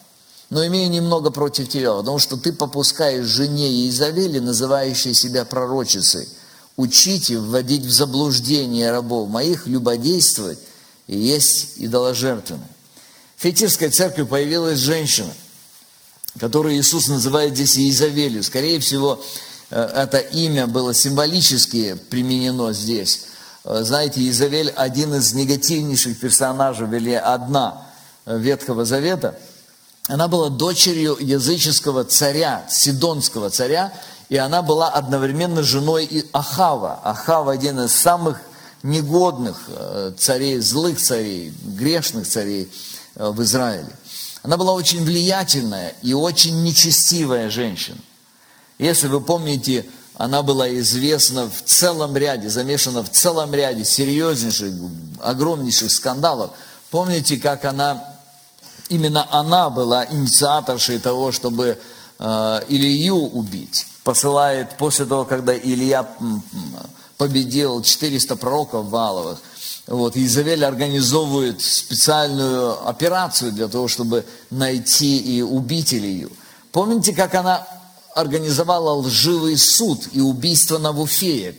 но 0.51 0.67
имею 0.67 0.91
немного 0.91 1.31
против 1.31 1.69
тебя, 1.69 1.93
потому 1.93 2.19
что 2.19 2.35
ты 2.35 2.51
попускаешь 2.51 3.25
жене 3.25 3.69
Иезавели, 3.69 4.39
называющей 4.39 5.13
себя 5.13 5.45
пророчицей, 5.45 6.27
учить 6.75 7.31
и 7.31 7.37
вводить 7.37 7.85
в 7.85 7.89
заблуждение 7.89 8.91
рабов 8.91 9.29
моих, 9.29 9.65
любодействовать 9.65 10.59
и 11.07 11.17
есть 11.17 11.75
идоложертвенное. 11.77 12.67
В 13.37 13.41
Фетирской 13.41 13.89
церкви 13.89 14.23
появилась 14.23 14.79
женщина, 14.79 15.33
которую 16.37 16.75
Иисус 16.75 17.07
называет 17.07 17.55
здесь 17.55 17.77
Иезавелью. 17.77 18.43
Скорее 18.43 18.81
всего, 18.81 19.23
э, 19.69 19.81
это 19.81 20.17
имя 20.17 20.67
было 20.67 20.93
символически 20.93 21.97
применено 22.09 22.73
здесь. 22.73 23.21
Э, 23.63 23.83
знаете, 23.83 24.19
Иезавель 24.19 24.69
один 24.71 25.15
из 25.15 25.33
негативнейших 25.33 26.19
персонажей, 26.19 26.93
или 26.93 27.13
одна 27.13 27.87
Ветхого 28.25 28.83
Завета– 28.83 29.39
она 30.11 30.27
была 30.27 30.49
дочерью 30.49 31.15
языческого 31.21 32.03
царя, 32.03 32.65
сидонского 32.69 33.49
царя, 33.49 33.93
и 34.27 34.35
она 34.35 34.61
была 34.61 34.89
одновременно 34.89 35.63
женой 35.63 36.03
и 36.03 36.25
Ахава. 36.33 36.99
Ахава 37.05 37.53
один 37.53 37.79
из 37.79 37.93
самых 37.93 38.41
негодных 38.83 39.57
э, 39.69 40.11
царей, 40.17 40.59
злых 40.59 41.01
царей, 41.01 41.53
грешных 41.63 42.27
царей 42.27 42.69
э, 43.15 43.29
в 43.29 43.41
Израиле. 43.43 43.87
Она 44.43 44.57
была 44.57 44.73
очень 44.73 45.01
влиятельная 45.05 45.95
и 46.01 46.13
очень 46.13 46.61
нечестивая 46.61 47.49
женщина. 47.49 47.99
Если 48.79 49.07
вы 49.07 49.21
помните, 49.21 49.85
она 50.15 50.43
была 50.43 50.69
известна 50.79 51.49
в 51.49 51.63
целом 51.63 52.17
ряде, 52.17 52.49
замешана 52.49 53.01
в 53.01 53.09
целом 53.09 53.53
ряде 53.53 53.85
серьезнейших, 53.85 54.73
огромнейших 55.21 55.89
скандалов. 55.89 56.51
Помните, 56.89 57.37
как 57.37 57.63
она 57.63 58.10
именно 58.91 59.25
она 59.31 59.69
была 59.69 60.05
инициаторшей 60.05 60.99
того, 60.99 61.31
чтобы 61.31 61.79
э, 62.19 62.61
Илью 62.67 63.15
убить. 63.15 63.87
Посылает 64.03 64.77
после 64.77 65.05
того, 65.05 65.25
когда 65.25 65.55
Илья 65.55 66.07
победил 67.17 67.81
400 67.81 68.35
пророков 68.35 68.87
Валовых, 68.87 69.39
вот, 69.87 70.15
Изавель 70.17 70.65
организовывает 70.65 71.61
специальную 71.61 72.87
операцию 72.87 73.51
для 73.51 73.67
того, 73.67 73.87
чтобы 73.87 74.25
найти 74.49 75.17
и 75.17 75.41
убить 75.41 75.93
Илью. 75.93 76.31
Помните, 76.71 77.13
как 77.13 77.33
она 77.35 77.65
организовала 78.15 78.93
лживый 78.95 79.57
суд 79.57 80.07
и 80.11 80.19
убийство 80.19 80.77
Навуфея 80.77 81.55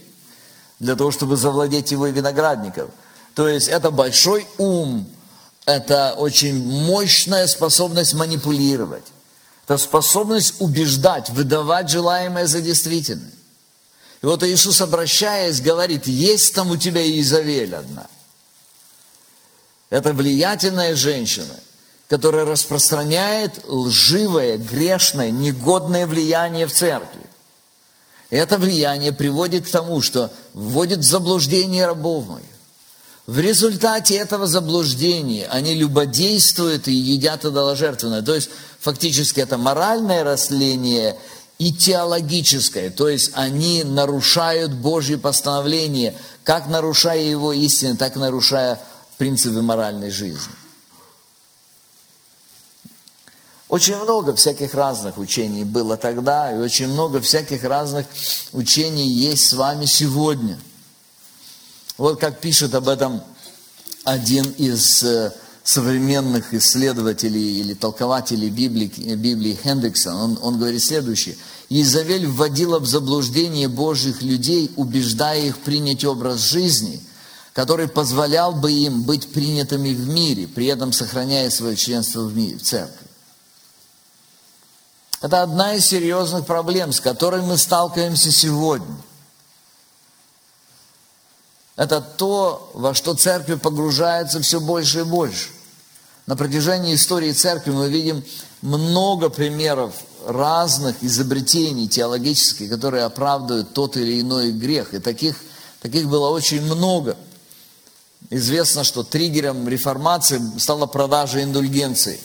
для 0.81 0.97
того, 0.97 1.11
чтобы 1.11 1.37
завладеть 1.37 1.93
его 1.93 2.07
виноградником? 2.07 2.91
То 3.35 3.49
есть 3.49 3.69
это 3.69 3.91
большой 3.91 4.47
ум, 4.59 5.07
это 5.65 6.15
очень 6.15 6.67
мощная 6.67 7.47
способность 7.47 8.15
манипулировать. 8.15 9.05
Это 9.65 9.79
способность 9.79 10.55
убеждать, 10.59 11.31
выдавать 11.31 11.89
желаемое 11.89 12.47
за 12.47 12.61
действительное. 12.61 13.31
И 14.23 14.27
вот 14.27 14.43
Иисус, 14.43 14.81
обращаясь, 14.81 15.61
говорит, 15.61 16.07
есть 16.07 16.55
там 16.55 16.71
у 16.71 16.77
тебя 16.77 17.03
Изавель 17.21 17.75
одна. 17.75 18.07
Это 19.91 20.13
влиятельная 20.13 20.97
женщина, 20.97 21.55
которая 22.09 22.45
распространяет 22.45 23.61
лживое, 23.67 24.59
грешное, 24.59 25.31
негодное 25.31 26.07
влияние 26.07 26.67
в 26.67 26.73
церкви. 26.73 27.21
И 28.31 28.37
это 28.37 28.59
влияние 28.59 29.13
приводит 29.13 29.67
к 29.67 29.71
тому, 29.71 30.01
что 30.01 30.33
вводит 30.55 31.01
в 31.01 31.09
заблуждение 31.09 31.87
рабов 31.87 32.27
моих 32.27 32.52
В 33.27 33.39
результате 33.39 34.17
этого 34.17 34.49
заблуждения 34.49 35.47
они 35.47 35.75
любодействуют 35.75 36.89
и 36.89 36.93
едят 36.93 37.45
идоложертвенное. 37.45 38.23
То 38.23 38.35
есть 38.35 38.51
фактически 38.81 39.39
это 39.39 39.59
моральное 39.59 40.25
растление 40.25 41.17
и 41.59 41.73
теологическое. 41.73 42.91
То 42.91 43.09
есть 43.09 43.31
они 43.35 43.85
нарушают 43.85 44.73
Божьи 44.73 45.15
постановления, 45.15 46.17
как 46.43 46.67
нарушая 46.67 47.23
его 47.23 47.53
истины, 47.53 47.97
так 47.97 48.17
и 48.17 48.19
нарушая 48.19 48.81
принципы 49.19 49.63
моральной 49.63 50.11
жизни. 50.11 50.53
Очень 53.69 53.97
много 53.99 54.35
всяких 54.35 54.75
разных 54.75 55.17
учений 55.17 55.65
было 55.65 55.97
тогда, 55.97 56.53
и 56.53 56.59
очень 56.59 56.89
много 56.89 57.21
всяких 57.21 57.63
разных 57.63 58.07
учений 58.53 59.09
есть 59.09 59.49
с 59.49 59.53
вами 59.53 59.87
сегодня– 59.87 60.59
вот 62.03 62.19
как 62.19 62.41
пишет 62.41 62.75
об 62.75 62.89
этом 62.89 63.23
один 64.03 64.51
из 64.59 65.05
э, 65.05 65.33
современных 65.63 66.53
исследователей 66.53 67.61
или 67.61 67.75
толкователей 67.75 68.51
Библии, 68.51 68.89
Библии 69.15 69.57
Хендриксон, 69.63 70.17
он, 70.17 70.39
он 70.43 70.59
говорит 70.59 70.83
следующее. 70.83 71.37
Изавель 71.69 72.27
вводила 72.27 72.81
в 72.81 72.89
заблуждение 72.89 73.69
Божьих 73.69 74.21
людей, 74.21 74.73
убеждая 74.75 75.43
их 75.43 75.59
принять 75.59 76.05
образ 76.05 76.41
жизни, 76.41 77.01
который 77.53 77.87
позволял 77.87 78.53
бы 78.53 78.73
им 78.73 79.05
быть 79.05 79.33
принятыми 79.33 79.91
в 79.95 80.09
мире, 80.09 80.49
при 80.49 80.67
этом 80.67 80.93
сохраняя 80.93 81.51
свое 81.51 81.77
членство 81.77 82.23
в, 82.23 82.37
мире, 82.37 82.59
в 82.59 82.63
церкви. 82.63 83.07
Это 85.21 85.43
одна 85.43 85.75
из 85.77 85.87
серьезных 85.87 86.47
проблем, 86.47 86.93
с 86.93 86.99
которой 86.99 87.43
мы 87.43 87.57
сталкиваемся 87.57 88.33
сегодня– 88.33 88.97
это 91.83 92.01
то, 92.01 92.71
во 92.75 92.95
что 92.95 93.15
церковь 93.15 93.61
погружается 93.61 94.41
все 94.41 94.61
больше 94.61 95.01
и 95.01 95.03
больше. 95.03 95.49
На 96.27 96.37
протяжении 96.37 96.95
истории 96.95 97.33
церкви 97.33 97.73
мы 97.73 97.89
видим 97.89 98.23
много 98.61 99.31
примеров 99.31 99.93
разных 100.25 101.03
изобретений 101.03 101.89
теологических, 101.89 102.71
которые 102.71 103.03
оправдывают 103.03 103.75
тот 103.75 103.97
или 103.97 104.21
иной 104.21 104.53
грех. 104.53 104.95
И 104.95 105.01
таких, 105.01 105.37
таких 105.81 106.07
было 106.07 106.29
очень 106.29 106.63
много. 106.63 107.17
Известно, 108.31 108.85
что 108.85 109.03
триггером 109.03 109.69
реформации 109.69 110.41
стала 110.59 110.87
продажа 110.87 111.43
индульгенций. 111.43 112.21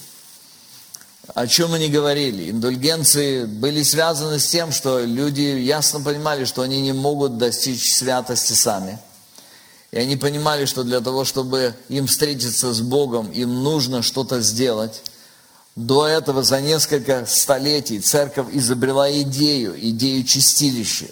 О 1.33 1.47
чем 1.47 1.73
они 1.73 1.87
говорили? 1.87 2.51
Индульгенции 2.51 3.45
были 3.45 3.81
связаны 3.81 4.37
с 4.37 4.47
тем, 4.47 4.71
что 4.71 4.99
люди 4.99 5.41
ясно 5.41 5.99
понимали, 5.99 6.45
что 6.45 6.61
они 6.61 6.79
не 6.79 6.93
могут 6.93 7.39
достичь 7.39 7.91
святости 7.95 8.53
сами– 8.53 8.99
и 9.97 9.99
они 9.99 10.15
понимали, 10.15 10.65
что 10.65 10.83
для 10.83 11.01
того, 11.01 11.25
чтобы 11.25 11.73
им 11.89 12.05
встретиться 12.05 12.71
с 12.71 12.81
Богом, 12.81 13.31
им 13.31 13.63
нужно 13.63 14.03
что-то 14.03 14.41
сделать. 14.41 15.01
До 15.75 16.05
этого 16.05 16.43
за 16.43 16.61
несколько 16.61 17.25
столетий 17.25 17.99
церковь 17.99 18.45
изобрела 18.51 19.11
идею, 19.23 19.73
идею 19.89 20.23
чистилища, 20.23 21.07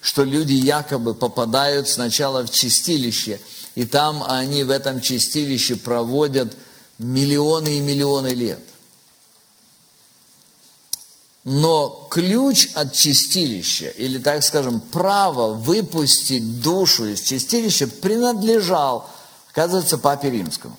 что 0.00 0.24
люди 0.24 0.54
якобы 0.54 1.12
попадают 1.12 1.90
сначала 1.90 2.46
в 2.46 2.50
чистилище, 2.50 3.38
и 3.74 3.84
там 3.84 4.24
они 4.26 4.64
в 4.64 4.70
этом 4.70 5.02
чистилище 5.02 5.76
проводят 5.76 6.56
миллионы 6.96 7.76
и 7.76 7.80
миллионы 7.80 8.28
лет. 8.28 8.60
Но 11.44 12.06
ключ 12.10 12.68
от 12.74 12.92
чистилища, 12.92 13.88
или, 13.88 14.18
так 14.18 14.44
скажем, 14.44 14.80
право 14.80 15.54
выпустить 15.54 16.60
душу 16.60 17.06
из 17.06 17.22
чистилища 17.22 17.86
принадлежал, 17.86 19.08
оказывается, 19.50 19.96
Папе 19.96 20.30
Римскому. 20.30 20.76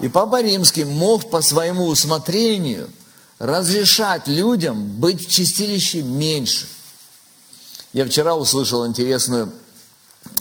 И 0.00 0.08
Папа 0.08 0.42
Римский 0.42 0.84
мог 0.84 1.30
по 1.30 1.42
своему 1.42 1.86
усмотрению 1.86 2.90
разрешать 3.38 4.26
людям 4.26 4.86
быть 4.86 5.26
в 5.26 5.30
чистилище 5.30 6.02
меньше. 6.02 6.66
Я 7.92 8.06
вчера 8.06 8.34
услышал 8.34 8.86
интересную 8.86 9.52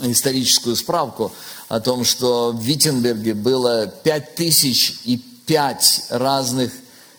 историческую 0.02 0.76
справку 0.76 1.32
о 1.68 1.80
том, 1.80 2.06
что 2.06 2.52
в 2.52 2.62
Виттенберге 2.62 3.34
было 3.34 3.88
пять 3.88 4.36
тысяч 4.36 5.00
и 5.04 5.18
пять 5.18 6.06
разных 6.10 6.72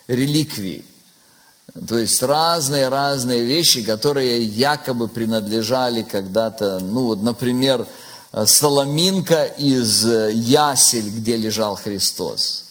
реликвий. 0.09 0.85
То 1.89 1.99
есть 1.99 2.23
разные-разные 2.23 3.45
вещи, 3.45 3.83
которые 3.83 4.43
якобы 4.43 5.09
принадлежали 5.09 6.03
когда-то, 6.03 6.79
ну 6.81 7.07
вот, 7.07 7.23
например, 7.23 7.87
соломинка 8.45 9.45
из 9.45 10.05
ясель, 10.05 11.11
где 11.11 11.37
лежал 11.37 11.77
Христос. 11.77 12.65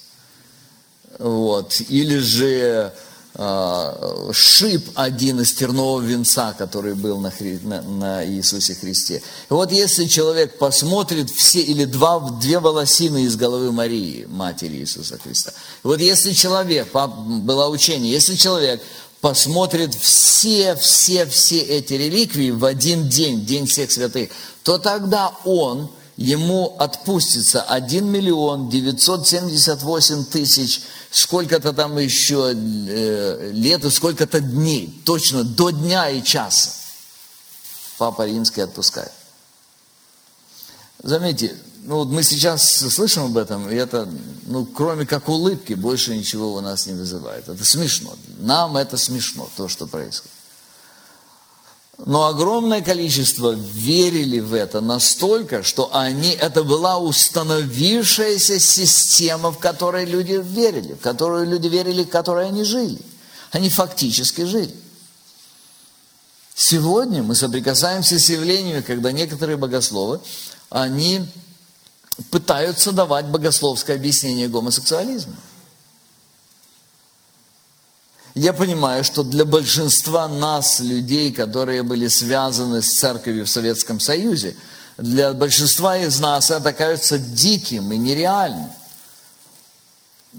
Вот. 1.19 1.81
Или 1.89 2.17
же 2.17 2.93
шип 3.38 4.89
один 4.95 5.41
из 5.41 5.53
тернового 5.53 6.01
венца, 6.01 6.53
который 6.57 6.93
был 6.95 7.19
на, 7.19 7.31
Хри... 7.31 7.59
на, 7.63 7.81
на 7.81 8.25
Иисусе 8.25 8.75
Христе. 8.75 9.21
И 9.49 9.53
вот 9.53 9.71
если 9.71 10.05
человек 10.05 10.57
посмотрит 10.57 11.29
все 11.29 11.59
или 11.59 11.86
два, 11.86 12.19
две 12.19 12.59
волосины 12.59 13.23
из 13.23 13.36
головы 13.36 13.71
Марии, 13.71 14.25
матери 14.29 14.77
Иисуса 14.77 15.17
Христа. 15.17 15.51
И 15.51 15.88
вот 15.88 15.99
если 15.99 16.31
человек, 16.31 16.88
было 16.93 17.67
учение, 17.67 18.11
если 18.11 18.36
человек 18.36 18.81
посмотрит 19.19 19.93
все, 19.93 20.75
все, 20.75 21.25
все 21.25 21.59
эти 21.59 21.93
реликвии 21.93 22.51
в 22.51 22.63
один 22.63 23.09
день, 23.09 23.45
День 23.45 23.65
всех 23.65 23.91
святых, 23.91 24.29
то 24.63 24.77
тогда 24.77 25.36
он, 25.43 25.89
ему 26.18 26.76
отпустится 26.80 27.61
1 27.61 28.05
миллион 28.05 28.70
978 28.70 30.26
тысяч 30.26 30.82
сколько-то 31.11 31.74
там 31.74 31.97
еще 31.97 32.53
э, 32.53 33.51
лет 33.51 33.84
и 33.86 33.89
сколько-то 33.89 34.39
дней, 34.39 35.01
точно 35.05 35.43
до 35.43 35.72
дня 35.72 36.09
и 36.09 36.24
часа. 36.24 36.72
Папа 37.97 38.26
Римский 38.26 38.61
отпускает. 38.61 39.11
Заметьте, 41.03 41.55
ну 41.84 41.97
вот 41.97 42.07
мы 42.07 42.24
сейчас 42.24 42.78
слышим 42.78 43.26
об 43.26 43.38
этом, 43.38 43.70
и 43.70 43.76
это, 43.76 44.09
ну, 44.45 44.66
кроме 44.66 45.05
как 45.05 45.30
улыбки, 45.30 45.74
больше 45.74 46.18
ничего 46.18 46.53
у 46.53 46.61
нас 46.61 46.88
не 46.88 46.93
вызывает. 46.93 47.47
Это 47.47 47.63
смешно. 47.63 48.16
Нам 48.39 48.76
это 48.76 48.97
смешно, 48.97 49.47
то, 49.55 49.68
что 49.68 49.86
происходит. 49.86 50.34
Но 51.98 52.28
огромное 52.28 52.82
количество 52.82 53.52
верили 53.52 54.39
в 54.39 54.54
это 54.54 54.82
настолько, 54.82 55.64
что 55.64 55.96
они, 55.96 56.32
это 56.32 56.64
была 56.64 56.98
установившаяся 56.98 58.60
система, 58.60 59.52
в 59.52 59.60
которой 59.60 60.06
люди 60.06 60.41
верили, 60.43 60.93
в 60.93 61.00
которую 61.00 61.48
люди 61.48 61.68
верили, 61.68 62.04
в 62.04 62.10
которой 62.10 62.48
они 62.48 62.64
жили. 62.64 63.00
Они 63.52 63.70
фактически 63.70 64.41
жили. 64.41 64.76
Сегодня 66.54 67.24
мы 67.24 67.36
соприкасаемся 67.36 68.20
с 68.20 68.30
явлениями, 68.30 68.82
когда 68.82 69.12
некоторые 69.12 69.58
богословы, 69.58 70.20
они 70.70 71.26
пытаются 72.30 72.91
давать 72.91 73.26
богословское 73.26 73.96
объяснение 73.96 74.50
гомосексуализма. 74.50 75.36
Я 78.36 78.51
понимаю, 78.51 79.05
что 79.05 79.23
для 79.23 79.45
большинства 79.45 80.27
нас, 80.27 80.81
людей, 80.81 81.31
которые 81.31 81.83
были 81.83 82.09
связаны 82.09 82.81
с 82.81 82.99
церковью 82.99 83.45
в 83.45 83.49
Советском 83.49 84.01
Союзе, 84.01 84.57
для 84.97 85.31
большинства 85.31 85.97
из 85.97 86.19
нас 86.19 86.51
это 86.51 86.73
кажется 86.73 87.17
диким 87.17 87.93
и 87.93 87.97
нереальным. 87.97 88.69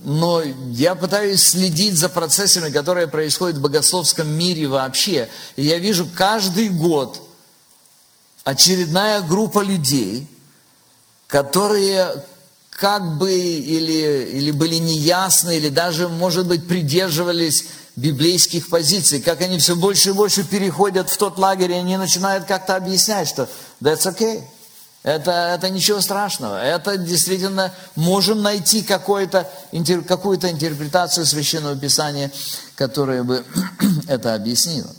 Но 0.04 0.42
я 0.42 0.94
пытаюсь 0.94 1.42
следить 1.42 1.96
за 1.96 2.10
процессами, 2.10 2.70
которые 2.70 3.06
происходят 3.06 3.56
в 3.56 3.62
богословском 3.62 4.28
мире 4.28 4.66
вообще. 4.66 5.30
И 5.56 5.64
я 5.64 5.78
вижу 5.78 6.06
каждый 6.14 6.68
год 6.68 7.22
очередная 8.44 9.22
группа 9.22 9.60
людей, 9.60 10.28
которые 11.28 12.22
как 12.68 13.16
бы 13.16 13.32
или, 13.32 14.28
или 14.34 14.50
были 14.50 14.74
неясны, 14.74 15.56
или 15.56 15.70
даже, 15.70 16.08
может 16.08 16.46
быть, 16.46 16.68
придерживались 16.68 17.64
библейских 17.96 18.68
позиций, 18.68 19.22
как 19.22 19.40
они 19.40 19.58
все 19.58 19.74
больше 19.74 20.10
и 20.10 20.12
больше 20.12 20.44
переходят 20.44 21.08
в 21.08 21.16
тот 21.16 21.38
лагерь, 21.38 21.72
и 21.72 21.76
они 21.76 21.96
начинают 21.96 22.44
как-то 22.44 22.76
объяснять, 22.76 23.26
что 23.26 23.48
that's 23.80 24.06
okay. 24.06 24.44
Это, 25.02 25.30
это 25.30 25.70
ничего 25.70 26.00
страшного. 26.00 26.60
Это 26.60 26.96
действительно 26.96 27.72
можем 27.94 28.42
найти 28.42 28.82
какую-то 28.82 29.48
какую-то 30.06 30.50
интерпретацию 30.50 31.24
Священного 31.24 31.76
Писания, 31.76 32.32
которая 32.74 33.22
бы 33.22 33.44
это 34.08 34.34
объяснила. 34.34 34.92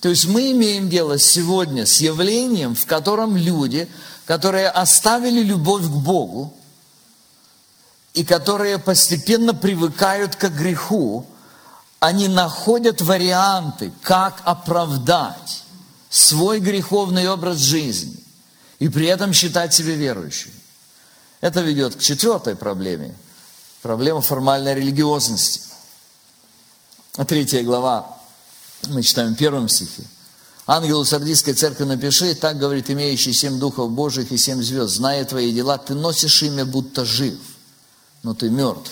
То 0.00 0.10
есть 0.10 0.26
мы 0.26 0.52
имеем 0.52 0.90
дело 0.90 1.18
сегодня 1.18 1.86
с 1.86 2.00
явлением, 2.00 2.74
в 2.74 2.84
котором 2.86 3.36
люди, 3.36 3.88
которые 4.26 4.68
оставили 4.68 5.40
любовь 5.40 5.84
к 5.84 5.90
Богу, 5.90 6.52
и 8.12 8.24
которые 8.24 8.78
постепенно 8.78 9.54
привыкают 9.54 10.36
к 10.36 10.48
греху, 10.50 11.26
они 12.02 12.26
находят 12.26 13.00
варианты, 13.00 13.92
как 14.02 14.42
оправдать 14.44 15.62
свой 16.10 16.58
греховный 16.58 17.28
образ 17.28 17.58
жизни. 17.58 18.16
и 18.80 18.88
при 18.88 19.06
этом 19.06 19.32
считать 19.32 19.72
себя 19.72 19.94
верующим. 19.94 20.50
Это 21.40 21.60
ведет 21.60 21.94
к 21.94 22.00
четвертой 22.00 22.56
проблеме. 22.56 23.14
Проблема 23.80 24.20
формальной 24.20 24.74
религиозности. 24.74 25.60
Третья 27.28 27.62
глава, 27.62 28.18
мы 28.88 29.04
читаем 29.04 29.36
в 29.36 29.38
первом 29.38 29.68
стихе. 29.68 30.02
Ангелу 30.66 31.04
Сардийской 31.04 31.54
церкви 31.54 31.84
напиши, 31.84 32.34
так 32.34 32.58
говорит 32.58 32.90
имеющий 32.90 33.32
семь 33.32 33.60
духов 33.60 33.92
Божьих 33.92 34.32
и 34.32 34.36
семь 34.36 34.60
звезд, 34.60 34.96
зная 34.96 35.24
твои 35.24 35.52
дела, 35.52 35.78
ты 35.78 35.94
носишь 35.94 36.42
имя, 36.42 36.64
будто 36.64 37.04
жив, 37.04 37.38
но 38.24 38.34
ты 38.34 38.50
мертв. 38.50 38.90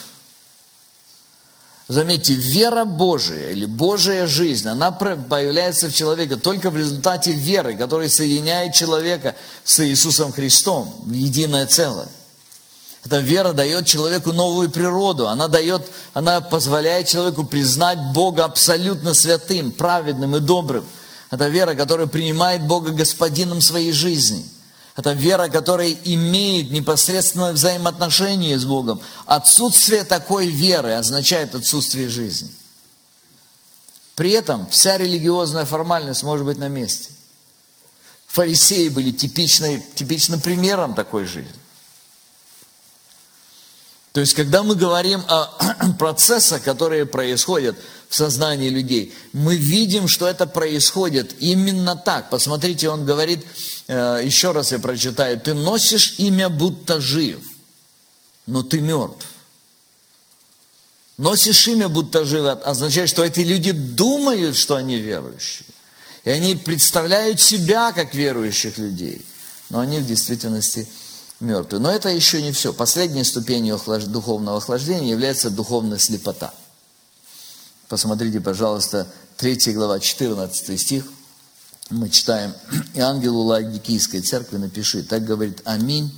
Заметьте, 1.87 2.33
вера 2.33 2.85
Божия 2.85 3.49
или 3.49 3.65
Божья 3.65 4.25
жизнь, 4.25 4.67
она 4.67 4.91
появляется 4.91 5.89
в 5.89 5.93
человеке 5.93 6.35
только 6.35 6.69
в 6.69 6.77
результате 6.77 7.31
веры, 7.31 7.75
которая 7.75 8.07
соединяет 8.07 8.73
человека 8.73 9.35
с 9.63 9.85
Иисусом 9.85 10.31
Христом 10.31 10.93
в 11.03 11.11
единое 11.11 11.65
целое. 11.65 12.07
Эта 13.03 13.17
вера 13.17 13.51
дает 13.51 13.87
человеку 13.87 14.31
новую 14.31 14.69
природу, 14.69 15.27
она 15.27 15.47
дает, 15.47 15.81
она 16.13 16.39
позволяет 16.39 17.07
человеку 17.07 17.43
признать 17.43 17.99
Бога 18.13 18.45
абсолютно 18.45 19.13
святым, 19.13 19.71
праведным 19.71 20.35
и 20.35 20.39
добрым. 20.39 20.85
Это 21.31 21.47
вера, 21.47 21.73
которая 21.73 22.07
принимает 22.07 22.61
Бога 22.61 22.91
господином 22.91 23.59
своей 23.59 23.91
жизни– 23.91 24.45
это 25.01 25.13
вера, 25.13 25.49
которая 25.49 25.91
имеет 25.91 26.69
непосредственное 26.69 27.53
взаимоотношение 27.53 28.57
с 28.59 28.65
Богом. 28.65 29.01
Отсутствие 29.25 30.03
такой 30.03 30.45
веры 30.45 30.93
означает 30.93 31.55
отсутствие 31.55 32.07
жизни. 32.07 32.51
При 34.15 34.29
этом 34.31 34.69
вся 34.69 34.99
религиозная 34.99 35.65
формальность 35.65 36.21
может 36.21 36.45
быть 36.45 36.59
на 36.59 36.67
месте. 36.67 37.09
Фарисеи 38.27 38.89
были 38.89 39.09
типичной, 39.11 39.83
типичным 39.95 40.39
примером 40.39 40.93
такой 40.93 41.25
жизни. 41.25 41.51
То 44.11 44.19
есть, 44.19 44.35
когда 44.35 44.61
мы 44.61 44.75
говорим 44.75 45.23
о 45.27 45.47
процессах, 45.97 46.61
которые 46.61 47.07
происходят 47.07 47.75
в 48.11 48.15
сознании 48.15 48.67
людей, 48.67 49.13
мы 49.31 49.55
видим, 49.55 50.09
что 50.09 50.27
это 50.27 50.45
происходит 50.45 51.33
именно 51.39 51.95
так. 51.95 52.29
Посмотрите, 52.29 52.89
он 52.89 53.05
говорит, 53.05 53.39
э, 53.87 54.21
еще 54.21 54.51
раз 54.51 54.73
я 54.73 54.79
прочитаю, 54.79 55.39
ты 55.39 55.53
носишь 55.53 56.15
имя, 56.17 56.49
будто 56.49 56.99
жив, 56.99 57.39
но 58.45 58.63
ты 58.63 58.81
мертв. 58.81 59.25
Носишь 61.17 61.65
имя, 61.69 61.87
будто 61.87 62.25
жив, 62.25 62.45
означает, 62.65 63.07
что 63.07 63.23
эти 63.23 63.39
люди 63.39 63.71
думают, 63.71 64.57
что 64.57 64.75
они 64.75 64.97
верующие. 64.97 65.67
И 66.25 66.31
они 66.31 66.55
представляют 66.55 67.39
себя 67.39 67.93
как 67.93 68.13
верующих 68.13 68.77
людей, 68.77 69.25
но 69.69 69.79
они 69.79 69.99
в 69.99 70.05
действительности 70.05 70.85
мертвые. 71.39 71.81
Но 71.81 71.89
это 71.89 72.09
еще 72.09 72.41
не 72.41 72.51
все. 72.51 72.73
Последней 72.73 73.23
ступенью 73.23 73.79
духовного 74.07 74.57
охлаждения 74.57 75.11
является 75.11 75.49
духовная 75.49 75.97
слепота. 75.97 76.53
Посмотрите, 77.91 78.39
пожалуйста, 78.39 79.05
3 79.35 79.73
глава, 79.73 79.99
14 79.99 80.79
стих. 80.79 81.03
Мы 81.89 82.09
читаем, 82.09 82.53
«И 82.93 83.01
ангелу 83.01 83.41
Ладикийской 83.41 84.21
церкви 84.21 84.55
напиши, 84.55 85.03
так 85.03 85.25
говорит 85.25 85.61
Аминь, 85.65 86.09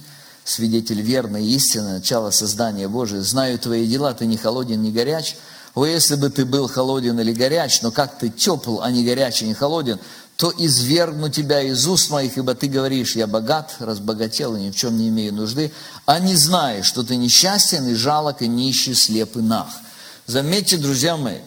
свидетель 0.45 1.01
верный 1.01 1.43
и 1.43 1.55
истинный, 1.55 1.93
начало 1.93 2.29
создания 2.29 2.87
Божия. 2.87 3.21
Знаю 3.21 3.57
твои 3.57 3.87
дела, 3.87 4.13
ты 4.13 4.27
не 4.27 4.37
холоден, 4.37 4.83
не 4.83 4.91
горяч. 4.91 5.35
О, 5.73 5.83
если 5.83 6.13
бы 6.13 6.29
ты 6.29 6.45
был 6.45 6.67
холоден 6.67 7.19
или 7.19 7.33
горяч, 7.33 7.81
но 7.81 7.89
как 7.89 8.19
ты 8.19 8.29
тепл, 8.29 8.81
а 8.81 8.91
не 8.91 9.03
горяч, 9.03 9.41
и 9.41 9.47
не 9.47 9.55
холоден, 9.55 9.97
то 10.35 10.53
извергну 10.55 11.29
тебя 11.29 11.63
из 11.63 11.87
уст 11.87 12.11
моих, 12.11 12.37
ибо 12.37 12.53
ты 12.53 12.67
говоришь, 12.67 13.15
я 13.15 13.25
богат, 13.25 13.73
разбогател 13.79 14.55
и 14.55 14.61
ни 14.61 14.69
в 14.69 14.75
чем 14.75 14.95
не 14.95 15.09
имею 15.09 15.33
нужды, 15.33 15.71
а 16.05 16.19
не 16.19 16.35
знаешь, 16.35 16.85
что 16.85 17.01
ты 17.01 17.15
несчастен 17.15 17.87
и 17.87 17.95
жалок, 17.95 18.43
и 18.43 18.47
нищий, 18.47 18.93
слеп 18.93 19.37
и 19.37 19.41
нах. 19.41 19.69
Заметьте, 20.27 20.77
друзья 20.77 21.17
мои, 21.17 21.39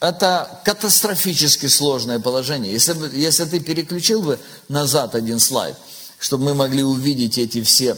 это 0.00 0.60
катастрофически 0.64 1.66
сложное 1.66 2.20
положение. 2.20 2.72
Если, 2.72 2.92
бы, 2.92 3.10
если 3.14 3.44
ты 3.44 3.60
переключил 3.60 4.22
бы 4.22 4.38
назад 4.68 5.14
один 5.14 5.40
слайд, 5.40 5.76
чтобы 6.18 6.44
мы 6.44 6.54
могли 6.54 6.82
увидеть 6.82 7.38
эти 7.38 7.62
все 7.62 7.96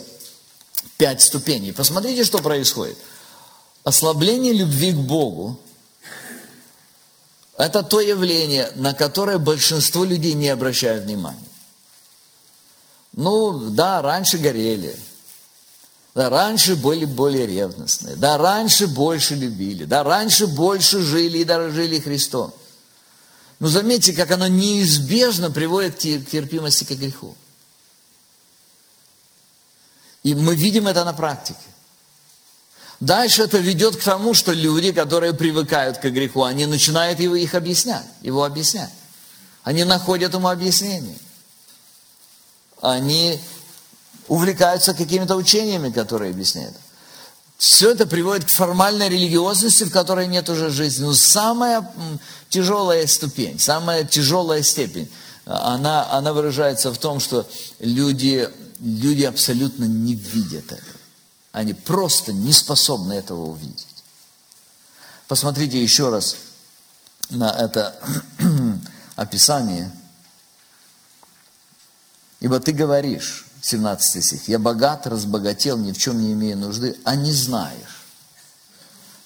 пять 0.97 1.23
ступеней. 1.23 1.73
Посмотрите, 1.73 2.25
что 2.25 2.39
происходит. 2.39 2.99
Ослабление 3.85 4.53
любви 4.53 4.93
к 4.93 4.97
Богу 4.97 5.59
это 7.59 7.83
то 7.83 8.01
явление, 8.01 8.71
на 8.77 8.95
которое 8.95 9.39
большинство 9.39 10.05
людей 10.05 10.35
не 10.35 10.49
обращают 10.49 11.05
внимания. 11.05 11.43
Ну, 13.15 13.71
да, 13.71 14.01
раньше 14.01 14.39
горели. 14.39 14.97
Да, 16.19 16.31
раньше 16.31 16.75
были 16.75 17.05
более 17.05 17.47
ревностные. 17.47 18.17
Да, 18.17 18.39
раньше 18.39 18.89
больше 18.89 19.37
любили. 19.37 19.85
Да, 19.85 20.03
раньше 20.03 20.49
больше 20.49 21.01
жили 21.01 21.39
и 21.39 21.45
дорожили 21.45 22.01
Христом. 22.01 22.53
Но 23.61 23.69
заметьте, 23.69 24.13
как 24.13 24.33
оно 24.33 24.49
неизбежно 24.49 25.49
приводит 25.49 25.95
к 25.95 26.29
терпимости 26.29 26.83
к 26.83 26.91
греху. 26.91 27.37
И 30.25 30.35
мы 30.35 30.57
видим 30.57 30.89
это 30.89 31.05
на 31.05 31.13
практике. 31.13 31.61
Дальше 32.99 33.43
это 33.43 33.59
ведет 33.59 33.95
к 33.95 34.03
тому, 34.03 34.35
что 34.35 34.51
люди, 34.51 34.91
которые 34.91 35.35
привыкают 35.35 35.99
к 35.99 36.05
греху, 36.07 36.43
они 36.43 36.67
начинают 36.67 37.21
его, 37.21 37.37
их 37.37 37.55
объяснять, 37.55 38.07
его 38.23 38.43
объяснять. 38.43 38.91
Они 39.63 39.85
находят 39.85 40.35
ему 40.35 40.49
объяснение. 40.49 41.19
Они 42.83 43.41
увлекаются 44.29 44.95
какими-то 44.95 45.37
учениями, 45.37 45.91
которые 45.91 46.31
объясняют. 46.31 46.77
Все 47.57 47.91
это 47.91 48.07
приводит 48.07 48.45
к 48.45 48.51
формальной 48.51 49.09
религиозности, 49.09 49.83
в 49.85 49.91
которой 49.91 50.29
нет 50.29 50.49
уже 50.49 50.71
жизни. 50.71 51.05
Но 51.05 51.15
самая 51.15 51.91
тяжелая 52.49 53.07
ступень, 53.09 53.59
самая 53.59 54.05
тяжелая 54.05 54.63
степень, 54.63 55.11
она, 55.45 56.09
она 56.13 56.33
выражается 56.33 56.93
в 56.93 56.99
том, 56.99 57.19
что 57.19 57.49
люди, 57.81 58.49
люди 58.79 59.25
абсолютно 59.25 59.87
не 59.87 60.15
видят 60.15 60.67
этого. 60.67 60.99
Они 61.51 61.73
просто 61.75 62.33
не 62.33 62.53
способны 62.53 63.15
этого 63.15 63.47
увидеть. 63.47 63.87
Посмотрите 65.27 65.83
еще 65.83 66.11
раз 66.11 66.37
на 67.31 67.51
это 67.51 67.99
описание. 69.17 69.91
Ибо 72.39 72.61
ты 72.61 72.71
говоришь, 72.71 73.48
17 73.63 74.25
стих, 74.25 74.49
я 74.49 74.59
богат, 74.59 75.07
разбогател, 75.07 75.77
ни 75.77 75.93
в 75.93 75.99
чем 75.99 76.23
не 76.23 76.33
имею 76.33 76.59
нужды, 76.59 76.97
а 77.05 77.17
не 77.17 77.33
знаешь, 77.33 78.07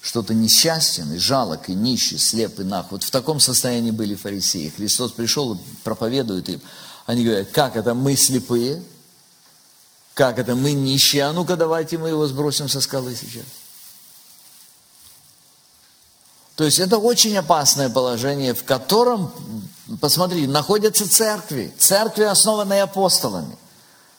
что 0.01 0.21
ты 0.21 0.33
несчастен 0.33 1.13
и 1.13 1.17
жалок, 1.17 1.69
и 1.69 1.73
нищий, 1.73 2.17
слеп 2.17 2.59
и 2.59 2.63
нах. 2.63 2.87
Вот 2.91 3.03
в 3.03 3.11
таком 3.11 3.39
состоянии 3.39 3.91
были 3.91 4.15
фарисеи. 4.15 4.73
Христос 4.75 5.13
пришел 5.13 5.53
и 5.53 5.57
проповедует 5.83 6.49
им. 6.49 6.61
Они 7.05 7.23
говорят, 7.23 7.51
как 7.51 7.77
это 7.77 7.93
мы 7.93 8.15
слепые? 8.15 8.83
Как 10.13 10.39
это? 10.39 10.55
Мы 10.55 10.73
нищие. 10.73 11.23
А 11.23 11.31
ну-ка 11.31 11.55
давайте 11.55 11.97
мы 11.97 12.09
его 12.09 12.27
сбросим 12.27 12.67
со 12.67 12.81
скалы 12.81 13.15
сейчас. 13.15 13.45
То 16.55 16.65
есть 16.65 16.79
это 16.79 16.97
очень 16.97 17.35
опасное 17.37 17.89
положение, 17.89 18.53
в 18.53 18.63
котором, 18.63 19.33
посмотри, 19.99 20.47
находятся 20.47 21.09
церкви. 21.09 21.73
Церкви, 21.79 22.23
основанные 22.23 22.83
апостолами. 22.83 23.57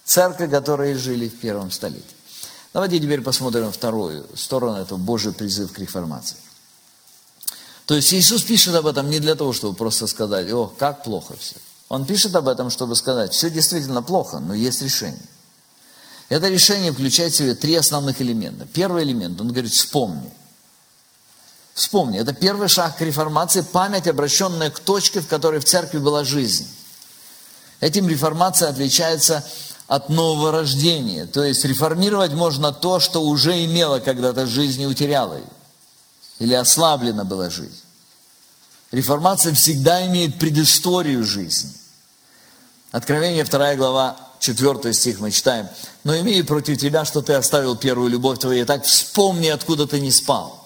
Церкви, 0.04 0.46
которые 0.46 0.96
жили 0.96 1.28
в 1.28 1.40
первом 1.40 1.70
столетии. 1.70 2.04
Давайте 2.72 2.98
теперь 2.98 3.22
посмотрим 3.22 3.70
вторую 3.72 4.26
сторону, 4.36 4.78
это 4.78 4.96
Божий 4.96 5.32
призыв 5.32 5.72
к 5.72 5.78
реформации. 5.78 6.36
То 7.86 7.94
есть 7.94 8.12
Иисус 8.12 8.42
пишет 8.42 8.74
об 8.74 8.86
этом 8.86 9.10
не 9.10 9.20
для 9.20 9.34
того, 9.34 9.52
чтобы 9.52 9.76
просто 9.76 10.06
сказать, 10.06 10.50
о, 10.52 10.66
как 10.66 11.04
плохо 11.04 11.34
все. 11.38 11.56
Он 11.88 12.06
пишет 12.06 12.34
об 12.34 12.48
этом, 12.48 12.70
чтобы 12.70 12.96
сказать, 12.96 13.32
все 13.32 13.50
действительно 13.50 14.02
плохо, 14.02 14.40
но 14.40 14.54
есть 14.54 14.82
решение. 14.82 15.20
Это 16.28 16.48
решение 16.48 16.92
включает 16.92 17.32
в 17.32 17.36
себя 17.36 17.54
три 17.54 17.74
основных 17.74 18.20
элемента. 18.20 18.66
Первый 18.66 19.04
элемент, 19.04 19.40
он 19.40 19.48
говорит, 19.48 19.72
вспомни. 19.72 20.32
Вспомни, 21.74 22.18
это 22.18 22.32
первый 22.32 22.68
шаг 22.68 22.96
к 22.96 23.00
реформации, 23.02 23.60
память, 23.60 24.06
обращенная 24.06 24.70
к 24.70 24.80
точке, 24.80 25.20
в 25.20 25.28
которой 25.28 25.60
в 25.60 25.64
церкви 25.64 25.98
была 25.98 26.24
жизнь. 26.24 26.66
Этим 27.80 28.08
реформация 28.08 28.70
отличается 28.70 29.44
от 29.94 30.08
нового 30.08 30.50
рождения. 30.50 31.26
То 31.26 31.44
есть 31.44 31.64
реформировать 31.64 32.32
можно 32.32 32.72
то, 32.72 32.98
что 32.98 33.22
уже 33.22 33.64
имело 33.64 34.00
когда-то 34.00 34.46
жизнь 34.46 34.82
и 34.82 34.86
утеряло 34.86 35.34
ее. 35.34 35.44
Или 36.40 36.54
ослаблена 36.54 37.24
была 37.24 37.48
жизнь. 37.48 37.80
Реформация 38.90 39.54
всегда 39.54 40.04
имеет 40.06 40.38
предысторию 40.38 41.24
жизни. 41.24 41.70
Откровение 42.90 43.44
2 43.44 43.74
глава 43.76 44.16
Четвертый 44.40 44.92
стих 44.92 45.20
мы 45.20 45.30
читаем. 45.30 45.68
«Но 46.02 46.14
имею 46.18 46.44
против 46.44 46.78
тебя, 46.78 47.06
что 47.06 47.22
ты 47.22 47.32
оставил 47.32 47.76
первую 47.76 48.10
любовь 48.10 48.40
твою, 48.40 48.62
и 48.62 48.66
так 48.66 48.84
вспомни, 48.84 49.48
откуда 49.48 49.86
ты 49.86 50.00
не 50.00 50.10
спал». 50.10 50.63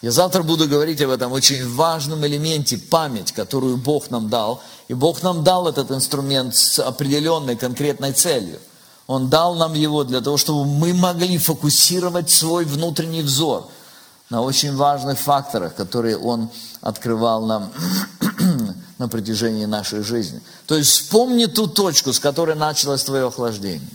Я 0.00 0.12
завтра 0.12 0.44
буду 0.44 0.68
говорить 0.68 1.00
об 1.00 1.10
этом 1.10 1.32
очень 1.32 1.68
важном 1.74 2.24
элементе, 2.24 2.78
память, 2.78 3.32
которую 3.32 3.76
Бог 3.76 4.10
нам 4.10 4.28
дал. 4.28 4.62
И 4.86 4.94
Бог 4.94 5.22
нам 5.22 5.42
дал 5.42 5.66
этот 5.66 5.90
инструмент 5.90 6.54
с 6.54 6.78
определенной 6.78 7.56
конкретной 7.56 8.12
целью. 8.12 8.60
Он 9.08 9.28
дал 9.28 9.56
нам 9.56 9.74
его 9.74 10.04
для 10.04 10.20
того, 10.20 10.36
чтобы 10.36 10.66
мы 10.66 10.94
могли 10.94 11.36
фокусировать 11.38 12.30
свой 12.30 12.64
внутренний 12.64 13.22
взор 13.22 13.68
на 14.30 14.42
очень 14.42 14.76
важных 14.76 15.18
факторах, 15.18 15.74
которые 15.74 16.16
Он 16.16 16.48
открывал 16.80 17.46
нам 17.46 17.72
на 18.98 19.08
протяжении 19.08 19.64
нашей 19.64 20.04
жизни. 20.04 20.40
То 20.66 20.76
есть 20.76 20.90
вспомни 20.90 21.46
ту 21.46 21.66
точку, 21.66 22.12
с 22.12 22.20
которой 22.20 22.54
началось 22.54 23.02
твое 23.02 23.26
охлаждение. 23.26 23.88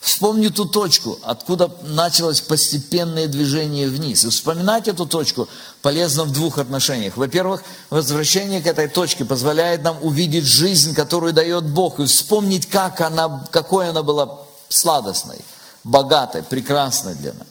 Вспомни 0.00 0.48
ту 0.48 0.64
точку, 0.64 1.18
откуда 1.22 1.70
началось 1.82 2.40
постепенное 2.40 3.26
движение 3.26 3.88
вниз. 3.88 4.24
И 4.24 4.28
вспоминать 4.28 4.86
эту 4.86 5.06
точку 5.06 5.48
полезно 5.82 6.24
в 6.24 6.32
двух 6.32 6.58
отношениях. 6.58 7.16
Во-первых, 7.16 7.62
возвращение 7.90 8.62
к 8.62 8.66
этой 8.66 8.88
точке 8.88 9.24
позволяет 9.24 9.82
нам 9.82 9.98
увидеть 10.02 10.46
жизнь, 10.46 10.94
которую 10.94 11.32
дает 11.32 11.68
Бог, 11.68 11.98
и 11.98 12.06
вспомнить, 12.06 12.66
как 12.68 13.00
она, 13.00 13.44
какой 13.50 13.90
она 13.90 14.02
была 14.02 14.38
сладостной, 14.68 15.38
богатой, 15.82 16.44
прекрасной 16.44 17.14
для 17.16 17.32
нас. 17.32 17.48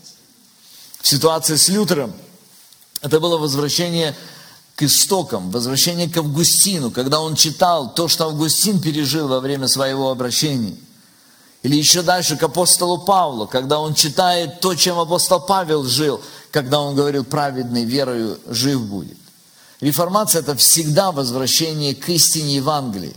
В 1.02 1.08
ситуации 1.08 1.58
с 1.58 1.68
Лютером 1.68 2.14
это 3.02 3.20
было 3.20 3.38
возвращение 3.38 4.16
к 4.76 4.84
истокам, 4.84 5.52
возвращение 5.52 6.10
к 6.10 6.16
Августину, 6.18 6.92
когда 6.92 7.20
он 7.20 7.36
читал 7.36 7.94
то, 7.94 8.08
что 8.08 8.26
Августин 8.26 8.80
пережил 8.80 9.28
во 9.28 9.42
время 9.42 9.68
своего 9.68 10.12
обращения. 10.12 10.78
Или 11.64 11.76
еще 11.76 12.02
дальше 12.02 12.38
к 12.38 12.44
апостолу 12.44 13.00
Павлу, 13.00 13.48
когда 13.48 13.80
он 13.80 13.96
читает 13.96 14.60
то, 14.60 14.76
чем 14.76 15.00
апостол 15.00 15.40
Павел 15.40 15.84
жил, 15.84 16.22
когда 16.52 16.80
он 16.80 16.96
говорил, 16.96 17.24
праведный 17.24 17.84
верою 17.84 18.40
жив 18.48 18.82
будет. 18.82 19.18
Реформация– 19.82 20.42
это 20.42 20.56
всегда 20.56 21.12
возвращение 21.12 21.96
к 21.96 22.10
истине 22.10 22.56
Евангелия. 22.56 23.14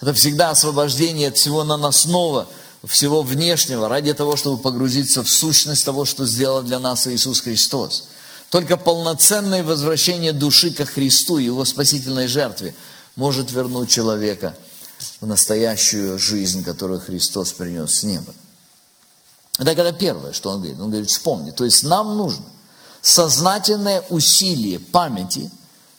Это 0.00 0.12
всегда 0.14 0.50
освобождение 0.50 1.28
от 1.28 1.36
всего 1.36 1.64
наносного, 1.64 2.46
всего 2.84 3.22
внешнего, 3.22 3.88
ради 3.88 4.12
того, 4.14 4.36
чтобы 4.36 4.58
погрузиться 4.62 5.22
в 5.22 5.28
сущность 5.28 5.84
того, 5.84 6.04
что 6.04 6.26
сделал 6.26 6.62
для 6.62 6.78
нас 6.78 7.06
Иисус 7.06 7.40
Христос. 7.40 8.08
Только 8.50 8.76
полноценное 8.76 9.64
возвращение 9.64 10.32
души 10.32 10.70
ко 10.70 10.84
Христу 10.84 11.38
Его 11.38 11.64
спасительной 11.64 12.28
жертве 12.28 12.74
может 13.14 13.52
вернуть 13.52 13.90
человека– 13.90 14.56
в 15.20 15.26
настоящую 15.26 16.18
жизнь, 16.18 16.64
которую 16.64 17.00
Христос 17.00 17.52
принес 17.52 18.00
с 18.00 18.02
неба. 18.02 18.34
Это 19.58 19.74
когда 19.74 19.92
первое, 19.92 20.32
что 20.32 20.50
он 20.50 20.60
говорит. 20.60 20.80
Он 20.80 20.90
говорит, 20.90 21.10
вспомни. 21.10 21.50
То 21.50 21.64
есть 21.64 21.82
нам 21.82 22.16
нужно 22.16 22.44
сознательное 23.02 24.02
усилие 24.08 24.78
памяти, 24.78 25.50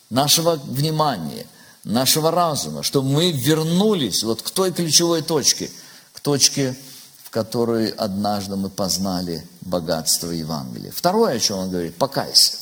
нашего 0.09 0.55
внимания, 0.55 1.45
нашего 1.83 2.31
разума, 2.31 2.83
чтобы 2.83 3.09
мы 3.09 3.31
вернулись 3.31 4.23
вот 4.23 4.41
к 4.41 4.49
той 4.49 4.71
ключевой 4.71 5.21
точке, 5.21 5.69
к 6.13 6.19
точке, 6.19 6.75
в 7.23 7.29
которой 7.29 7.89
однажды 7.89 8.55
мы 8.55 8.69
познали 8.69 9.47
богатство 9.61 10.31
Евангелия. 10.31 10.91
Второе, 10.91 11.35
о 11.35 11.39
чем 11.39 11.59
он 11.59 11.69
говорит, 11.69 11.95
покайся. 11.95 12.53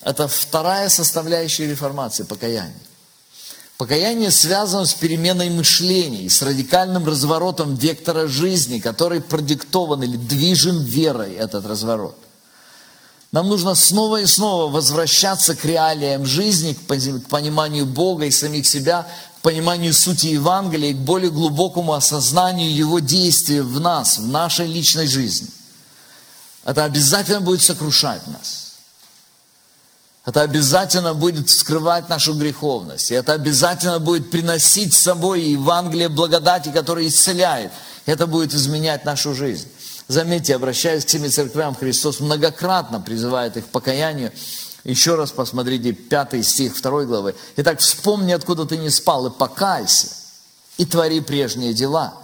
Это 0.00 0.28
вторая 0.28 0.88
составляющая 0.88 1.66
реформации, 1.66 2.24
покаяние. 2.24 2.74
Покаяние 3.76 4.30
связано 4.30 4.86
с 4.86 4.94
переменой 4.94 5.50
мышления, 5.50 6.30
с 6.30 6.42
радикальным 6.42 7.06
разворотом 7.06 7.74
вектора 7.74 8.28
жизни, 8.28 8.78
который 8.78 9.20
продиктован 9.20 10.04
или 10.04 10.16
движен 10.16 10.80
верой 10.82 11.34
этот 11.34 11.66
разворот. 11.66 12.16
Нам 13.32 13.48
нужно 13.48 13.74
снова 13.74 14.20
и 14.20 14.26
снова 14.26 14.70
возвращаться 14.70 15.56
к 15.56 15.64
реалиям 15.64 16.24
жизни, 16.24 16.74
к 16.74 17.28
пониманию 17.28 17.84
Бога 17.84 18.26
и 18.26 18.30
самих 18.30 18.64
себя, 18.64 19.08
к 19.38 19.42
пониманию 19.42 19.92
сути 19.92 20.26
Евангелия 20.28 20.90
и 20.90 20.94
к 20.94 20.98
более 20.98 21.32
глубокому 21.32 21.94
осознанию 21.94 22.72
Его 22.72 23.00
действия 23.00 23.62
в 23.62 23.80
нас, 23.80 24.18
в 24.18 24.28
нашей 24.28 24.68
личной 24.68 25.08
жизни. 25.08 25.48
Это 26.64 26.84
обязательно 26.84 27.40
будет 27.40 27.60
сокрушать 27.60 28.24
нас. 28.28 28.63
Это 30.24 30.40
обязательно 30.40 31.12
будет 31.12 31.50
скрывать 31.50 32.08
нашу 32.08 32.34
греховность. 32.34 33.10
И 33.10 33.14
это 33.14 33.34
обязательно 33.34 33.98
будет 33.98 34.30
приносить 34.30 34.94
с 34.94 35.02
собой 35.02 35.42
Евангелие 35.42 36.08
благодати, 36.08 36.70
которое 36.72 37.08
исцеляет. 37.08 37.72
Это 38.06 38.26
будет 38.26 38.54
изменять 38.54 39.04
нашу 39.04 39.34
жизнь. 39.34 39.68
Заметьте, 40.08 40.54
обращаясь 40.54 41.04
к 41.04 41.08
теми 41.08 41.28
церквям, 41.28 41.74
Христос 41.74 42.20
многократно 42.20 43.00
призывает 43.00 43.56
их 43.58 43.66
к 43.66 43.68
покаянию. 43.68 44.32
Еще 44.84 45.14
раз 45.14 45.30
посмотрите, 45.30 45.92
пятый 45.92 46.42
стих 46.42 46.76
второй 46.76 47.06
главы. 47.06 47.34
Итак, 47.56 47.80
вспомни, 47.80 48.32
откуда 48.32 48.66
ты 48.66 48.76
не 48.76 48.90
спал, 48.90 49.26
и 49.26 49.30
покайся, 49.30 50.08
и 50.76 50.84
твори 50.84 51.20
прежние 51.20 51.72
дела. 51.72 52.14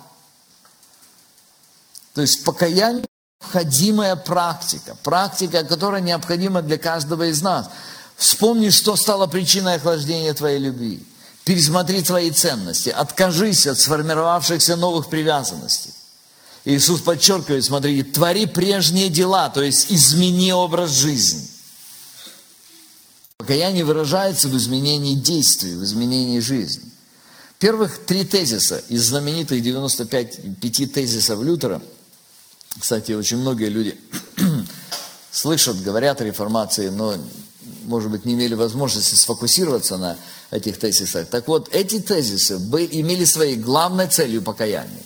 То 2.15 2.23
есть 2.23 2.45
покаяние 2.45 3.07
необходимая 3.41 4.17
практика, 4.17 4.97
практика, 5.03 5.65
которая 5.65 6.01
необходима 6.01 6.63
для 6.63 6.79
каждого 6.79 7.29
из 7.29 7.43
нас. 7.43 7.71
Вспомни, 8.17 8.71
что 8.71 8.97
стало 8.97 9.27
причиной 9.27 9.77
охлаждения 9.77 10.35
твоей 10.35 10.59
любви. 10.59 11.03
Пересмотри 11.45 12.03
твои 12.03 12.31
ценности, 12.31 12.91
откажись 12.91 13.67
от 13.67 13.79
сформировавшихся 13.79 14.77
новых 14.77 15.09
привязанностей. 15.09 15.93
Иисус 16.67 17.01
подчеркивает, 17.01 17.65
смотри, 17.65 18.03
твори 18.03 18.45
прежние 18.45 19.09
дела, 19.09 19.49
то 19.49 19.63
есть 19.63 19.91
измени 19.91 20.53
образ 20.53 20.91
жизни. 20.91 21.49
Покаяние 23.39 23.85
выражается 23.85 24.49
в 24.49 24.57
изменении 24.57 25.15
действий, 25.15 25.75
в 25.75 25.83
изменении 25.83 26.41
жизни. 26.41 26.85
Первых 27.59 28.05
три 28.05 28.25
тезиса 28.25 28.83
из 28.89 29.07
знаменитых 29.07 29.63
95 29.63 30.61
пяти 30.61 30.87
тезисов 30.87 31.43
Лютера– 31.43 31.81
кстати, 32.79 33.13
очень 33.13 33.39
многие 33.39 33.69
люди 33.69 33.99
слышат, 35.31 35.83
говорят 35.83 36.21
о 36.21 36.25
реформации, 36.25 36.89
но, 36.89 37.17
может 37.85 38.11
быть, 38.11 38.25
не 38.25 38.35
имели 38.35 38.55
возможности 38.55 39.15
сфокусироваться 39.15 39.97
на 39.97 40.17
этих 40.51 40.79
тезисах. 40.79 41.29
Так 41.29 41.49
вот, 41.49 41.69
эти 41.73 42.01
тезисы 42.01 42.55
имели 42.55 43.25
своей 43.25 43.57
главной 43.57 44.07
целью 44.07 44.43
покаяние. 44.43 45.05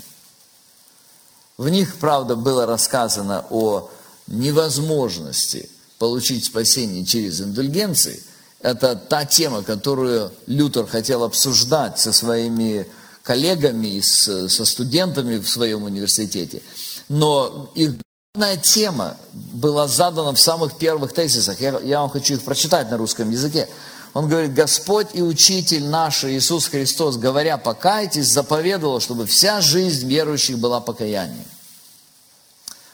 В 1.57 1.69
них, 1.69 1.97
правда, 1.97 2.37
было 2.37 2.67
рассказано 2.67 3.47
о 3.51 3.91
невозможности 4.27 5.71
получить 5.99 6.45
спасение 6.45 7.05
через 7.05 7.41
индульгенции. 7.41 8.23
Это 8.61 8.97
та 8.97 9.25
тема, 9.25 9.63
которую 9.63 10.33
Лютер 10.47 10.87
хотел 10.87 11.23
обсуждать 11.23 11.99
со 11.99 12.13
своими 12.13 12.87
коллегами, 13.23 14.01
со 14.01 14.65
студентами 14.65 15.39
в 15.39 15.49
своем 15.49 15.85
университете 15.85 16.63
но 17.09 17.71
их 17.75 17.95
главная 18.35 18.57
тема 18.57 19.17
была 19.33 19.87
задана 19.87 20.33
в 20.33 20.41
самых 20.41 20.77
первых 20.79 21.13
тезисах. 21.13 21.61
Я, 21.61 21.79
я 21.81 22.01
вам 22.01 22.11
хочу 22.11 22.35
их 22.35 22.43
прочитать 22.43 22.91
на 22.91 22.97
русском 22.97 23.31
языке. 23.31 23.69
Он 24.13 24.29
говорит, 24.29 24.55
Господь 24.55 25.09
и 25.13 25.23
Учитель 25.23 25.85
наш 25.85 26.25
Иисус 26.25 26.67
Христос, 26.67 27.17
говоря, 27.17 27.59
покайтесь, 27.59 28.29
заповедовал, 28.29 29.01
чтобы 29.01 29.27
вся 29.27 29.61
жизнь 29.61 30.09
верующих 30.09 30.59
была 30.59 30.81
покаянием. 30.81 31.45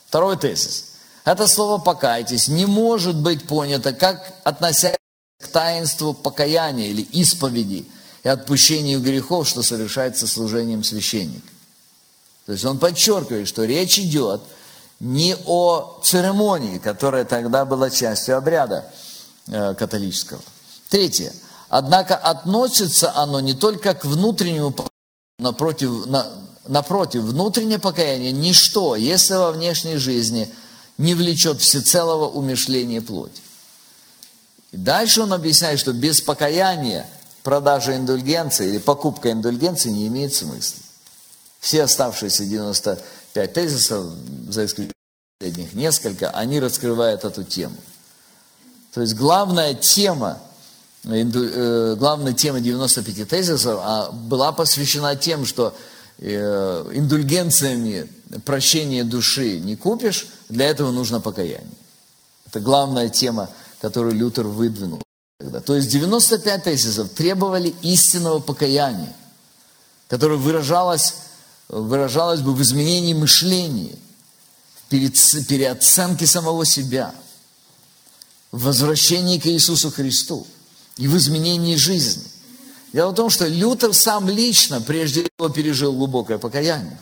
Второй 0.06 0.36
тезис. 0.36 0.86
Это 1.24 1.46
слово 1.46 1.80
«покайтесь» 1.80 2.48
не 2.48 2.64
может 2.66 3.16
быть 3.16 3.46
понято 3.46 3.92
как 3.92 4.34
относясь 4.42 4.96
к 5.38 5.46
таинству 5.48 6.14
покаяния 6.14 6.88
или 6.88 7.02
исповеди 7.02 7.86
и 8.24 8.28
отпущению 8.28 9.00
грехов, 9.00 9.46
что 9.46 9.62
совершается 9.62 10.26
служением 10.26 10.82
священника. 10.82 11.49
То 12.50 12.54
есть 12.54 12.64
он 12.64 12.80
подчеркивает, 12.80 13.46
что 13.46 13.62
речь 13.62 14.00
идет 14.00 14.40
не 14.98 15.36
о 15.46 16.00
церемонии, 16.02 16.78
которая 16.78 17.24
тогда 17.24 17.64
была 17.64 17.90
частью 17.90 18.36
обряда 18.36 18.92
э, 19.46 19.74
католического. 19.74 20.40
Третье. 20.88 21.32
Однако 21.68 22.16
относится 22.16 23.14
оно 23.14 23.38
не 23.38 23.54
только 23.54 23.94
к 23.94 24.04
внутреннему 24.04 24.74
напротив, 25.38 26.06
на, 26.06 26.26
напротив, 26.66 27.22
внутреннее 27.22 27.78
покаяние– 27.78 28.32
ничто, 28.32 28.96
если 28.96 29.34
во 29.34 29.52
внешней 29.52 29.98
жизни 29.98 30.52
не 30.98 31.14
влечет 31.14 31.60
всецелого 31.60 32.30
умешления 32.30 33.00
плоти. 33.00 33.42
И 34.72 34.76
дальше 34.76 35.22
он 35.22 35.32
объясняет, 35.32 35.78
что 35.78 35.92
без 35.92 36.20
покаяния 36.20 37.06
продажа 37.44 37.94
индульгенции 37.94 38.70
или 38.70 38.78
покупка 38.78 39.30
индульгенции 39.30 39.90
не 39.90 40.08
имеет 40.08 40.34
смысла. 40.34 40.79
Все 41.60 41.82
оставшиеся 41.82 42.44
95 42.44 43.52
тезисов, 43.52 44.06
за 44.48 44.64
исключением 44.64 44.94
последних 45.38 45.74
несколько, 45.74 46.30
они 46.30 46.58
раскрывают 46.58 47.24
эту 47.24 47.44
тему. 47.44 47.76
То 48.92 49.02
есть 49.02 49.14
главная 49.14 49.74
тема, 49.74 50.38
э, 51.04 51.94
главная 51.96 52.32
тема 52.32 52.60
95 52.60 53.28
тезисов 53.28 53.78
а, 53.80 54.10
была 54.10 54.50
посвящена 54.50 55.14
тем, 55.14 55.46
что 55.46 55.76
э, 56.18 56.90
индульгенциями 56.94 58.08
прощения 58.44 59.04
души 59.04 59.60
не 59.60 59.76
купишь, 59.76 60.26
для 60.48 60.66
этого 60.66 60.90
нужно 60.90 61.20
покаяние. 61.20 61.76
Это 62.46 62.58
главная 62.58 63.08
тема 63.08 63.48
которую 63.80 64.14
Лютер 64.14 64.46
выдвинул. 64.46 65.02
То 65.64 65.74
есть 65.74 65.90
95 65.90 66.64
тезисов 66.64 67.08
требовали 67.10 67.74
истинного 67.82 68.40
покаяния, 68.40 69.14
которое 70.08 70.36
выражалось, 70.36 71.14
выражалось 71.70 72.40
бы 72.40 72.54
в 72.54 72.60
изменении 72.62 73.14
мышления, 73.14 73.96
перед, 74.88 75.14
переоценке 75.46 76.26
самого 76.26 76.66
себя, 76.66 77.14
в 78.50 78.64
возвращении 78.64 79.38
к 79.38 79.46
Иисусу 79.46 79.90
Христу 79.90 80.46
и 80.96 81.06
в 81.06 81.16
изменении 81.16 81.76
жизни. 81.76 82.24
Дело 82.92 83.12
в 83.12 83.14
том, 83.14 83.30
что 83.30 83.46
Лютер 83.46 83.94
сам 83.94 84.28
лично 84.28 84.80
прежде 84.80 85.22
всего 85.22 85.48
пережил 85.48 85.92
глубокое 85.92 86.38
покаяние. 86.38 86.98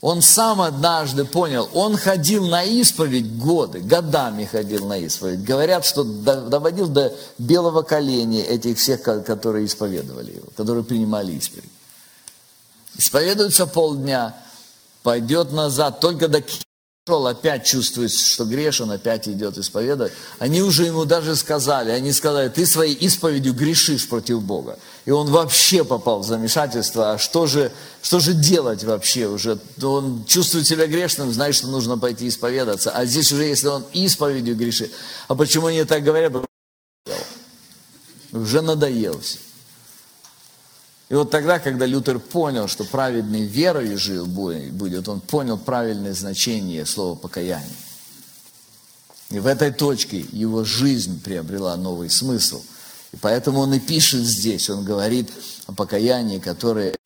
Он 0.00 0.22
сам 0.22 0.62
однажды 0.62 1.24
понял, 1.24 1.68
он 1.74 1.96
ходил 1.96 2.46
на 2.46 2.62
исповедь 2.62 3.36
годы, 3.36 3.80
годами 3.80 4.44
ходил 4.44 4.86
на 4.86 4.98
исповедь. 4.98 5.42
Говорят, 5.42 5.84
что 5.84 6.04
доводил 6.04 6.88
до 6.88 7.12
белого 7.38 7.82
коленя 7.82 8.42
этих 8.42 8.78
всех, 8.78 9.02
которые 9.02 9.66
исповедовали 9.66 10.36
его, 10.36 10.46
которые 10.56 10.84
принимали 10.84 11.32
исповедь. 11.32 11.70
Исповедуется 12.98 13.66
полдня, 13.66 14.34
пойдет 15.02 15.52
назад, 15.52 16.00
только 16.00 16.28
до 16.28 16.42
шел, 17.08 17.28
опять 17.28 17.64
чувствует, 17.64 18.10
что 18.12 18.44
грешен, 18.44 18.90
опять 18.90 19.28
идет 19.28 19.56
исповедовать. 19.58 20.12
Они 20.40 20.60
уже 20.60 20.86
ему 20.86 21.04
даже 21.04 21.36
сказали, 21.36 21.92
они 21.92 22.12
сказали, 22.12 22.48
ты 22.48 22.66
своей 22.66 22.94
исповедью 22.94 23.54
грешишь 23.54 24.08
против 24.08 24.42
Бога. 24.42 24.76
И 25.04 25.12
он 25.12 25.30
вообще 25.30 25.84
попал 25.84 26.20
в 26.20 26.26
замешательство, 26.26 27.12
а 27.12 27.18
что 27.18 27.46
же, 27.46 27.70
что 28.02 28.18
же 28.18 28.34
делать 28.34 28.82
вообще 28.82 29.28
уже? 29.28 29.60
Он 29.80 30.24
чувствует 30.26 30.66
себя 30.66 30.88
грешным, 30.88 31.32
знает, 31.32 31.54
что 31.54 31.68
нужно 31.68 31.96
пойти 31.96 32.26
исповедаться. 32.26 32.90
А 32.90 33.04
здесь 33.04 33.30
уже, 33.30 33.44
если 33.44 33.68
он 33.68 33.84
исповедью 33.92 34.56
грешит, 34.56 34.90
а 35.28 35.36
почему 35.36 35.66
они 35.66 35.84
так 35.84 36.02
говорят? 36.02 36.32
Уже 38.32 38.62
надоел 38.62 39.20
все. 39.20 39.38
И 41.08 41.14
вот 41.14 41.30
тогда, 41.30 41.58
когда 41.60 41.86
Лютер 41.86 42.18
понял, 42.18 42.66
что 42.66 42.84
праведный 42.84 43.44
верою 43.44 43.96
жил 43.96 44.26
будет, 44.26 45.08
он 45.08 45.20
понял 45.20 45.56
правильное 45.56 46.14
значение 46.14 46.84
слова 46.84 47.14
покаяние. 47.14 47.76
И 49.30 49.38
в 49.38 49.46
этой 49.46 49.72
точке 49.72 50.20
его 50.32 50.64
жизнь 50.64 51.22
приобрела 51.22 51.76
новый 51.76 52.10
смысл. 52.10 52.62
И 53.12 53.16
поэтому 53.16 53.60
он 53.60 53.74
и 53.74 53.80
пишет 53.80 54.22
здесь, 54.22 54.68
он 54.68 54.84
говорит 54.84 55.30
о 55.66 55.72
покаянии, 55.72 56.38
которое 56.38 56.96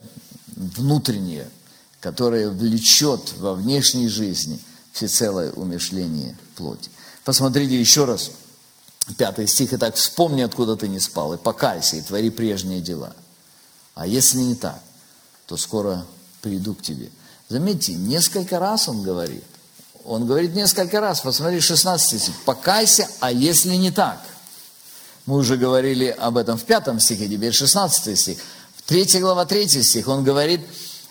внутреннее, 0.57 1.49
которое 2.01 2.51
влечет 2.51 3.35
во 3.39 3.55
внешней 3.55 4.09
жизни 4.09 4.59
всецелое 4.93 5.53
умешление 5.53 6.37
плоти. 6.57 6.91
Посмотрите 7.25 7.79
еще 7.79 8.07
раз, 8.07 8.31
пятый 9.19 9.47
стих, 9.47 9.75
«Итак, 9.75 9.95
вспомни, 9.95 10.41
откуда 10.41 10.77
ты 10.77 10.89
не 10.89 11.01
спал, 11.01 11.35
и 11.35 11.39
покайся, 11.39 11.97
и 11.97 12.01
твори 12.01 12.31
прежние 12.31 12.81
дела». 12.81 13.15
А 13.95 14.07
если 14.07 14.39
не 14.39 14.55
так, 14.55 14.81
то 15.47 15.57
скоро 15.57 16.07
приду 16.43 16.75
к 16.75 16.83
тебе. 16.83 17.11
Заметьте, 17.49 17.95
несколько 17.95 18.59
раз 18.59 18.89
он 18.89 19.03
говорит. 19.03 19.45
Он 20.05 20.27
говорит 20.27 20.55
несколько 20.55 21.01
раз, 21.01 21.21
посмотри, 21.21 21.61
16 21.61 22.23
стих. 22.23 22.35
Покайся, 22.45 23.09
а 23.21 23.31
если 23.31 23.75
не 23.75 23.91
так? 23.91 24.21
Мы 25.27 25.37
уже 25.37 25.57
говорили 25.57 26.07
об 26.07 26.37
этом 26.39 26.57
в 26.57 26.65
пятом 26.65 27.01
стихе, 27.01 27.29
теперь 27.29 27.53
16 27.53 28.19
стих. 28.19 28.39
В 28.77 28.83
3 28.83 29.21
глава 29.21 29.45
3 29.45 29.69
стих 29.83 30.09
он 30.09 30.25
говорит, 30.25 30.61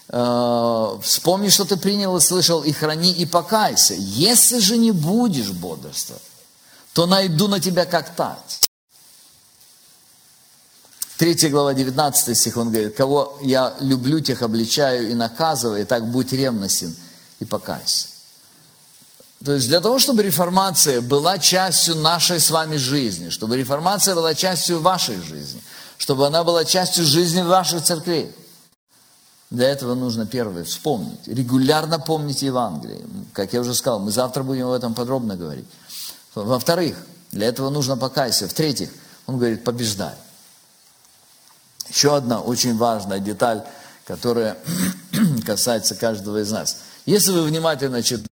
э, 0.09 0.97
вспомни, 1.03 1.49
что 1.49 1.65
ты 1.65 1.77
принял 1.77 2.17
и 2.17 2.21
слышал, 2.21 2.63
и 2.63 2.71
храни, 2.71 3.11
и 3.11 3.25
покайся. 3.25 3.93
Если 3.97 4.59
же 4.59 4.77
не 4.77 4.91
будешь 4.91 5.51
бодрствовать, 5.51 6.23
то 6.93 7.05
найду 7.05 7.47
на 7.47 7.59
тебя 7.59 7.85
как 7.85 8.15
тать. 8.15 8.68
3 11.19 11.49
глава 11.49 11.73
19 11.73 12.37
стих, 12.37 12.55
он 12.55 12.71
говорит, 12.71 12.95
кого 12.95 13.37
я 13.41 13.75
люблю, 13.81 14.21
тех 14.21 14.41
обличаю 14.41 15.11
и 15.11 15.13
наказываю, 15.13 15.81
и 15.81 15.83
так 15.83 16.09
будь 16.09 16.31
ревностен 16.31 16.95
и 17.41 17.45
покайся. 17.45 18.07
То 19.43 19.53
есть 19.53 19.67
для 19.67 19.81
того, 19.81 19.99
чтобы 19.99 20.23
реформация 20.23 21.01
была 21.01 21.37
частью 21.37 21.95
нашей 21.95 22.39
с 22.39 22.49
вами 22.49 22.77
жизни, 22.77 23.29
чтобы 23.29 23.57
реформация 23.57 24.15
была 24.15 24.33
частью 24.33 24.79
вашей 24.79 25.21
жизни, 25.21 25.61
чтобы 25.97 26.25
она 26.25 26.45
была 26.45 26.63
частью 26.63 27.03
жизни 27.03 27.41
ваших 27.41 27.83
церквей, 27.83 28.33
для 29.49 29.67
этого 29.67 29.95
нужно 29.95 30.25
первое 30.25 30.63
вспомнить, 30.63 31.27
регулярно 31.27 31.99
помнить 31.99 32.43
Евангелие. 32.43 33.01
Как 33.33 33.51
я 33.51 33.59
уже 33.59 33.73
сказал, 33.73 33.99
мы 33.99 34.11
завтра 34.11 34.43
будем 34.43 34.67
об 34.67 34.73
этом 34.73 34.93
подробно 34.93 35.35
говорить. 35.35 35.67
Во-вторых, 36.33 36.95
для 37.33 37.47
этого 37.47 37.69
нужно 37.69 37.97
покаяться. 37.97 38.47
В-третьих, 38.47 38.89
он 39.25 39.37
говорит, 39.37 39.65
побеждай. 39.65 40.15
Еще 41.89 42.15
одна 42.15 42.41
очень 42.41 42.77
важная 42.77 43.19
деталь, 43.19 43.63
которая 44.05 44.57
касается 45.45 45.95
каждого 45.95 46.41
из 46.41 46.51
нас. 46.51 46.77
Если 47.05 47.31
вы 47.31 47.43
внимательно 47.43 48.03
читаете 48.03 48.29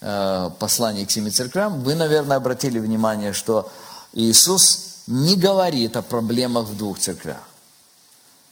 э, 0.00 0.50
послание 0.58 1.06
к 1.06 1.10
семи 1.10 1.30
церквям, 1.30 1.82
вы, 1.82 1.94
наверное, 1.94 2.36
обратили 2.36 2.78
внимание, 2.78 3.32
что 3.32 3.70
Иисус 4.12 5.02
не 5.06 5.36
говорит 5.36 5.96
о 5.96 6.02
проблемах 6.02 6.66
в 6.66 6.76
двух 6.76 6.98
церквях. 6.98 7.42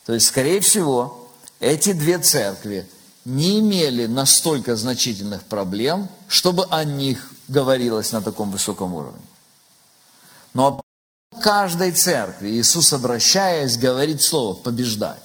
То 0.07 0.14
есть, 0.14 0.26
скорее 0.26 0.61
всего, 0.61 1.28
эти 1.61 1.93
две 1.93 2.18
церкви 2.18 2.89
не 3.24 3.61
имели 3.61 4.07
настолько 4.07 4.76
значительных 4.76 5.45
проблем, 5.45 6.09
чтобы 6.28 6.64
о 6.70 6.85
них 6.85 7.30
говорилось 7.49 8.12
на 8.12 8.20
таком 8.20 8.51
высоком 8.51 8.95
уровне. 8.95 9.22
Но 10.55 10.82
каждой 11.43 11.93
церкви 11.93 12.49
Иисус, 12.51 12.93
обращаясь, 12.93 13.76
говорит 13.76 14.22
слово 14.22 14.55
«побеждай». 14.55 15.18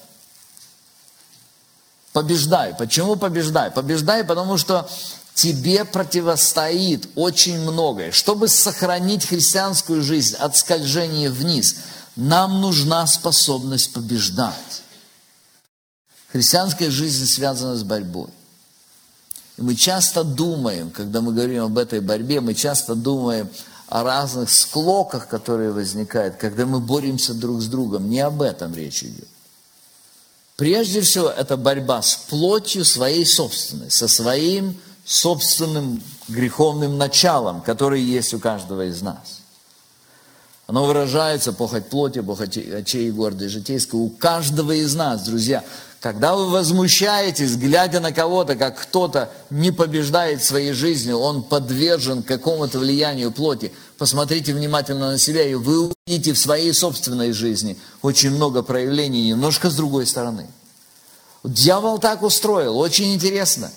Побеждай. 2.12 2.74
Почему 2.74 3.16
побеждай? 3.16 3.70
Побеждай, 3.70 4.24
потому 4.24 4.58
что 4.58 4.90
тебе 5.36 5.86
противостоит 5.86 7.08
очень 7.16 7.60
многое. 7.60 8.12
Чтобы 8.12 8.48
сохранить 8.48 9.26
христианскую 9.26 10.02
жизнь 10.02 10.36
от 10.36 10.58
скольжения 10.58 11.30
вниз, 11.30 11.76
нам 12.16 12.60
нужна 12.60 13.06
способность 13.06 13.94
побеждать. 13.94 14.82
Христианская 16.32 16.90
жизнь 16.90 17.28
связана 17.28 17.76
с 17.76 17.84
борьбой. 17.84 18.30
И 19.58 19.62
мы 19.62 19.76
часто 19.76 20.24
думаем, 20.24 20.90
когда 20.90 21.22
мы 21.22 21.34
говорим 21.34 21.66
об 21.66 21.78
этой 21.78 22.00
борьбе, 22.00 22.42
мы 22.42 22.56
часто 22.56 22.96
думаем 22.96 23.48
о 23.88 24.04
разных 24.04 24.52
склоках, 24.52 25.28
которые 25.28 25.72
возникают, 25.72 26.36
когда 26.36 26.66
мы 26.66 26.80
боремся 26.80 27.34
друг 27.34 27.62
с 27.62 27.68
другом. 27.68 28.10
Не 28.10 28.20
об 28.20 28.42
этом 28.42 28.76
речь 28.76 29.04
идет. 29.04 29.28
Прежде 30.58 31.02
всего, 31.02 31.30
это 31.30 31.56
борьба 31.56 32.02
с 32.02 32.16
плотью 32.16 32.84
своей 32.84 33.26
собственной, 33.26 33.92
со 33.92 34.08
своим 34.08 34.78
собственным 35.06 36.02
греховным 36.28 36.98
началом, 36.98 37.62
которое 37.62 38.02
есть 38.02 38.34
у 38.34 38.40
каждого 38.40 38.88
из 38.88 39.02
нас. 39.02 39.42
Оно 40.66 40.86
выражается, 40.86 41.54
похоть 41.54 41.88
плоти, 41.88 42.20
похоть 42.20 42.58
очей 42.58 43.08
и 43.08 43.12
гордой 43.12 43.48
житейской, 43.48 43.96
у 43.96 44.10
каждого 44.10 44.74
из 44.74 44.96
нас, 44.96 45.24
друзья. 45.24 45.64
Когда 46.08 46.38
вы 46.38 46.50
возмущаетесь, 46.50 47.58
глядя 47.58 48.00
на 48.00 48.14
кого-то, 48.14 48.56
как 48.56 48.80
кто-то 48.82 49.30
не 49.50 49.72
побеждает 49.72 50.42
своей 50.42 50.72
жизни, 50.72 51.12
он 51.12 51.44
подвержен 51.44 52.24
какому-то 52.24 52.80
влиянию 52.80 53.30
плоти, 53.30 53.74
посмотрите 53.98 54.54
внимательно 54.54 55.12
на 55.12 55.18
себя, 55.18 55.44
и 55.46 55.56
вы 55.56 55.92
увидите 56.08 56.32
в 56.32 56.38
своей 56.38 56.74
собственной 56.74 57.34
жизни 57.34 57.78
очень 58.02 58.32
много 58.32 58.64
проявлений 58.64 59.28
немножко 59.28 59.70
с 59.70 59.76
другой 59.76 60.08
стороны. 60.08 60.48
Дьявол 61.44 62.00
так 62.00 62.24
устроил, 62.24 62.78
очень 62.78 63.14
интересно. 63.14 63.70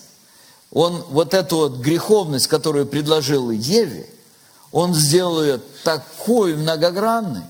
Он 0.70 1.02
вот 1.08 1.34
эту 1.34 1.56
вот 1.56 1.78
греховность, 1.78 2.46
которую 2.46 2.86
предложил 2.86 3.50
Еве, 3.50 4.08
он 4.70 4.94
сделал 4.94 5.42
ее 5.42 5.60
такой 5.82 6.54
многогранной, 6.54 7.42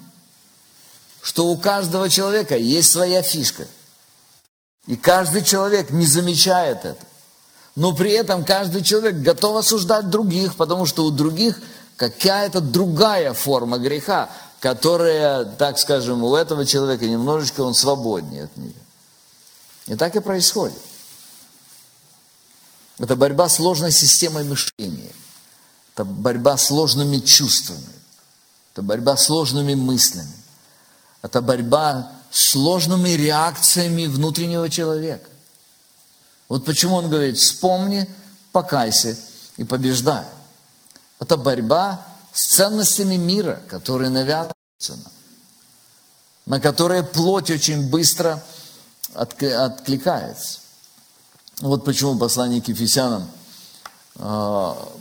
что 1.20 1.48
у 1.48 1.59
каждого 1.59 2.09
человека 2.09 2.57
есть 2.57 2.90
своя 2.90 3.20
фишка– 3.20 3.66
и 4.86 4.97
каждый 4.97 5.43
человек 5.43 5.90
не 5.90 6.07
замечает 6.07 6.85
это. 6.85 7.07
Но 7.77 7.94
при 7.94 8.11
этом 8.12 8.44
каждый 8.44 8.82
человек 8.82 9.16
готов 9.16 9.57
осуждать 9.57 10.11
других, 10.11 10.57
потому 10.57 10.86
что 10.86 11.05
у 11.05 11.11
других 11.11 11.61
какая-то 11.97 12.61
другая 12.61 13.32
форма 13.32 13.78
греха, 13.78 14.31
которая, 14.59 15.44
так 15.44 15.78
скажем, 15.78 16.24
у 16.24 16.35
этого 16.35 16.66
человека 16.66 17.07
немножечко 17.07 17.61
он 17.61 17.74
свободнее 17.74 18.44
от 18.44 18.57
нее. 18.57 18.74
И 19.86 19.94
так 19.97 20.16
и 20.16 20.20
происходит. 20.20 20.78
Это 22.98 23.16
борьба 23.16 23.48
с 23.48 23.57
сложной 23.57 23.93
системой 23.93 24.44
мышления. 24.44 25.12
Это 25.94 26.05
борьба 26.05 26.57
с 26.57 26.66
сложными 26.66 27.19
чувствами. 27.19 27.81
Это 28.73 28.82
борьба 28.82 29.16
с 29.16 29.24
сложными 29.24 29.74
мыслями. 29.74 30.32
Это 31.23 31.40
борьба 31.40 32.12
сложными 32.31 33.11
реакциями 33.11 34.07
внутреннего 34.07 34.69
человека. 34.70 35.28
Вот 36.48 36.65
почему 36.65 36.97
он 36.97 37.11
говорит, 37.11 37.39
вспомни, 37.39 38.09
покайся 38.52 39.16
и 39.57 39.65
побеждай. 39.65 40.24
Это 41.19 41.36
борьба 41.36 42.05
с 42.32 42.55
ценностями 42.57 43.16
мира, 43.16 43.61
которые 43.69 44.11
навязываются 44.11 44.55
нам, 44.89 45.12
на 46.47 46.61
которые 46.61 47.02
плоть 47.02 47.51
очень 47.51 47.89
быстро 47.90 48.43
откликается. 49.15 50.61
Вот 51.61 51.85
почему 51.85 52.16
послание 52.16 52.62
к 52.62 52.69
Ефесянам 52.69 53.28
а, 54.16 54.93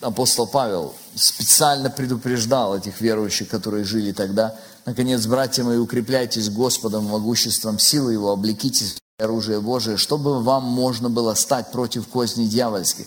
апостол 0.00 0.46
Павел 0.46 0.94
специально 1.14 1.90
предупреждал 1.90 2.76
этих 2.76 3.00
верующих, 3.00 3.48
которые 3.48 3.84
жили 3.84 4.12
тогда. 4.12 4.54
Наконец, 4.86 5.26
братья 5.26 5.62
мои, 5.62 5.76
укрепляйтесь 5.76 6.48
Господом, 6.48 7.04
могуществом 7.04 7.78
силы 7.78 8.12
Его, 8.12 8.30
облекитесь 8.30 8.96
в 9.18 9.22
оружие 9.22 9.60
Божие, 9.60 9.96
чтобы 9.96 10.42
вам 10.42 10.64
можно 10.64 11.10
было 11.10 11.34
стать 11.34 11.70
против 11.70 12.08
козней 12.08 12.48
дьявольских. 12.48 13.06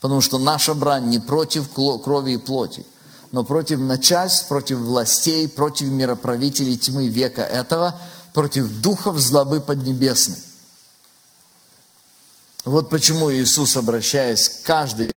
Потому 0.00 0.20
что 0.20 0.38
наша 0.38 0.74
брань 0.74 1.06
не 1.06 1.18
против 1.18 1.70
крови 1.70 2.32
и 2.32 2.36
плоти, 2.36 2.84
но 3.32 3.42
против 3.42 3.80
начальств, 3.80 4.48
против 4.48 4.78
властей, 4.78 5.48
против 5.48 5.86
мироправителей 5.88 6.76
тьмы 6.76 7.08
века 7.08 7.42
этого, 7.42 7.98
против 8.34 8.68
духов 8.80 9.18
злобы 9.18 9.60
поднебесной. 9.60 10.36
Вот 12.66 12.90
почему 12.90 13.32
Иисус, 13.32 13.76
обращаясь 13.76 14.48
к 14.48 14.62
каждой 14.62 15.12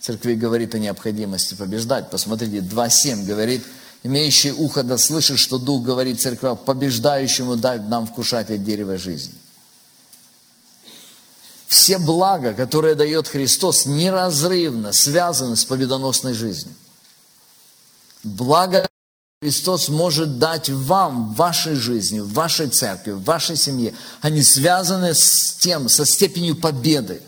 церкви, 0.00 0.34
говорит 0.34 0.74
о 0.74 0.78
необходимости 0.78 1.54
побеждать. 1.54 2.10
Посмотрите, 2.10 2.58
2.7 2.58 3.24
говорит, 3.24 3.64
имеющий 4.02 4.52
ухо 4.52 4.82
да 4.82 4.98
слышит, 4.98 5.38
что 5.38 5.58
Дух 5.58 5.82
говорит 5.82 6.20
церкви, 6.20 6.56
побеждающему 6.64 7.56
дать 7.56 7.88
нам 7.88 8.06
вкушать 8.06 8.50
от 8.50 8.64
дерева 8.64 8.98
жизни. 8.98 9.34
Все 11.66 11.98
блага, 11.98 12.52
которые 12.52 12.94
дает 12.94 13.28
Христос, 13.28 13.86
неразрывно 13.86 14.92
связаны 14.92 15.56
с 15.56 15.64
победоносной 15.64 16.34
жизнью. 16.34 16.74
Благо 18.22 18.86
Христос 19.40 19.88
может 19.88 20.38
дать 20.38 20.68
вам 20.68 21.32
в 21.32 21.36
вашей 21.36 21.74
жизни, 21.74 22.20
в 22.20 22.32
вашей 22.32 22.68
церкви, 22.68 23.12
в 23.12 23.24
вашей 23.24 23.56
семье. 23.56 23.94
Они 24.20 24.42
связаны 24.42 25.14
с 25.14 25.56
тем, 25.58 25.88
со 25.88 26.04
степенью 26.04 26.56
победы, 26.56 27.22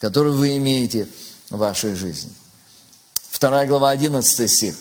которую 0.00 0.36
вы 0.36 0.56
имеете 0.58 1.08
в 1.50 1.56
вашей 1.56 1.94
жизни. 1.94 2.30
Вторая 3.30 3.66
глава, 3.66 3.90
11 3.90 4.50
стих. 4.50 4.76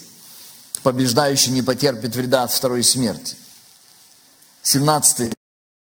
Побеждающий 0.84 1.52
не 1.52 1.62
потерпит 1.62 2.16
вреда 2.16 2.44
от 2.44 2.52
второй 2.52 2.84
смерти. 2.84 3.36
17 4.64 5.34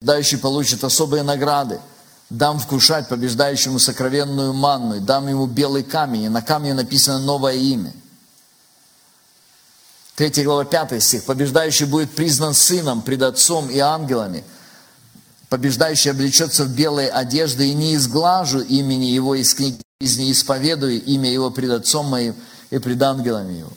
Побеждающий 0.02 0.38
получит 0.38 0.82
особые 0.82 1.22
награды. 1.22 1.80
Дам 2.28 2.58
вкушать 2.58 3.08
побеждающему 3.08 3.78
сокровенную 3.78 4.52
манну, 4.52 4.96
и 4.96 5.00
дам 5.00 5.28
ему 5.28 5.46
белый 5.46 5.84
камень, 5.84 6.22
и 6.22 6.28
на 6.28 6.42
камне 6.42 6.74
написано 6.74 7.20
новое 7.20 7.54
имя. 7.54 7.92
3 10.16 10.42
глава 10.42 10.64
5 10.64 11.00
стих. 11.00 11.24
Побеждающий 11.24 11.86
будет 11.86 12.10
признан 12.10 12.52
сыном 12.54 13.02
пред 13.02 13.22
отцом 13.22 13.70
и 13.70 13.78
ангелами. 13.78 14.42
Побеждающий 15.48 16.10
облечется 16.10 16.64
в 16.64 16.74
белые 16.74 17.10
одежды, 17.10 17.68
и 17.68 17.74
не 17.74 17.94
изглажу 17.94 18.60
имени 18.60 19.06
его 19.06 19.34
из 19.36 19.54
книги 19.54 19.80
жизни, 20.00 20.32
исповедую 20.32 21.00
имя 21.04 21.30
его 21.30 21.50
пред 21.50 21.70
отцом 21.70 22.06
моим 22.06 22.34
и 22.70 22.78
пред 22.78 23.00
ангелами 23.02 23.58
его. 23.58 23.72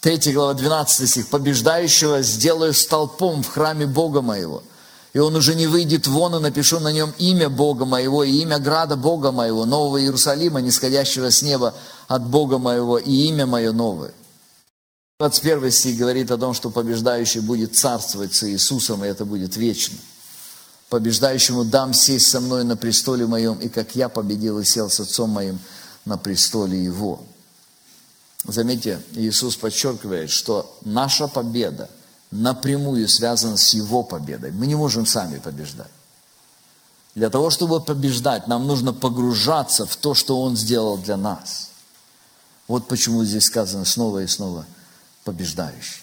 3 0.00 0.32
глава 0.32 0.54
12 0.54 1.08
стих. 1.08 1.28
Побеждающего 1.28 2.22
сделаю 2.22 2.72
столпом 2.72 3.42
в 3.42 3.48
храме 3.48 3.86
Бога 3.86 4.22
моего. 4.22 4.62
И 5.12 5.18
он 5.18 5.36
уже 5.36 5.54
не 5.54 5.66
выйдет 5.66 6.06
вон, 6.06 6.36
и 6.36 6.40
напишу 6.40 6.80
на 6.80 6.92
нем 6.92 7.12
имя 7.18 7.50
Бога 7.50 7.84
моего 7.84 8.24
и 8.24 8.30
имя 8.30 8.58
града 8.58 8.96
Бога 8.96 9.32
моего, 9.32 9.66
нового 9.66 10.00
Иерусалима, 10.00 10.60
нисходящего 10.60 11.30
с 11.30 11.42
неба 11.42 11.74
от 12.08 12.26
Бога 12.26 12.58
моего, 12.58 12.96
и 12.96 13.10
имя 13.10 13.44
мое 13.44 13.72
новое. 13.72 14.12
21 15.18 15.70
стих 15.70 15.98
говорит 15.98 16.30
о 16.30 16.38
том, 16.38 16.54
что 16.54 16.70
побеждающий 16.70 17.40
будет 17.40 17.76
царствовать 17.76 18.34
с 18.34 18.44
Иисусом, 18.44 19.04
и 19.04 19.08
это 19.08 19.24
будет 19.24 19.56
вечно. 19.56 19.98
Побеждающему 20.88 21.64
дам 21.64 21.92
сесть 21.92 22.28
со 22.28 22.40
мной 22.40 22.64
на 22.64 22.76
престоле 22.76 23.26
моем, 23.26 23.58
и 23.58 23.68
как 23.68 23.96
я 23.96 24.08
победил 24.08 24.60
и 24.60 24.64
сел 24.64 24.88
с 24.88 25.00
отцом 25.00 25.30
моим 25.30 25.58
на 26.04 26.16
престоле 26.16 26.82
его. 26.82 27.20
Заметьте, 28.44 29.00
Иисус 29.12 29.56
подчеркивает, 29.56 30.30
что 30.30 30.76
наша 30.84 31.28
победа 31.28 31.90
напрямую 32.30 33.08
связана 33.08 33.56
с 33.56 33.74
Его 33.74 34.02
победой. 34.02 34.50
Мы 34.52 34.66
не 34.66 34.74
можем 34.74 35.06
сами 35.06 35.38
побеждать. 35.38 35.90
Для 37.14 37.28
того, 37.28 37.50
чтобы 37.50 37.80
побеждать, 37.80 38.46
нам 38.46 38.66
нужно 38.66 38.92
погружаться 38.92 39.84
в 39.84 39.96
то, 39.96 40.14
что 40.14 40.40
Он 40.40 40.56
сделал 40.56 40.96
для 40.96 41.16
нас. 41.16 41.70
Вот 42.68 42.86
почему 42.88 43.24
здесь 43.24 43.44
сказано 43.44 43.84
снова 43.84 44.22
и 44.22 44.26
снова– 44.26 44.64
побеждающий. 45.24 46.02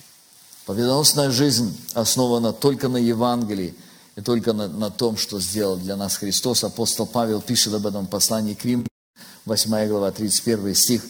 Победоносная 0.66 1.32
жизнь 1.32 1.78
основана 1.94 2.54
только 2.54 2.88
на 2.88 2.98
Евангелии 2.98 3.76
и 4.16 4.22
только 4.22 4.54
на, 4.54 4.68
на 4.68 4.90
том, 4.90 5.18
что 5.18 5.40
сделал 5.40 5.78
для 5.78 5.96
нас 5.96 6.18
Христос. 6.18 6.64
Апостол 6.64 7.06
Павел 7.06 7.42
пишет 7.42 7.74
об 7.74 7.88
этом 7.88 8.06
в 8.06 8.10
послании 8.10 8.54
к 8.54 8.66
Рим, 8.66 8.86
8 9.46 9.88
глава, 9.88 10.12
31 10.12 10.76
стих. 10.76 11.04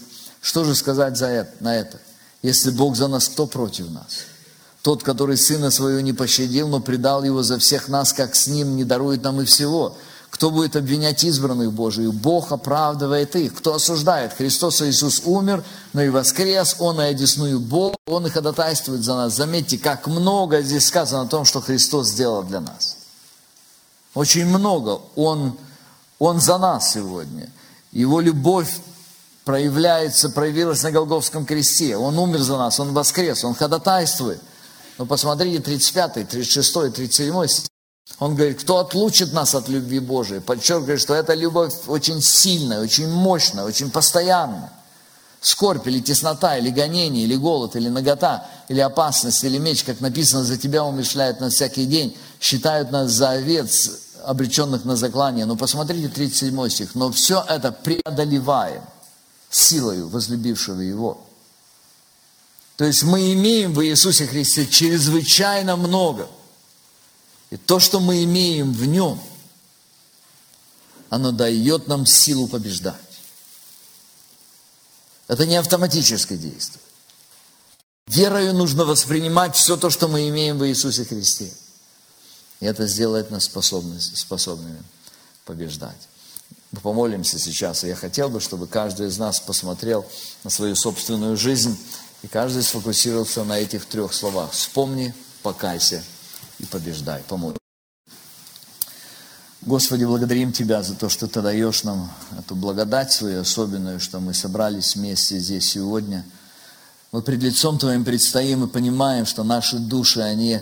Что 0.48 0.64
же 0.64 0.76
сказать 0.76 1.18
за 1.18 1.28
это, 1.28 1.52
на 1.60 1.76
это? 1.76 2.00
Если 2.42 2.72
Бог 2.72 2.96
за 2.96 3.10
нас, 3.10 3.28
кто 3.28 3.48
против 3.48 3.92
нас? 3.92 4.20
Тот, 4.82 5.04
который 5.04 5.36
Сына 5.36 5.72
Своего 5.72 6.00
не 6.00 6.14
пощадил, 6.14 6.70
но 6.70 6.80
предал 6.80 7.26
Его 7.26 7.44
за 7.44 7.60
всех 7.60 7.90
нас, 7.90 8.14
как 8.14 8.34
с 8.34 8.48
Ним 8.48 8.78
не 8.78 8.86
дарует 8.86 9.24
нам 9.24 9.42
и 9.42 9.44
всего. 9.44 9.98
Кто 10.30 10.50
будет 10.50 10.78
обвинять 10.78 11.22
избранных 11.26 11.74
Божию? 11.74 12.14
Бог 12.14 12.54
оправдывает 12.54 13.36
их. 13.36 13.56
Кто 13.56 13.74
осуждает? 13.74 14.36
Христос 14.38 14.82
Иисус 14.84 15.24
умер, 15.26 15.66
но 15.92 16.02
и 16.02 16.08
воскрес. 16.08 16.78
Он 16.80 17.02
и 17.02 17.04
одесную 17.04 17.60
Бог. 17.60 17.98
Он 18.06 18.26
и 18.26 18.30
ходатайствует 18.30 19.04
за 19.04 19.16
нас. 19.16 19.36
Заметьте, 19.36 19.78
как 19.78 20.08
много 20.08 20.62
здесь 20.62 20.86
сказано 20.86 21.24
о 21.24 21.28
том, 21.28 21.44
что 21.44 21.60
Христос 21.60 22.08
сделал 22.08 22.44
для 22.44 22.62
нас. 22.62 22.96
Очень 24.14 24.46
много. 24.46 25.02
Он, 25.18 25.58
он 26.20 26.40
за 26.40 26.58
нас 26.58 26.94
сегодня. 26.94 27.50
Его 27.92 28.22
любовь 28.22 28.80
проявляется, 29.48 30.30
проявилась 30.30 30.84
на 30.84 30.92
Голговском 30.92 31.46
кресте. 31.46 31.96
Он 31.96 32.20
умер 32.20 32.40
за 32.40 32.58
нас, 32.58 32.82
Он 32.82 32.94
воскрес, 32.94 33.46
Он 33.46 33.56
ходатайствует. 33.56 34.42
Но 34.98 35.06
посмотрите 35.06 35.60
35, 35.64 36.28
36, 36.28 36.94
37 36.94 37.48
стих. 37.48 37.66
Он 38.20 38.36
говорит, 38.36 38.60
кто 38.60 38.80
отлучит 38.80 39.32
нас 39.32 39.56
от 39.56 39.70
любви 39.70 40.00
Божией? 40.00 40.42
Подчеркивает, 40.42 41.00
что 41.00 41.14
эта 41.16 41.34
любовь 41.34 41.74
очень 41.88 42.22
сильная, 42.22 42.82
очень 42.82 43.08
мощная, 43.08 43.64
очень 43.64 43.90
постоянная. 43.90 44.70
Скорбь 45.40 45.88
или 45.88 46.02
теснота, 46.02 46.58
или 46.58 46.70
гонение, 46.70 47.24
или 47.24 47.38
голод, 47.38 47.78
или 47.78 47.88
нагота, 47.88 48.46
или 48.68 48.82
опасность, 48.82 49.46
или 49.46 49.58
меч, 49.60 49.86
как 49.86 50.02
написано, 50.02 50.44
за 50.44 50.58
тебя 50.58 50.84
умышляют 50.84 51.40
нас 51.40 51.54
всякий 51.54 51.86
день, 51.86 52.18
считают 52.42 52.92
нас 52.92 53.12
за 53.12 53.30
овец, 53.30 53.92
обреченных 54.26 54.84
на 54.84 54.98
заклание. 54.98 55.46
Но 55.46 55.56
посмотрите 55.56 56.10
37 56.10 56.70
стих. 56.70 56.96
Но 56.96 57.14
все 57.14 57.46
это 57.48 57.72
преодолеваем 57.72 58.82
силою 59.50 60.10
возлюбившего 60.10 60.82
Его. 60.82 61.24
То 62.76 62.86
есть 62.86 63.04
мы 63.04 63.34
имеем 63.34 63.74
в 63.74 63.84
Иисусе 63.84 64.28
Христе 64.28 64.68
чрезвычайно 64.68 65.76
много– 65.76 66.30
и 67.50 67.58
то, 67.58 67.80
что 67.80 68.00
мы 68.00 68.24
имеем 68.24 68.74
в 68.74 68.86
нем, 68.86 69.22
оно 71.10 71.32
дает 71.32 71.88
нам 71.88 72.06
силу 72.06 72.48
побеждать. 72.48 72.96
Это 75.28 75.46
не 75.46 75.56
автоматическое 75.56 76.38
действие. 76.38 76.82
Верою 78.08 78.54
нужно 78.54 78.86
воспринимать 78.86 79.56
все 79.56 79.78
то, 79.78 79.90
что 79.90 80.08
мы 80.08 80.28
имеем 80.30 80.58
в 80.58 80.68
Иисусе 80.68 81.06
Христе. 81.06 81.52
И 82.60 82.66
это 82.66 82.88
сделает 82.88 83.32
нас 83.32 83.46
способными, 83.46 84.84
побеждать. 85.46 86.08
Мы 86.72 86.82
помолимся 86.82 87.40
сейчас, 87.40 87.84
и 87.84 87.88
я 87.88 87.96
хотел 87.96 88.30
бы, 88.30 88.42
чтобы 88.42 88.68
каждый 88.68 89.08
из 89.08 89.18
нас 89.18 89.40
посмотрел 89.40 90.06
на 90.44 90.50
свою 90.50 90.76
собственную 90.76 91.38
жизнь, 91.38 91.78
и 92.24 92.28
каждый 92.28 92.64
сфокусировался 92.64 93.44
на 93.44 93.58
этих 93.58 93.86
трех 93.86 94.14
словах. 94.14 94.52
Вспомни, 94.52 95.14
покайся 95.44 96.04
и 96.60 96.66
побеждай. 96.66 97.24
Помолимся. 97.28 97.60
Господи, 99.62 100.04
благодарим 100.06 100.52
Тебя 100.52 100.84
за 100.84 100.96
то, 100.96 101.10
что 101.10 101.28
Ты 101.28 101.42
даешь 101.42 101.84
нам 101.84 102.12
эту 102.38 102.56
благодать 102.56 103.12
свою 103.12 103.42
особенную, 103.42 104.00
что 104.00 104.20
мы 104.20 104.34
собрались 104.34 104.96
вместе 104.96 105.40
здесь 105.40 105.70
сегодня. 105.70 106.26
Мы 107.12 107.22
пред 107.22 107.44
лицом 107.44 107.78
Твоим 107.78 108.04
предстоим 108.04 108.66
и 108.66 108.68
понимаем, 108.68 109.26
что 109.26 109.44
наши 109.44 109.78
души, 109.78 110.22
они, 110.22 110.62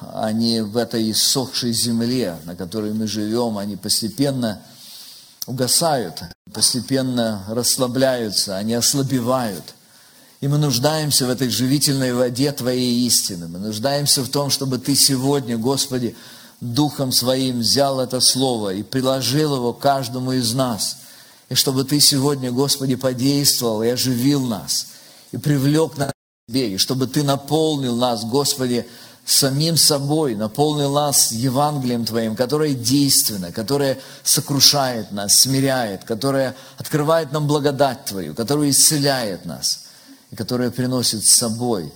они 0.00 0.60
в 0.60 0.76
этой 0.76 1.10
иссохшей 1.10 1.72
земле, 1.72 2.38
на 2.44 2.56
которой 2.56 2.92
мы 2.92 3.06
живем, 3.06 3.58
они 3.58 3.76
постепенно 3.76 4.62
угасают, 5.48 6.22
постепенно 6.52 7.44
расслабляются, 7.48 8.56
они 8.56 8.74
ослабевают. 8.74 9.64
И 10.40 10.46
мы 10.46 10.58
нуждаемся 10.58 11.26
в 11.26 11.30
этой 11.30 11.48
живительной 11.48 12.12
воде 12.12 12.52
Твоей 12.52 13.06
истины. 13.06 13.48
Мы 13.48 13.58
нуждаемся 13.58 14.22
в 14.22 14.28
том, 14.28 14.50
чтобы 14.50 14.78
Ты 14.78 14.94
сегодня, 14.94 15.56
Господи, 15.56 16.14
Духом 16.60 17.10
Своим 17.12 17.60
взял 17.60 17.98
это 17.98 18.20
Слово 18.20 18.74
и 18.74 18.82
приложил 18.82 19.56
его 19.56 19.72
каждому 19.72 20.32
из 20.32 20.52
нас. 20.52 20.98
И 21.48 21.54
чтобы 21.54 21.84
Ты 21.84 21.98
сегодня, 21.98 22.52
Господи, 22.52 22.94
подействовал 22.94 23.82
и 23.82 23.88
оживил 23.88 24.44
нас, 24.44 24.88
и 25.32 25.38
привлек 25.38 25.96
нас 25.96 26.10
к 26.10 26.52
Тебе, 26.52 26.74
и 26.74 26.76
чтобы 26.76 27.06
Ты 27.06 27.22
наполнил 27.22 27.96
нас, 27.96 28.22
Господи, 28.24 28.86
самим 29.30 29.76
собой, 29.76 30.34
наполнил 30.34 30.92
нас 30.92 31.32
Евангелием 31.32 32.04
Твоим, 32.04 32.34
которое 32.34 32.74
действенно, 32.74 33.52
которое 33.52 33.98
сокрушает 34.22 35.12
нас, 35.12 35.40
смиряет, 35.40 36.04
которое 36.04 36.56
открывает 36.78 37.32
нам 37.32 37.46
благодать 37.46 38.06
Твою, 38.06 38.34
которое 38.34 38.70
исцеляет 38.70 39.44
нас, 39.44 39.86
и 40.30 40.36
которое 40.36 40.70
приносит 40.70 41.24
с 41.24 41.36
собой 41.36 41.92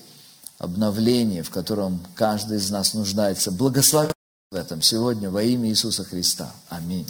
обновление, 0.58 1.42
в 1.42 1.50
котором 1.50 2.04
каждый 2.14 2.58
из 2.58 2.70
нас 2.70 2.92
нуждается. 2.94 3.50
Благослови 3.50 4.12
в 4.50 4.54
этом 4.54 4.82
сегодня 4.82 5.30
во 5.30 5.42
имя 5.42 5.70
Иисуса 5.70 6.04
Христа. 6.04 6.52
Аминь. 6.68 7.06